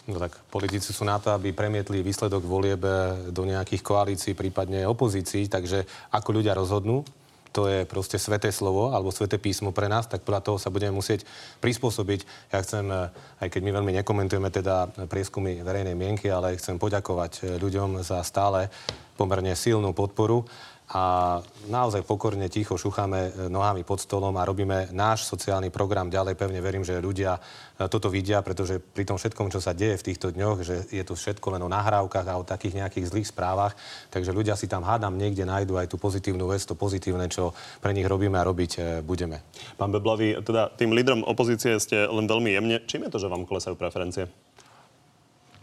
No 0.10 0.18
tak 0.18 0.42
politici 0.50 0.90
sú 0.90 1.06
na 1.06 1.22
to, 1.22 1.30
aby 1.36 1.54
premietli 1.54 2.02
výsledok 2.02 2.42
volieb 2.42 2.82
do 3.30 3.44
nejakých 3.46 3.84
koalícií, 3.84 4.34
prípadne 4.34 4.88
opozícií, 4.90 5.46
takže 5.46 5.86
ako 6.10 6.42
ľudia 6.42 6.58
rozhodnú, 6.58 7.06
to 7.50 7.66
je 7.66 7.86
proste 7.90 8.22
sveté 8.22 8.54
slovo 8.54 8.94
alebo 8.94 9.14
sveté 9.14 9.42
písmo 9.42 9.74
pre 9.74 9.90
nás, 9.90 10.06
tak 10.06 10.22
podľa 10.22 10.46
toho 10.46 10.58
sa 10.62 10.70
budeme 10.70 10.94
musieť 10.94 11.26
prispôsobiť. 11.60 12.52
Ja 12.54 12.62
chcem, 12.62 12.86
eh, 12.90 13.10
aj 13.42 13.48
keď 13.50 13.62
my 13.66 13.72
veľmi 13.82 13.92
nekomentujeme 14.02 14.50
teda 14.54 14.90
prieskumy 15.10 15.66
verejnej 15.66 15.98
mienky, 15.98 16.30
ale 16.30 16.58
chcem 16.58 16.78
poďakovať 16.78 17.34
eh, 17.42 17.46
ľuďom 17.58 18.06
za 18.06 18.22
stále 18.22 18.70
pomerne 19.18 19.52
silnú 19.58 19.92
podporu 19.92 20.48
a 20.90 21.38
naozaj 21.70 22.02
pokorne, 22.02 22.50
ticho 22.50 22.74
šucháme 22.74 23.20
e, 23.22 23.32
nohami 23.46 23.86
pod 23.86 24.02
stolom 24.02 24.34
a 24.42 24.48
robíme 24.48 24.90
náš 24.90 25.30
sociálny 25.30 25.70
program 25.70 26.10
ďalej. 26.10 26.34
Pevne 26.34 26.66
verím, 26.66 26.82
že 26.82 26.98
ľudia 26.98 27.38
e, 27.38 27.86
toto 27.86 28.10
vidia, 28.10 28.42
pretože 28.42 28.82
pri 28.82 29.06
tom 29.06 29.22
všetkom, 29.22 29.54
čo 29.54 29.62
sa 29.62 29.78
deje 29.78 30.02
v 30.02 30.08
týchto 30.10 30.34
dňoch, 30.34 30.58
že 30.66 30.90
je 30.90 31.06
to 31.06 31.14
všetko 31.14 31.54
len 31.54 31.62
o 31.62 31.70
nahrávkach 31.70 32.26
a 32.26 32.42
o 32.42 32.48
takých 32.48 32.82
nejakých 32.82 33.06
zlých 33.06 33.30
správach, 33.30 33.78
takže 34.10 34.34
ľudia 34.34 34.58
si 34.58 34.66
tam 34.66 34.82
hádam 34.82 35.14
niekde 35.14 35.46
nájdu 35.46 35.78
aj 35.78 35.94
tú 35.94 36.02
pozitívnu 36.02 36.50
vec, 36.50 36.66
to 36.66 36.74
pozitívne, 36.74 37.30
čo 37.30 37.54
pre 37.86 37.94
nich 37.94 38.10
robíme 38.10 38.42
a 38.42 38.48
robiť 38.50 38.72
e, 38.74 38.82
budeme. 39.06 39.46
Pán 39.78 39.94
Beblavý, 39.94 40.42
teda 40.42 40.74
tým 40.74 40.98
lídrom 40.98 41.22
opozície 41.22 41.78
ste 41.78 42.10
len 42.10 42.26
veľmi 42.26 42.50
jemne. 42.50 42.82
Čím 42.90 43.06
je 43.06 43.14
to, 43.14 43.22
že 43.22 43.30
vám 43.30 43.46
klesajú 43.46 43.78
preferencie? 43.78 44.49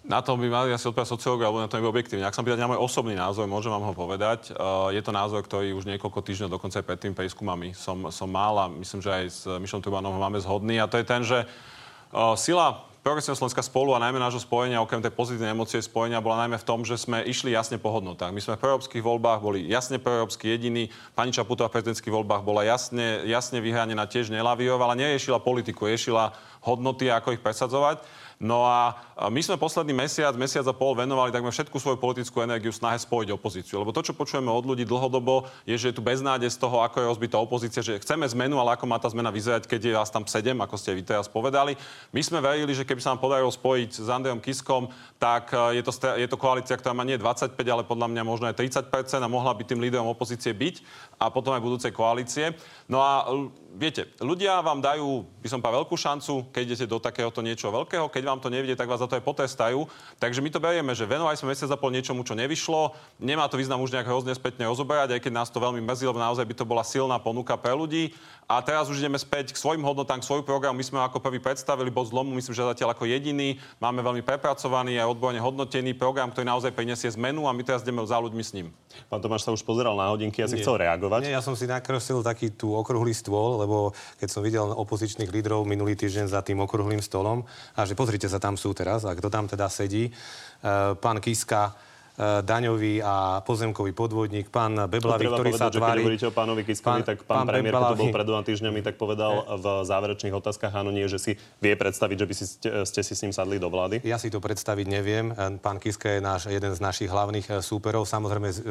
Na 0.07 0.23
to 0.23 0.39
by 0.39 0.47
mali 0.47 0.71
asi 0.71 0.87
odpovedať 0.87 1.19
sociológ, 1.19 1.43
alebo 1.43 1.59
na 1.59 1.67
to 1.67 1.83
je 1.83 1.83
objektívne. 1.83 2.23
Ak 2.23 2.39
sa 2.39 2.47
pýtať 2.47 2.63
na 2.63 2.71
môj 2.71 2.79
osobný 2.79 3.19
názor, 3.19 3.51
môžem 3.51 3.75
vám 3.75 3.91
ho 3.91 3.95
povedať. 3.95 4.55
Uh, 4.55 4.95
je 4.95 5.03
to 5.03 5.11
názor, 5.11 5.43
ktorý 5.43 5.75
už 5.75 5.83
niekoľko 5.83 6.23
týždňov, 6.23 6.55
dokonca 6.55 6.79
aj 6.79 6.87
pred 6.87 7.01
tým 7.03 7.11
prieskumami 7.11 7.75
som, 7.75 8.07
som 8.15 8.31
mal 8.31 8.55
a 8.55 8.71
myslím, 8.71 9.03
že 9.03 9.11
aj 9.11 9.25
s 9.27 9.41
Mišom 9.51 9.83
Turbanom 9.83 10.15
ho 10.15 10.23
máme 10.23 10.39
zhodný. 10.39 10.79
A 10.79 10.87
to 10.87 11.03
je 11.03 11.07
ten, 11.11 11.27
že 11.27 11.43
uh, 11.43 12.39
sila 12.39 12.87
Progresívna 13.07 13.39
Slovenska 13.39 13.63
spolu 13.63 13.95
a 13.95 14.03
najmä 14.03 14.19
nášho 14.19 14.43
spojenia, 14.43 14.83
okrem 14.83 14.99
tej 14.99 15.15
pozitívnej 15.15 15.55
emócie 15.55 15.79
spojenia, 15.79 16.19
bola 16.19 16.43
najmä 16.43 16.59
v 16.59 16.67
tom, 16.67 16.83
že 16.83 16.99
sme 16.99 17.23
išli 17.23 17.55
jasne 17.55 17.79
po 17.79 17.95
hodnotách. 17.95 18.35
My 18.35 18.43
sme 18.43 18.59
v 18.59 18.67
preeurópskych 18.67 18.99
voľbách 18.99 19.47
boli 19.47 19.63
jasne 19.71 20.03
preeurópsky 20.03 20.51
jediní. 20.51 20.91
Pani 21.15 21.31
Čaputová 21.31 21.71
v 21.71 21.79
prezidentských 21.79 22.11
voľbách 22.11 22.43
bola 22.43 22.67
jasne, 22.67 23.23
jasne 23.23 23.63
vyhranená, 23.63 24.11
tiež 24.11 24.35
nelaviovala, 24.35 24.99
neriešila 24.99 25.39
politiku, 25.39 25.87
riešila 25.87 26.35
hodnoty 26.67 27.07
ako 27.07 27.39
ich 27.39 27.43
presadzovať. 27.47 28.03
No 28.37 28.69
a 28.69 28.93
my 29.33 29.41
sme 29.41 29.57
posledný 29.57 29.97
mesiac, 29.97 30.37
mesiac 30.37 30.61
a 30.69 30.77
pol 30.77 30.93
venovali 30.93 31.33
takmer 31.33 31.49
všetku 31.49 31.81
svoju 31.81 31.97
politickú 31.97 32.45
energiu 32.45 32.69
snahe 32.69 33.01
spojiť 33.01 33.33
opozíciu. 33.33 33.81
Lebo 33.81 33.97
to, 33.97 34.05
čo 34.05 34.13
počujeme 34.13 34.53
od 34.53 34.69
ľudí 34.69 34.85
dlhodobo, 34.85 35.49
je, 35.65 35.73
že 35.73 35.89
je 35.89 35.97
tu 35.97 36.05
beznádej 36.05 36.53
z 36.53 36.61
toho, 36.61 36.85
ako 36.85 37.01
je 37.01 37.09
rozbitá 37.09 37.41
opozícia, 37.41 37.81
že 37.81 37.97
chceme 37.97 38.29
zmenu, 38.29 38.61
ale 38.61 38.77
ako 38.77 38.85
má 38.85 39.01
tá 39.01 39.09
zmena 39.09 39.33
vyzerať, 39.33 39.65
keď 39.65 39.81
je 39.81 39.97
vás 39.97 40.13
tam 40.13 40.29
7, 40.29 40.53
ako 40.53 40.77
ste 40.77 40.93
vy 40.93 41.01
teraz 41.01 41.33
povedali. 41.33 41.81
My 42.13 42.21
sme 42.21 42.45
verili, 42.45 42.77
že 42.77 42.85
keby 42.85 43.01
sa 43.01 43.17
nám 43.17 43.25
podarilo 43.25 43.49
spojiť 43.49 44.05
s 44.05 44.09
Andrejom 44.13 44.45
Kiskom, 44.45 44.93
tak 45.17 45.57
e, 45.57 45.81
je 45.81 45.83
to, 45.89 45.93
je 45.97 46.29
to 46.29 46.37
koalícia, 46.37 46.77
ktorá 46.77 46.93
má 46.93 47.09
nie 47.09 47.17
25, 47.17 47.57
ale 47.57 47.89
podľa 47.89 48.13
mňa 48.13 48.21
možno 48.21 48.53
aj 48.53 48.61
30% 48.61 48.93
a 49.17 49.33
mohla 49.33 49.57
by 49.57 49.65
tým 49.65 49.81
líderom 49.81 50.13
opozície 50.13 50.53
byť 50.53 50.85
a 51.17 51.33
potom 51.33 51.57
aj 51.57 51.65
budúcej 51.65 51.89
koalície. 51.89 52.53
No 52.85 53.01
a 53.01 53.25
viete, 53.73 54.13
ľudia 54.21 54.61
vám 54.61 54.85
dajú, 54.85 55.25
by 55.41 55.49
som 55.49 55.65
povedal, 55.65 55.89
veľkú 55.89 55.97
šancu, 55.97 56.53
keď 56.53 56.63
idete 56.69 56.85
do 56.85 57.01
takéhoto 57.01 57.41
niečo 57.41 57.73
veľkého. 57.73 58.13
Keď 58.13 58.26
vám 58.27 58.43
to 58.43 58.51
nevidie, 58.51 58.75
tak 58.75 58.91
vás 58.91 58.99
za 58.99 59.07
to 59.07 59.15
aj 59.15 59.23
potrestajú. 59.23 59.87
Takže 60.19 60.43
my 60.43 60.51
to 60.51 60.59
berieme, 60.59 60.93
že 60.93 61.07
venovali 61.07 61.39
sme 61.39 61.55
mesiac 61.55 61.71
a 61.71 61.79
pol 61.79 61.95
niečomu, 61.95 62.27
čo 62.27 62.35
nevyšlo. 62.35 62.93
Nemá 63.23 63.47
to 63.47 63.57
význam 63.57 63.79
už 63.81 63.95
nejak 63.95 64.11
hrozne 64.11 64.35
spätne 64.35 64.67
rozoberať, 64.67 65.15
aj 65.15 65.21
keď 65.23 65.33
nás 65.33 65.49
to 65.49 65.63
veľmi 65.63 65.79
mrzí, 65.81 66.05
lebo 66.11 66.19
naozaj 66.19 66.43
by 66.43 66.55
to 66.59 66.65
bola 66.67 66.83
silná 66.83 67.17
ponuka 67.23 67.55
pre 67.55 67.73
ľudí. 67.73 68.11
A 68.47 68.63
teraz 68.63 68.87
už 68.87 69.03
ideme 69.03 69.19
späť 69.19 69.51
k 69.51 69.59
svojim 69.59 69.83
hodnotám, 69.83 70.23
k 70.23 70.29
svojmu 70.31 70.47
programu. 70.47 70.79
My 70.79 70.87
sme 70.87 71.03
ho 71.03 71.05
ako 71.11 71.19
prvý 71.19 71.43
predstavili, 71.43 71.91
bod 71.91 72.07
zlomu, 72.07 72.31
myslím, 72.39 72.55
že 72.55 72.63
zatiaľ 72.63 72.95
ako 72.95 73.11
jediný. 73.11 73.59
Máme 73.83 74.07
veľmi 74.07 74.23
prepracovaný 74.23 75.03
a 75.03 75.11
odborne 75.11 75.43
hodnotený 75.43 75.99
program, 75.99 76.31
ktorý 76.31 76.47
naozaj 76.47 76.71
prinesie 76.71 77.11
zmenu 77.19 77.51
a 77.51 77.51
my 77.51 77.63
teraz 77.67 77.83
ideme 77.83 78.07
za 78.07 78.23
ľuďmi 78.23 78.43
s 78.47 78.55
ním. 78.55 78.71
Pán 79.11 79.19
Tomáš 79.19 79.43
sa 79.43 79.51
už 79.51 79.67
pozeral 79.67 79.99
na 79.99 80.09
hodinky, 80.15 80.41
ja 80.41 80.49
si 80.49 80.63
chcel 80.63 80.79
reagovať. 80.79 81.27
Nie, 81.27 81.35
ja 81.35 81.43
som 81.43 81.59
si 81.59 81.67
nakreslil 81.67 82.23
taký 82.23 82.55
tú 82.55 82.73
okrúhly 82.79 83.11
stôl, 83.11 83.59
lebo 83.61 83.91
keď 84.23 84.29
som 84.31 84.47
videl 84.47 84.63
opozičných 84.73 85.29
lídrov 85.29 85.67
minulý 85.67 85.99
týždeň 85.99 86.31
za 86.31 86.41
tým 86.41 86.63
okrúhlym 86.63 87.03
stolom, 87.03 87.43
a 87.75 87.83
že 87.83 87.99
pozrite 88.17 88.33
sa, 88.33 88.41
tam 88.41 88.57
sú 88.57 88.73
teraz, 88.73 89.05
a 89.05 89.13
kto 89.13 89.29
tam 89.29 89.45
teda 89.45 89.69
sedí, 89.69 90.09
uh, 90.09 90.97
pán 90.97 91.21
Kiska, 91.21 91.77
daňový 92.19 93.05
a 93.05 93.45
pozemkový 93.45 93.93
podvodník, 93.93 94.49
pán 94.49 94.89
Beblavý, 94.89 95.29
ktorý 95.29 95.53
povedať, 95.53 95.61
sa 95.61 95.69
tvári... 95.69 96.01
Keď 96.01 96.07
hovoríte 96.09 96.27
o 96.27 96.35
pánovi 96.35 96.63
Kiskovi, 96.65 97.01
tak 97.05 97.19
pán, 97.29 97.45
pán 97.45 97.53
premiér, 97.53 97.77
Beblavý... 97.77 97.93
to 97.93 98.01
bol 98.01 98.17
pred 98.17 98.27
dvoma 98.27 98.43
týždňami, 98.45 98.81
tak 98.81 98.95
povedal 98.97 99.33
v 99.61 99.67
záverečných 99.85 100.35
otázkach, 100.35 100.73
áno, 100.73 100.89
nie, 100.89 101.05
že 101.07 101.21
si 101.21 101.33
vie 101.61 101.75
predstaviť, 101.77 102.17
že 102.17 102.27
by 102.27 102.35
si, 102.35 102.45
ste, 102.89 103.01
si 103.05 103.13
s 103.13 103.21
ním 103.21 103.37
sadli 103.37 103.61
do 103.61 103.69
vlády? 103.69 104.01
Ja 104.01 104.17
si 104.17 104.33
to 104.33 104.41
predstaviť 104.41 104.87
neviem. 104.89 105.37
E, 105.37 105.61
pán 105.61 105.77
Kiska 105.77 106.17
je 106.17 106.21
náš, 106.25 106.49
jeden 106.49 106.73
z 106.73 106.81
našich 106.81 107.13
hlavných 107.13 107.61
súperov. 107.61 108.09
Samozrejme, 108.09 108.49
s, 108.49 108.65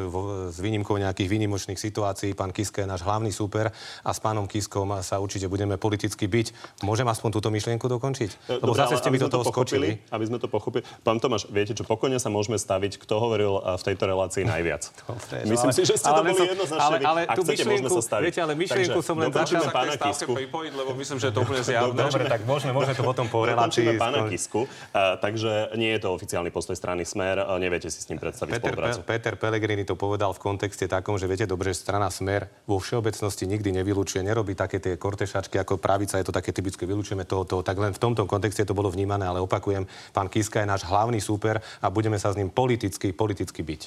s 0.50 0.58
výnimkou 0.58 0.98
nejakých 0.98 1.30
výnimočných 1.30 1.78
situácií, 1.78 2.34
pán 2.34 2.50
Kiska 2.50 2.82
je 2.82 2.90
náš 2.90 3.06
hlavný 3.06 3.30
súper 3.30 3.70
a 4.02 4.10
s 4.10 4.20
pánom 4.22 4.50
Kiskom 4.50 4.90
sa 5.06 5.22
určite 5.22 5.46
budeme 5.46 5.78
politicky 5.78 6.26
byť. 6.26 6.82
Môžem 6.82 7.06
aspoň 7.06 7.30
túto 7.30 7.54
myšlienku 7.54 7.86
dokončiť? 7.86 8.58
Lebo 8.58 8.74
Dobre, 8.74 8.82
zase 8.82 8.98
ste 8.98 9.10
mi 9.14 9.22
do 9.22 9.30
toho 9.30 9.46
skočili. 9.46 10.02
Aby 10.10 10.26
sme 10.26 10.38
to 10.42 10.50
pochopili. 10.50 10.82
Pán 11.06 11.22
Tomáš, 11.22 11.46
viete 11.54 11.78
čo, 11.78 11.86
pokojne 11.86 12.18
sa 12.18 12.34
môžeme 12.34 12.58
staviť, 12.58 12.98
kto 12.98 13.14
hovoril 13.36 13.60
v 13.60 13.84
tejto 13.84 14.04
relácii 14.08 14.44
najviac. 14.48 14.84
Dobre, 15.04 15.36
Myslím 15.44 15.68
ale, 15.68 15.76
si, 15.76 15.82
že 15.84 15.96
ste 16.00 16.08
to 16.08 16.22
boli 16.24 16.40
jednoznačne. 16.48 16.80
Ale, 16.80 16.96
ale 17.04 17.22
Ak 17.28 17.36
chcete, 17.44 17.64
môžeme 17.68 17.90
sa 17.92 18.02
staviť. 18.08 18.24
Viete, 18.32 18.40
ale 18.40 18.54
myšlienku 18.56 19.00
som 19.04 19.16
len 19.20 19.32
začal. 19.36 19.62
pána 19.76 19.94
Kisku. 20.00 20.32
Pripojiť, 20.32 20.72
lebo 20.72 20.92
myslím, 20.96 21.18
že 21.20 21.26
je 21.28 21.34
to 21.36 21.40
úplne 21.44 21.62
zjavné. 21.68 22.00
Dobre, 22.00 22.24
tak 22.32 22.42
môžeme, 22.48 22.72
môžeme 22.72 22.96
to 22.96 23.04
potom 23.04 23.28
po 23.28 23.44
relácii. 23.44 24.00
pána 24.00 24.32
Kisku. 24.32 24.64
Uh, 24.64 25.20
takže 25.20 25.76
nie 25.76 25.92
je 25.92 26.08
to 26.08 26.16
oficiálny 26.16 26.48
postoj 26.56 26.80
strany 26.80 27.04
Smer. 27.04 27.44
Uh, 27.44 27.60
neviete 27.60 27.92
si 27.92 28.00
s 28.00 28.08
ním 28.08 28.24
predstaviť 28.24 28.56
Peter, 28.56 28.72
spoluprácu. 28.72 29.00
Pe- 29.04 29.08
Peter 29.20 29.34
Pellegrini 29.36 29.84
to 29.84 30.00
povedal 30.00 30.32
v 30.32 30.40
kontexte 30.40 30.88
takom, 30.88 31.20
že 31.20 31.28
viete 31.28 31.44
dobre, 31.44 31.76
že 31.76 31.84
strana 31.84 32.08
Smer 32.08 32.48
vo 32.64 32.80
všeobecnosti 32.80 33.44
nikdy 33.52 33.76
nevylučuje, 33.84 34.24
nerobí 34.24 34.56
také 34.56 34.80
tie 34.80 34.96
kortešačky 34.96 35.60
ako 35.60 35.76
pravica, 35.76 36.16
je 36.16 36.26
to 36.32 36.32
také 36.32 36.56
typické, 36.56 36.88
vylúčujeme 36.88 37.28
toho, 37.28 37.44
toho. 37.44 37.62
Tak 37.66 37.76
len 37.76 37.92
v 37.92 38.00
tomto 38.00 38.24
kontexte 38.24 38.64
to 38.64 38.78
bolo 38.78 38.88
vnímané, 38.88 39.28
ale 39.28 39.44
opakujem, 39.44 39.84
pán 40.16 40.32
Kiska 40.32 40.64
je 40.64 40.68
náš 40.70 40.88
hlavný 40.88 41.20
súper 41.20 41.60
a 41.82 41.88
budeme 41.90 42.16
sa 42.22 42.32
s 42.32 42.38
ním 42.38 42.54
politicky, 42.54 42.86
politicky 42.86 43.25
byť. 43.34 43.82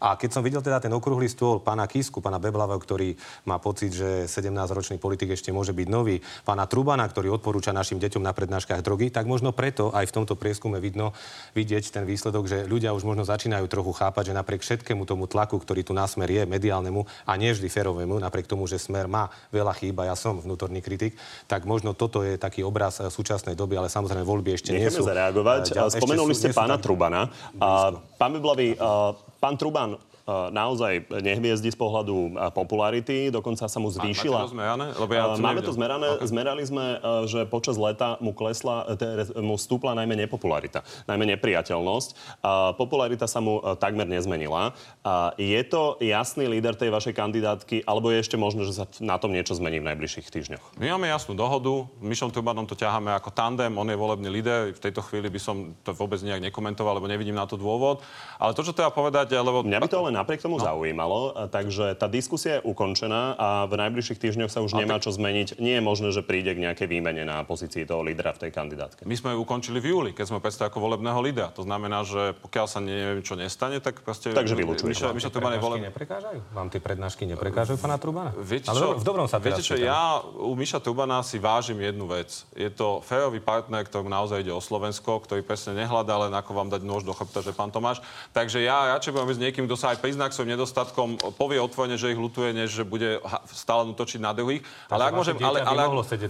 A 0.00 0.18
keď 0.18 0.30
som 0.34 0.42
videl 0.42 0.64
teda 0.64 0.82
ten 0.82 0.90
okrúhly 0.90 1.30
stôl 1.30 1.62
pána 1.62 1.86
Kisku, 1.86 2.18
pána 2.18 2.42
Beblava, 2.42 2.74
ktorý 2.74 3.14
má 3.46 3.60
pocit, 3.62 3.94
že 3.94 4.26
17-ročný 4.26 4.98
politik 4.98 5.30
ešte 5.30 5.54
môže 5.54 5.70
byť 5.70 5.88
nový, 5.92 6.18
pána 6.42 6.66
Trubana, 6.66 7.06
ktorý 7.06 7.30
odporúča 7.36 7.70
našim 7.70 8.00
deťom 8.00 8.24
na 8.24 8.32
prednáškach 8.34 8.82
drogy, 8.82 9.12
tak 9.12 9.28
možno 9.28 9.52
preto 9.52 9.92
aj 9.92 10.08
v 10.08 10.14
tomto 10.16 10.34
prieskume 10.34 10.80
vidno 10.80 11.12
vidieť 11.52 11.92
ten 11.92 12.08
výsledok, 12.08 12.48
že 12.48 12.58
ľudia 12.64 12.96
už 12.96 13.04
možno 13.04 13.28
začínajú 13.28 13.68
trochu 13.68 13.92
chápať, 13.92 14.32
že 14.32 14.38
napriek 14.38 14.64
všetkému 14.64 15.04
tomu 15.04 15.28
tlaku, 15.28 15.60
ktorý 15.60 15.84
tu 15.84 15.92
na 15.92 16.08
smer 16.08 16.32
je, 16.32 16.42
mediálnemu 16.48 17.04
a 17.28 17.36
nie 17.36 17.52
vždy 17.52 17.68
ferovému, 17.68 18.16
napriek 18.16 18.48
tomu, 18.48 18.64
že 18.64 18.80
smer 18.80 19.04
má 19.04 19.28
veľa 19.52 19.76
chýb 19.76 20.00
a 20.00 20.08
ja 20.08 20.16
som 20.16 20.40
vnútorný 20.40 20.80
kritik, 20.80 21.14
tak 21.44 21.68
možno 21.68 21.92
toto 21.92 22.24
je 22.24 22.40
taký 22.40 22.64
obraz 22.64 22.96
súčasnej 23.04 23.52
doby, 23.52 23.76
ale 23.76 23.92
samozrejme 23.92 24.24
voľby 24.24 24.56
ešte 24.56 24.72
Necháme 24.72 24.88
nie 24.88 24.96
sú. 24.96 25.04
zareagovať. 25.04 25.62
Ďal, 25.76 25.88
Spomenuli 25.92 26.32
ste 26.32 26.56
pána 26.56 26.80
Trubana. 26.80 27.28
A, 27.60 27.92
pán 28.16 28.32
Beblavý, 28.32 28.79
pán 29.40 29.56
Truban 29.56 29.98
naozaj 30.28 31.08
nehviezdi 31.20 31.72
z 31.72 31.78
pohľadu 31.78 32.36
popularity, 32.52 33.28
dokonca 33.32 33.66
sa 33.66 33.78
mu 33.80 33.88
zvýšila. 33.88 34.44
Máme 34.44 34.48
to 34.48 34.54
zmerané? 34.54 34.86
Lebo 34.94 35.12
ja 35.14 35.24
to 35.30 35.40
Máme 35.40 35.60
to 35.64 35.72
zmerané. 35.74 36.08
Okay. 36.16 36.28
Zmerali 36.30 36.62
sme, 36.66 36.86
že 37.26 37.40
počas 37.48 37.74
leta 37.80 38.20
mu 38.22 38.36
klesla, 38.36 38.86
mu 39.40 39.58
stúpla 39.58 39.96
najmä 39.98 40.14
nepopularita, 40.26 40.84
najmä 41.08 41.26
nepriateľnosť. 41.36 42.40
Popularita 42.76 43.26
sa 43.26 43.42
mu 43.42 43.58
takmer 43.80 44.06
nezmenila. 44.06 44.72
Je 45.40 45.60
to 45.66 45.98
jasný 45.98 46.46
líder 46.46 46.78
tej 46.78 46.92
vašej 46.94 47.14
kandidátky, 47.16 47.82
alebo 47.88 48.14
je 48.14 48.22
ešte 48.22 48.36
možné, 48.38 48.68
že 48.68 48.76
sa 48.76 48.84
na 49.02 49.18
tom 49.18 49.34
niečo 49.34 49.56
zmení 49.56 49.82
v 49.82 49.90
najbližších 49.90 50.30
týždňoch? 50.30 50.78
My 50.78 50.94
máme 50.94 51.10
jasnú 51.10 51.34
dohodu. 51.34 51.88
Myšom 51.98 52.30
Trubanom 52.30 52.68
to 52.68 52.78
ťaháme 52.78 53.10
ako 53.16 53.34
tandem. 53.34 53.74
On 53.74 53.88
je 53.88 53.98
volebný 53.98 54.30
líder. 54.30 54.70
V 54.76 54.80
tejto 54.80 55.02
chvíli 55.02 55.26
by 55.26 55.40
som 55.42 55.74
to 55.82 55.90
vôbec 55.96 56.22
nejak 56.22 56.40
nekomentoval, 56.50 56.96
lebo 57.00 57.10
nevidím 57.10 57.34
na 57.34 57.48
to 57.48 57.58
dôvod. 57.58 58.04
Ale 58.38 58.54
to, 58.54 58.62
čo 58.62 58.76
treba 58.76 58.94
povedať, 58.94 59.34
lebo... 59.34 59.66
Mňa 59.66 59.80
by 59.82 59.90
to 59.90 60.00
ale 60.00 60.14
napriek 60.20 60.44
tomu 60.44 60.60
no. 60.60 60.64
zaujímalo. 60.64 61.48
Takže 61.48 61.96
tá 61.96 62.06
diskusia 62.06 62.60
je 62.60 62.62
ukončená 62.68 63.34
a 63.40 63.48
v 63.64 63.74
najbližších 63.80 64.20
týždňoch 64.20 64.52
sa 64.52 64.60
už 64.60 64.76
a 64.76 64.84
nemá 64.84 65.00
čo 65.00 65.10
zmeniť. 65.10 65.56
Nie 65.56 65.80
je 65.80 65.82
možné, 65.82 66.08
že 66.12 66.20
príde 66.20 66.52
k 66.52 66.62
nejakej 66.68 66.86
výmene 66.86 67.24
na 67.24 67.42
pozícii 67.42 67.88
toho 67.88 68.04
lídra 68.04 68.36
v 68.36 68.46
tej 68.46 68.50
kandidátke. 68.52 69.08
My 69.08 69.16
sme 69.16 69.32
ju 69.34 69.42
ukončili 69.42 69.80
v 69.80 69.86
júli, 69.90 70.10
keď 70.12 70.36
sme 70.36 70.38
predstavili 70.38 70.70
ako 70.70 70.78
volebného 70.84 71.20
lídra. 71.24 71.48
To 71.56 71.64
znamená, 71.64 72.04
že 72.04 72.36
pokiaľ 72.44 72.66
sa 72.68 72.78
neviem, 72.84 73.24
čo 73.24 73.34
nestane, 73.34 73.80
tak 73.80 74.04
proste... 74.04 74.36
Takže 74.36 74.54
vylúčujete. 74.54 74.90
Miša, 74.90 75.16
Miša 75.16 75.30
Truban 75.32 75.56
je 75.56 75.60
voleb... 75.62 75.80
neprekážajú? 75.88 76.38
Vám 76.52 76.68
tie 76.68 76.80
prednášky 76.82 77.24
neprekážajú 77.24 77.80
pána 77.80 77.96
Trubana? 77.96 78.30
Viete 78.36 78.68
čo, 78.68 78.98
v 78.98 79.04
dobrom 79.06 79.26
sa 79.30 79.40
Viete 79.40 79.64
čo, 79.64 79.78
ja 79.78 80.20
u 80.20 80.52
Miša 80.52 80.82
Trubana 80.82 81.24
si 81.24 81.40
vážim 81.40 81.80
jednu 81.80 82.04
vec. 82.10 82.44
Je 82.52 82.68
to 82.68 83.00
férový 83.00 83.40
partner, 83.40 83.86
ktorý 83.86 84.10
naozaj 84.10 84.44
ide 84.44 84.52
o 84.52 84.60
Slovensko, 84.60 85.22
ktorý 85.24 85.40
presne 85.40 85.78
nehľadá 85.78 86.28
len 86.28 86.32
ako 86.34 86.50
vám 86.52 86.68
dať 86.68 86.82
nôž 86.84 87.06
do 87.06 87.16
chrbta, 87.16 87.40
že 87.40 87.56
pán 87.56 87.72
Tomáš. 87.72 88.02
Takže 88.34 88.60
ja 88.60 88.96
radšej 88.96 89.12
budem 89.14 89.32
s 89.32 89.40
niekým, 89.40 89.64
kto 89.64 89.76
sa 89.78 89.94
aj 89.94 89.99
prizná 90.00 90.26
k 90.26 90.34
svojim 90.34 90.56
nedostatkom, 90.56 91.20
povie 91.36 91.60
otvorene, 91.60 92.00
že 92.00 92.10
ich 92.10 92.16
lutuje, 92.16 92.56
než 92.56 92.72
že 92.72 92.84
bude 92.88 93.20
stále 93.52 93.92
točiť 93.92 94.20
na 94.24 94.32
druhých. 94.32 94.64
Ale 94.88 95.12
ak 95.12 95.12
môžem, 95.12 95.36
ale, 95.44 95.60
ale, 95.60 95.80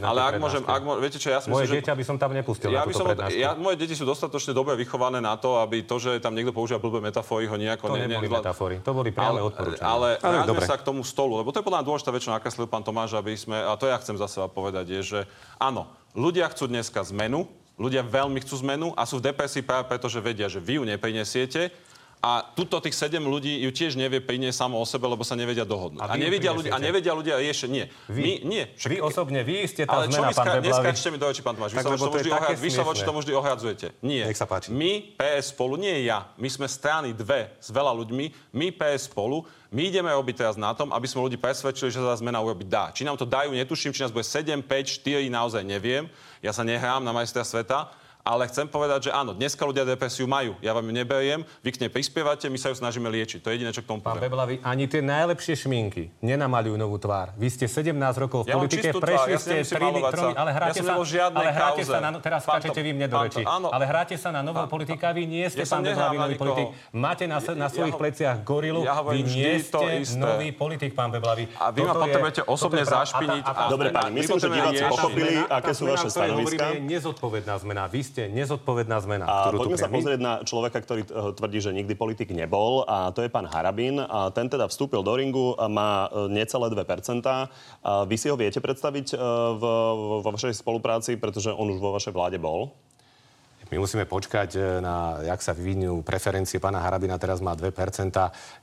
ale 0.03 0.21
ak 0.27 0.35
môžem, 0.43 0.63
ak 0.67 0.83
môžem, 0.83 1.01
viete 1.07 1.19
čo, 1.23 1.31
ja 1.31 1.39
si 1.39 1.47
Moje 1.47 1.71
myslím, 1.71 1.79
dieťa 1.79 1.95
by 1.95 2.05
som 2.05 2.17
tam 2.19 2.31
nepustil 2.35 2.75
ja 2.75 2.83
na 2.83 2.91
som, 2.91 3.07
ja, 3.31 3.55
Moje 3.55 3.79
deti 3.79 3.95
sú 3.95 4.03
dostatočne 4.03 4.51
dobre 4.51 4.75
vychované 4.75 5.23
na 5.23 5.39
to, 5.39 5.63
aby 5.63 5.87
to, 5.87 6.03
že 6.03 6.19
tam 6.19 6.35
niekto 6.35 6.51
používa 6.51 6.83
blbé 6.83 6.99
metafory, 6.99 7.47
ho 7.47 7.55
nejako... 7.55 7.95
To 7.95 7.97
ne, 7.97 8.11
neboli 8.11 8.27
metafory, 8.27 8.75
to 8.83 8.91
boli 8.91 9.15
priame 9.15 9.39
odporúčania. 9.39 9.87
Ale, 9.87 10.09
ale, 10.19 10.43
ale 10.43 10.67
sa 10.67 10.75
k 10.75 10.83
tomu 10.83 11.07
stolu, 11.07 11.39
lebo 11.39 11.55
to 11.55 11.63
je 11.63 11.65
podľa 11.65 11.79
mňa 11.81 11.87
dôležitá 11.87 12.11
vec, 12.11 12.23
čo 12.27 12.35
nakreslil 12.35 12.67
pán 12.67 12.83
Tomáš, 12.83 13.15
aby 13.15 13.39
sme, 13.39 13.63
a 13.63 13.79
to 13.79 13.87
ja 13.87 13.95
chcem 14.03 14.19
za 14.19 14.27
seba 14.27 14.51
povedať, 14.51 14.91
je, 14.99 15.01
že 15.07 15.21
áno, 15.63 15.87
ľudia 16.19 16.51
chcú 16.51 16.67
dneska 16.67 17.07
zmenu, 17.15 17.47
ľudia 17.81 18.05
veľmi 18.05 18.37
chcú 18.45 18.61
zmenu 18.61 18.93
a 18.93 19.09
sú 19.09 19.23
v 19.23 19.33
depresii 19.33 19.65
práve 19.65 19.89
preto, 19.89 20.11
že 20.11 20.21
vedia, 20.21 20.51
že 20.51 20.61
vy 20.61 20.77
ju 20.77 20.85
neprinesiete 20.85 21.73
a 22.21 22.45
tuto 22.53 22.85
tých 22.85 22.93
sedem 22.93 23.25
ľudí 23.25 23.65
ju 23.65 23.73
tiež 23.73 23.97
nevie 23.97 24.21
priniesť 24.21 24.69
samo 24.69 24.77
o 24.77 24.85
sebe, 24.85 25.09
lebo 25.09 25.25
sa 25.25 25.33
nevedia 25.41 25.65
dohodnúť. 25.65 26.05
A, 26.05 26.13
a 26.13 26.21
nevedia, 26.21 26.53
ľudia, 26.53 26.77
a 26.77 26.79
nevedia 26.79 27.17
ľudia 27.17 27.41
ešte 27.41 27.73
nie. 27.73 27.89
Vy, 28.13 28.21
My, 28.21 28.33
nie. 28.45 28.65
Však, 28.77 28.91
vy 28.93 28.99
osobne, 29.01 29.41
vy 29.41 29.65
ste 29.65 29.89
tá 29.89 30.05
ale 30.05 30.13
zmena, 30.13 30.29
čo 30.29 30.45
pán 30.45 30.61
Neskáčte 30.61 31.09
mi 31.09 31.17
do 31.17 31.25
očí, 31.25 31.41
pán 31.41 31.57
Tomáš. 31.57 31.73
Vy, 31.73 31.81
sa, 31.81 31.97
to 31.97 32.13
vždy 32.13 32.29
ohľad, 32.29 32.61
vy 32.61 32.69
sa 32.69 32.85
voči 32.85 33.03
tomu 33.09 33.25
vždy 33.25 33.33
ohľadzujete. 33.33 33.87
Nie. 34.05 34.29
Nech 34.29 34.37
sa 34.37 34.45
páči. 34.45 34.69
My, 34.69 35.17
PS 35.17 35.57
spolu, 35.57 35.81
nie 35.81 36.05
ja. 36.05 36.29
My 36.37 36.53
sme 36.53 36.69
strany 36.69 37.17
dve 37.17 37.57
s 37.57 37.73
veľa 37.73 37.97
ľuďmi. 38.05 38.53
My, 38.53 38.69
PS 38.69 39.09
spolu, 39.09 39.49
my 39.73 39.89
ideme 39.89 40.13
robiť 40.13 40.45
teraz 40.45 40.55
na 40.61 40.77
tom, 40.77 40.93
aby 40.93 41.09
sme 41.09 41.25
ľudí 41.25 41.41
presvedčili, 41.41 41.89
že 41.89 42.05
sa 42.05 42.21
zmena 42.21 42.45
urobiť 42.45 42.69
dá. 42.69 42.93
Či 42.93 43.09
nám 43.09 43.17
to 43.17 43.25
dajú, 43.25 43.57
netuším, 43.57 43.97
či 43.97 44.05
nás 44.05 44.13
bude 44.13 44.29
7, 44.29 44.61
5, 44.61 44.69
4, 44.69 45.25
naozaj 45.33 45.65
neviem. 45.65 46.05
Ja 46.45 46.53
sa 46.53 46.69
nehrám 46.69 47.01
na 47.01 47.17
majstra 47.17 47.49
sveta 47.49 47.89
ale 48.31 48.47
chcem 48.47 48.71
povedať, 48.71 48.99
že 49.01 49.11
áno, 49.11 49.35
dneska 49.35 49.59
ľudia 49.67 49.83
depresiu 49.83 50.31
majú. 50.31 50.55
Ja 50.63 50.71
vám 50.71 50.87
ju 50.87 50.95
neberiem, 50.95 51.43
vy 51.67 51.71
k 51.75 51.83
nej 51.83 51.91
prispievate, 51.91 52.47
my 52.47 52.59
sa 52.63 52.71
ju 52.71 52.79
snažíme 52.79 53.11
liečiť. 53.11 53.43
To 53.43 53.51
je 53.51 53.59
jediné, 53.59 53.75
čo 53.75 53.83
k 53.83 53.91
tomu 53.91 53.99
poviem. 53.99 54.23
Pán 54.23 54.27
Beblavy, 54.31 54.55
ani 54.63 54.87
tie 54.87 55.03
najlepšie 55.03 55.67
šminky 55.67 56.15
nenamalujú 56.23 56.79
novú 56.79 56.95
tvár. 57.03 57.35
Vy 57.35 57.51
ste 57.51 57.67
17 57.67 57.91
rokov 58.23 58.47
v 58.47 58.55
ja 58.55 58.57
politike, 58.57 58.95
prešli 58.95 59.35
ja 59.35 59.41
ste 59.43 59.55
3 59.67 60.15
tromy, 60.15 60.33
ale 60.39 60.51
hráte 60.55 60.79
ja 60.79 60.87
sa, 60.87 60.95
ale 61.35 61.51
hráte 61.51 61.83
kauze. 61.83 61.91
sa 61.91 61.99
na, 61.99 62.11
teraz 62.23 62.41
skáčete 62.47 62.81
vy 62.81 62.91
mne 62.95 63.07
do 63.11 63.17
reči, 63.19 63.43
ale 63.43 63.85
hráte 63.85 64.15
sa 64.15 64.31
na 64.31 64.47
nového 64.47 64.71
politika, 64.71 65.11
vy 65.11 65.27
nie 65.27 65.47
ste, 65.51 65.67
ja 65.67 65.71
pán 65.75 65.83
Beblavy, 65.83 66.17
nový 66.23 66.35
politik. 66.39 66.67
Máte 66.95 67.25
na, 67.27 67.43
na 67.43 67.67
svojich 67.67 67.97
pleciach 67.99 68.47
gorilu, 68.47 68.87
vy 68.87 69.21
nie 69.27 69.59
ste 69.59 70.07
nový 70.15 70.55
politik, 70.55 70.95
pán 70.95 71.11
Beblavy. 71.11 71.51
A 71.59 71.75
vy 71.75 71.83
ma 71.83 71.99
potrebujete 71.99 72.47
osobne 72.47 72.87
zašpiniť. 72.87 73.43
Dobre, 73.67 73.91
pani, 73.91 74.23
myslím, 74.23 74.39
že 74.39 74.47
diváci 74.47 74.83
pochopili, 74.87 75.35
aké 75.51 75.73
sú 75.75 75.91
vaše 75.91 76.09
stanoviská. 76.13 76.77
je 76.77 76.81
nezodpovedná 76.85 77.55
zmena. 77.59 77.89
Vy 77.89 78.01
ste 78.05 78.20
proste 78.21 78.37
nezodpovedná 78.37 78.97
zmena, 79.01 79.25
A 79.25 79.49
ktorú 79.49 79.57
tu 79.57 79.61
poďme 79.65 79.79
sa 79.81 79.89
priamy- 79.89 79.97
pozrieť 79.97 80.21
na 80.21 80.33
človeka, 80.45 80.79
ktorý 80.85 81.03
eh, 81.05 81.09
tvrdí, 81.33 81.59
že 81.65 81.71
nikdy 81.73 81.95
politik 81.97 82.29
nebol 82.37 82.85
a 82.85 83.09
to 83.17 83.25
je 83.25 83.33
pán 83.33 83.49
Harabin. 83.49 83.97
A 84.01 84.29
ten 84.35 84.53
teda 84.53 84.69
vstúpil 84.69 85.01
do 85.01 85.13
ringu 85.17 85.57
má 85.71 86.09
eh, 86.13 86.29
necelé 86.29 86.69
2%. 86.69 87.25
A 87.25 88.05
vy 88.05 88.17
si 88.21 88.29
ho 88.29 88.37
viete 88.37 88.61
predstaviť 88.61 89.17
eh, 89.17 89.19
v, 89.57 89.63
vo 90.21 90.29
vašej 90.29 90.53
spolupráci, 90.61 91.17
pretože 91.17 91.49
on 91.55 91.73
už 91.73 91.81
vo 91.81 91.97
vašej 91.97 92.13
vláde 92.13 92.37
bol? 92.37 92.77
My 93.71 93.79
musíme 93.79 94.03
počkať 94.03 94.51
e, 94.59 94.61
na, 94.83 95.23
jak 95.23 95.41
sa 95.43 95.55
vyvinú 95.55 96.03
preferencie. 96.03 96.59
Pána 96.59 96.83
Harabina 96.83 97.15
teraz 97.23 97.39
má 97.39 97.55
2%. 97.55 97.71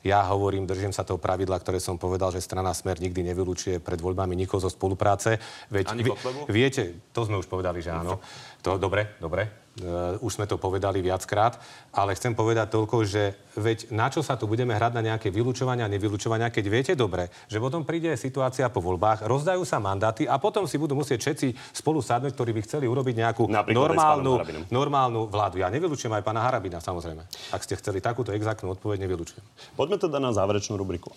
Ja 0.04 0.20
hovorím, 0.28 0.68
držím 0.68 0.92
sa 0.92 1.08
toho 1.08 1.16
pravidla, 1.16 1.60
ktoré 1.64 1.80
som 1.80 1.96
povedal, 1.96 2.36
že 2.36 2.44
strana 2.44 2.76
Smer 2.76 3.00
nikdy 3.00 3.24
nevylučuje 3.32 3.80
pred 3.80 4.00
voľbami 4.00 4.36
nikoho 4.36 4.60
zo 4.60 4.68
spolupráce. 4.68 5.40
Veď 5.72 5.96
Ani 5.96 6.04
vy, 6.04 6.12
viete, 6.52 7.08
to 7.16 7.24
sme 7.24 7.40
už 7.40 7.48
povedali, 7.48 7.80
že 7.80 7.96
áno. 7.96 8.20
To, 8.62 8.76
dobre, 8.76 9.16
dobre. 9.24 9.67
Uh, 9.78 10.18
už 10.26 10.42
sme 10.42 10.50
to 10.50 10.58
povedali 10.58 11.06
viackrát, 11.06 11.54
ale 11.94 12.18
chcem 12.18 12.34
povedať 12.34 12.74
toľko, 12.74 13.06
že 13.06 13.38
veď 13.54 13.94
na 13.94 14.10
čo 14.10 14.26
sa 14.26 14.34
tu 14.34 14.50
budeme 14.50 14.74
hrať 14.74 14.90
na 14.98 15.06
nejaké 15.06 15.30
vylúčovania 15.30 15.86
a 15.86 15.94
nevylučovania, 15.94 16.50
keď 16.50 16.66
viete 16.66 16.94
dobre, 16.98 17.30
že 17.46 17.62
potom 17.62 17.86
príde 17.86 18.10
situácia 18.18 18.74
po 18.74 18.82
voľbách, 18.82 19.30
rozdajú 19.30 19.62
sa 19.70 19.78
mandáty 19.78 20.26
a 20.26 20.42
potom 20.42 20.66
si 20.66 20.82
budú 20.82 20.98
musieť 20.98 21.22
všetci 21.22 21.78
spolu 21.78 22.02
sadnúť, 22.02 22.34
ktorí 22.34 22.58
by 22.58 22.62
chceli 22.66 22.90
urobiť 22.90 23.16
nejakú 23.22 23.44
Napríklad 23.46 23.78
normálnu, 23.78 24.34
normálnu 24.74 25.22
vládu. 25.30 25.62
Ja 25.62 25.70
nevylučujem 25.70 26.10
aj 26.10 26.26
pána 26.26 26.42
Harabina, 26.42 26.82
samozrejme. 26.82 27.22
Ak 27.54 27.62
ste 27.62 27.78
chceli 27.78 28.02
takúto 28.02 28.34
exaktnú 28.34 28.74
odpoveď, 28.74 29.06
nevylučujem. 29.06 29.46
Poďme 29.78 30.02
teda 30.02 30.18
na 30.18 30.34
záverečnú 30.34 30.74
rubriku. 30.74 31.14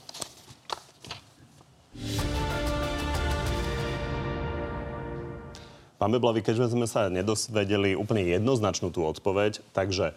Pán 6.01 6.17
Beblavy, 6.17 6.41
keďže 6.41 6.73
sme 6.73 6.89
sa 6.89 7.13
nedosvedeli 7.13 7.93
úplne 7.93 8.25
jednoznačnú 8.25 8.89
tú 8.89 9.05
odpoveď, 9.05 9.61
takže 9.77 10.17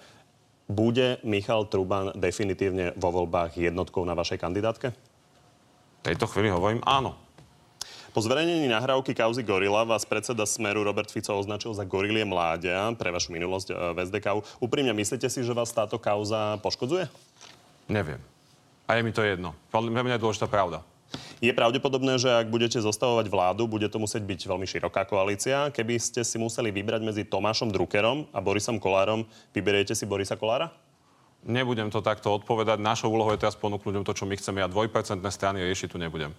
bude 0.71 1.19
Michal 1.27 1.67
Truban 1.67 2.15
definitívne 2.15 2.95
vo 2.95 3.11
voľbách 3.11 3.59
jednotkou 3.59 4.07
na 4.07 4.15
vašej 4.15 4.39
kandidátke? 4.39 4.95
V 4.95 6.07
tejto 6.07 6.23
chvíli 6.31 6.47
hovorím 6.47 6.79
áno. 6.87 7.19
Po 8.15 8.23
zverejnení 8.23 8.71
nahrávky 8.71 9.11
kauzy 9.11 9.43
Gorila 9.43 9.83
vás 9.83 10.07
predseda 10.07 10.47
Smeru 10.47 10.87
Robert 10.87 11.11
Fico 11.11 11.35
označil 11.35 11.75
za 11.75 11.83
gorilie 11.83 12.23
mládia 12.23 12.93
pre 12.95 13.11
vašu 13.11 13.35
minulosť 13.35 13.73
e, 13.73 13.75
v 13.75 13.97
SDK. 14.07 14.27
Úprimne, 14.63 14.95
myslíte 14.95 15.27
si, 15.27 15.43
že 15.43 15.51
vás 15.51 15.73
táto 15.75 15.99
kauza 15.99 16.61
poškodzuje? 16.63 17.11
Neviem. 17.91 18.23
A 18.87 18.95
je 18.95 19.03
mi 19.03 19.11
to 19.11 19.25
jedno. 19.25 19.51
Pre 19.67 19.83
mňa 19.83 20.15
je 20.15 20.23
dôležitá 20.23 20.47
pravda. 20.47 20.85
Je 21.43 21.51
pravdepodobné, 21.51 22.15
že 22.15 22.31
ak 22.31 22.47
budete 22.47 22.79
zostavovať 22.79 23.27
vládu, 23.27 23.67
bude 23.67 23.85
to 23.91 23.99
musieť 23.99 24.23
byť 24.23 24.39
veľmi 24.47 24.63
široká 24.63 25.03
koalícia. 25.03 25.69
Keby 25.75 25.99
ste 25.99 26.23
si 26.23 26.39
museli 26.39 26.71
vybrať 26.71 27.03
medzi 27.03 27.23
Tomášom 27.27 27.67
Druckerom 27.67 28.31
a 28.31 28.39
Borisom 28.39 28.79
Kolárom, 28.79 29.27
vyberiete 29.51 29.91
si 29.91 30.07
Borisa 30.07 30.39
Kolára? 30.39 30.71
Nebudem 31.43 31.91
to 31.91 31.99
takto 31.99 32.31
odpovedať. 32.31 32.79
Našou 32.79 33.11
úlohou 33.11 33.35
je 33.35 33.43
teraz 33.43 33.59
ponúknuť 33.59 34.07
to, 34.07 34.15
čo 34.15 34.23
my 34.23 34.39
chceme. 34.39 34.63
Ja 34.63 34.71
dvojpercentné 34.71 35.27
strany 35.27 35.59
riešiť 35.67 35.91
tu 35.91 35.99
nebudem. 35.99 36.31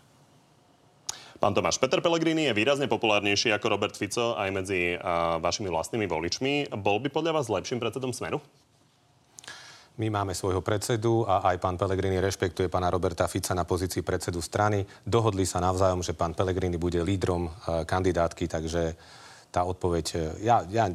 Pán 1.37 1.53
Tomáš, 1.53 1.77
Peter 1.77 2.01
Pellegrini 2.01 2.49
je 2.49 2.57
výrazne 2.57 2.89
populárnejší 2.89 3.53
ako 3.53 3.69
Robert 3.69 3.93
Fico 3.93 4.33
aj 4.33 4.49
medzi 4.49 4.97
a, 4.97 5.37
vašimi 5.37 5.69
vlastnými 5.69 6.09
voličmi. 6.09 6.73
Bol 6.81 7.05
by 7.05 7.13
podľa 7.13 7.37
vás 7.37 7.53
lepším 7.53 7.85
predsedom 7.85 8.17
Smeru? 8.17 8.41
My 9.95 10.11
máme 10.11 10.35
svojho 10.35 10.59
predsedu 10.59 11.23
a 11.23 11.55
aj 11.55 11.63
pán 11.63 11.79
Pellegrini 11.79 12.19
rešpektuje 12.19 12.67
pána 12.67 12.91
Roberta 12.91 13.31
Fica 13.31 13.55
na 13.55 13.63
pozícii 13.63 14.03
predsedu 14.03 14.43
strany. 14.43 14.83
Dohodli 15.07 15.47
sa 15.47 15.63
navzájom, 15.63 16.03
že 16.03 16.19
pán 16.19 16.35
Pellegrini 16.35 16.75
bude 16.75 16.99
lídrom 16.99 17.47
e, 17.47 17.51
kandidátky, 17.87 18.51
takže 18.51 18.99
tá 19.55 19.63
odpoveď... 19.63 20.07
e, 20.43 20.51
Ja, 20.51 20.67
ja 20.67 20.91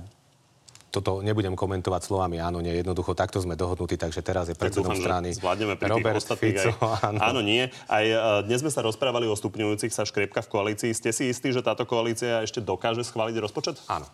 toto 0.89 1.21
nebudem 1.21 1.53
komentovať 1.53 2.01
slovami 2.01 2.41
áno, 2.41 2.59
nie. 2.65 2.73
Jednoducho 2.73 3.13
takto 3.13 3.37
sme 3.37 3.53
dohodnutí, 3.53 3.95
takže 3.95 4.25
teraz 4.25 4.49
je 4.49 4.57
Tak 4.57 4.67
predsedom 4.67 4.97
dúfam, 4.97 5.05
strany 5.05 5.37
zvládneme 5.37 5.77
pri 5.77 5.85
Robert 5.95 6.25
Fico. 6.33 6.73
aj... 6.73 7.05
Áno. 7.05 7.19
Áno, 7.21 7.39
nie. 7.45 7.69
Aj 7.85 8.05
uh, 8.09 8.41
dnes 8.41 8.65
sme 8.65 8.73
sa 8.73 8.81
rozprávali 8.81 9.29
o 9.29 9.37
stupňujúcich 9.37 9.93
sa 9.93 10.01
škriepkach 10.01 10.49
v 10.49 10.51
koalícii. 10.51 10.91
Ste 10.97 11.13
si 11.13 11.29
istí, 11.29 11.53
že 11.53 11.61
táto 11.61 11.85
koalícia 11.85 12.41
ešte 12.41 12.57
dokáže 12.57 13.05
schváliť 13.05 13.37
rozpočet? 13.37 13.77
Áno. 13.85 14.09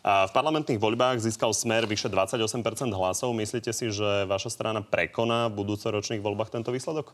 A 0.00 0.24
v 0.24 0.32
parlamentných 0.32 0.80
voľbách 0.80 1.20
získal 1.20 1.52
Smer 1.52 1.84
vyše 1.84 2.08
28% 2.08 2.56
hlasov. 2.88 3.36
Myslíte 3.36 3.72
si, 3.76 3.92
že 3.92 4.24
vaša 4.24 4.48
strana 4.48 4.80
prekoná 4.80 5.52
v 5.52 5.60
budúcoročných 5.60 6.24
voľbách 6.24 6.48
tento 6.48 6.72
výsledok? 6.72 7.12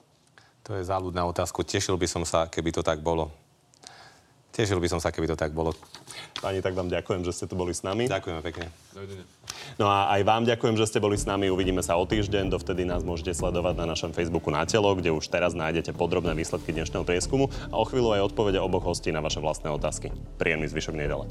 To 0.66 0.74
je 0.74 0.82
záľudná 0.87 1.26
otázka. 1.26 1.66
Tešil 1.66 1.99
by 1.99 2.07
som 2.07 2.22
sa, 2.22 2.47
keby 2.47 2.70
to 2.70 2.82
tak 2.87 3.03
bolo. 3.03 3.30
Tešil 4.57 4.80
by 4.80 4.89
som 4.89 5.01
sa, 5.03 5.12
keby 5.12 5.28
to 5.28 5.37
tak 5.37 5.53
bolo. 5.53 5.76
Pani, 6.41 6.64
tak 6.64 6.72
vám 6.72 6.89
ďakujem, 6.89 7.28
že 7.28 7.32
ste 7.37 7.45
tu 7.45 7.61
boli 7.61 7.76
s 7.76 7.84
nami. 7.84 8.09
Ďakujeme 8.09 8.41
pekne. 8.41 8.72
Dovidenia. 8.97 9.28
No 9.76 9.91
a 9.93 10.09
aj 10.16 10.24
vám 10.24 10.49
ďakujem, 10.49 10.80
že 10.80 10.89
ste 10.89 10.99
boli 11.03 11.20
s 11.20 11.28
nami. 11.28 11.53
Uvidíme 11.53 11.84
sa 11.84 12.01
o 12.01 12.09
týždeň. 12.09 12.49
Dovtedy 12.49 12.89
nás 12.89 13.05
môžete 13.05 13.37
sledovať 13.37 13.76
na 13.76 13.84
našom 13.93 14.16
Facebooku 14.16 14.49
na 14.49 14.64
telo, 14.64 14.97
kde 14.97 15.12
už 15.12 15.28
teraz 15.28 15.53
nájdete 15.53 15.93
podrobné 15.93 16.32
výsledky 16.32 16.72
dnešného 16.72 17.05
prieskumu 17.05 17.53
a 17.68 17.76
o 17.76 17.84
chvíľu 17.84 18.16
aj 18.16 18.32
odpovede 18.32 18.57
oboch 18.57 18.89
hostí 18.89 19.12
na 19.12 19.20
vaše 19.20 19.45
vlastné 19.45 19.68
otázky. 19.68 20.09
Príjemný 20.41 20.72
zvyšok 20.72 20.95
nedele. 20.97 21.28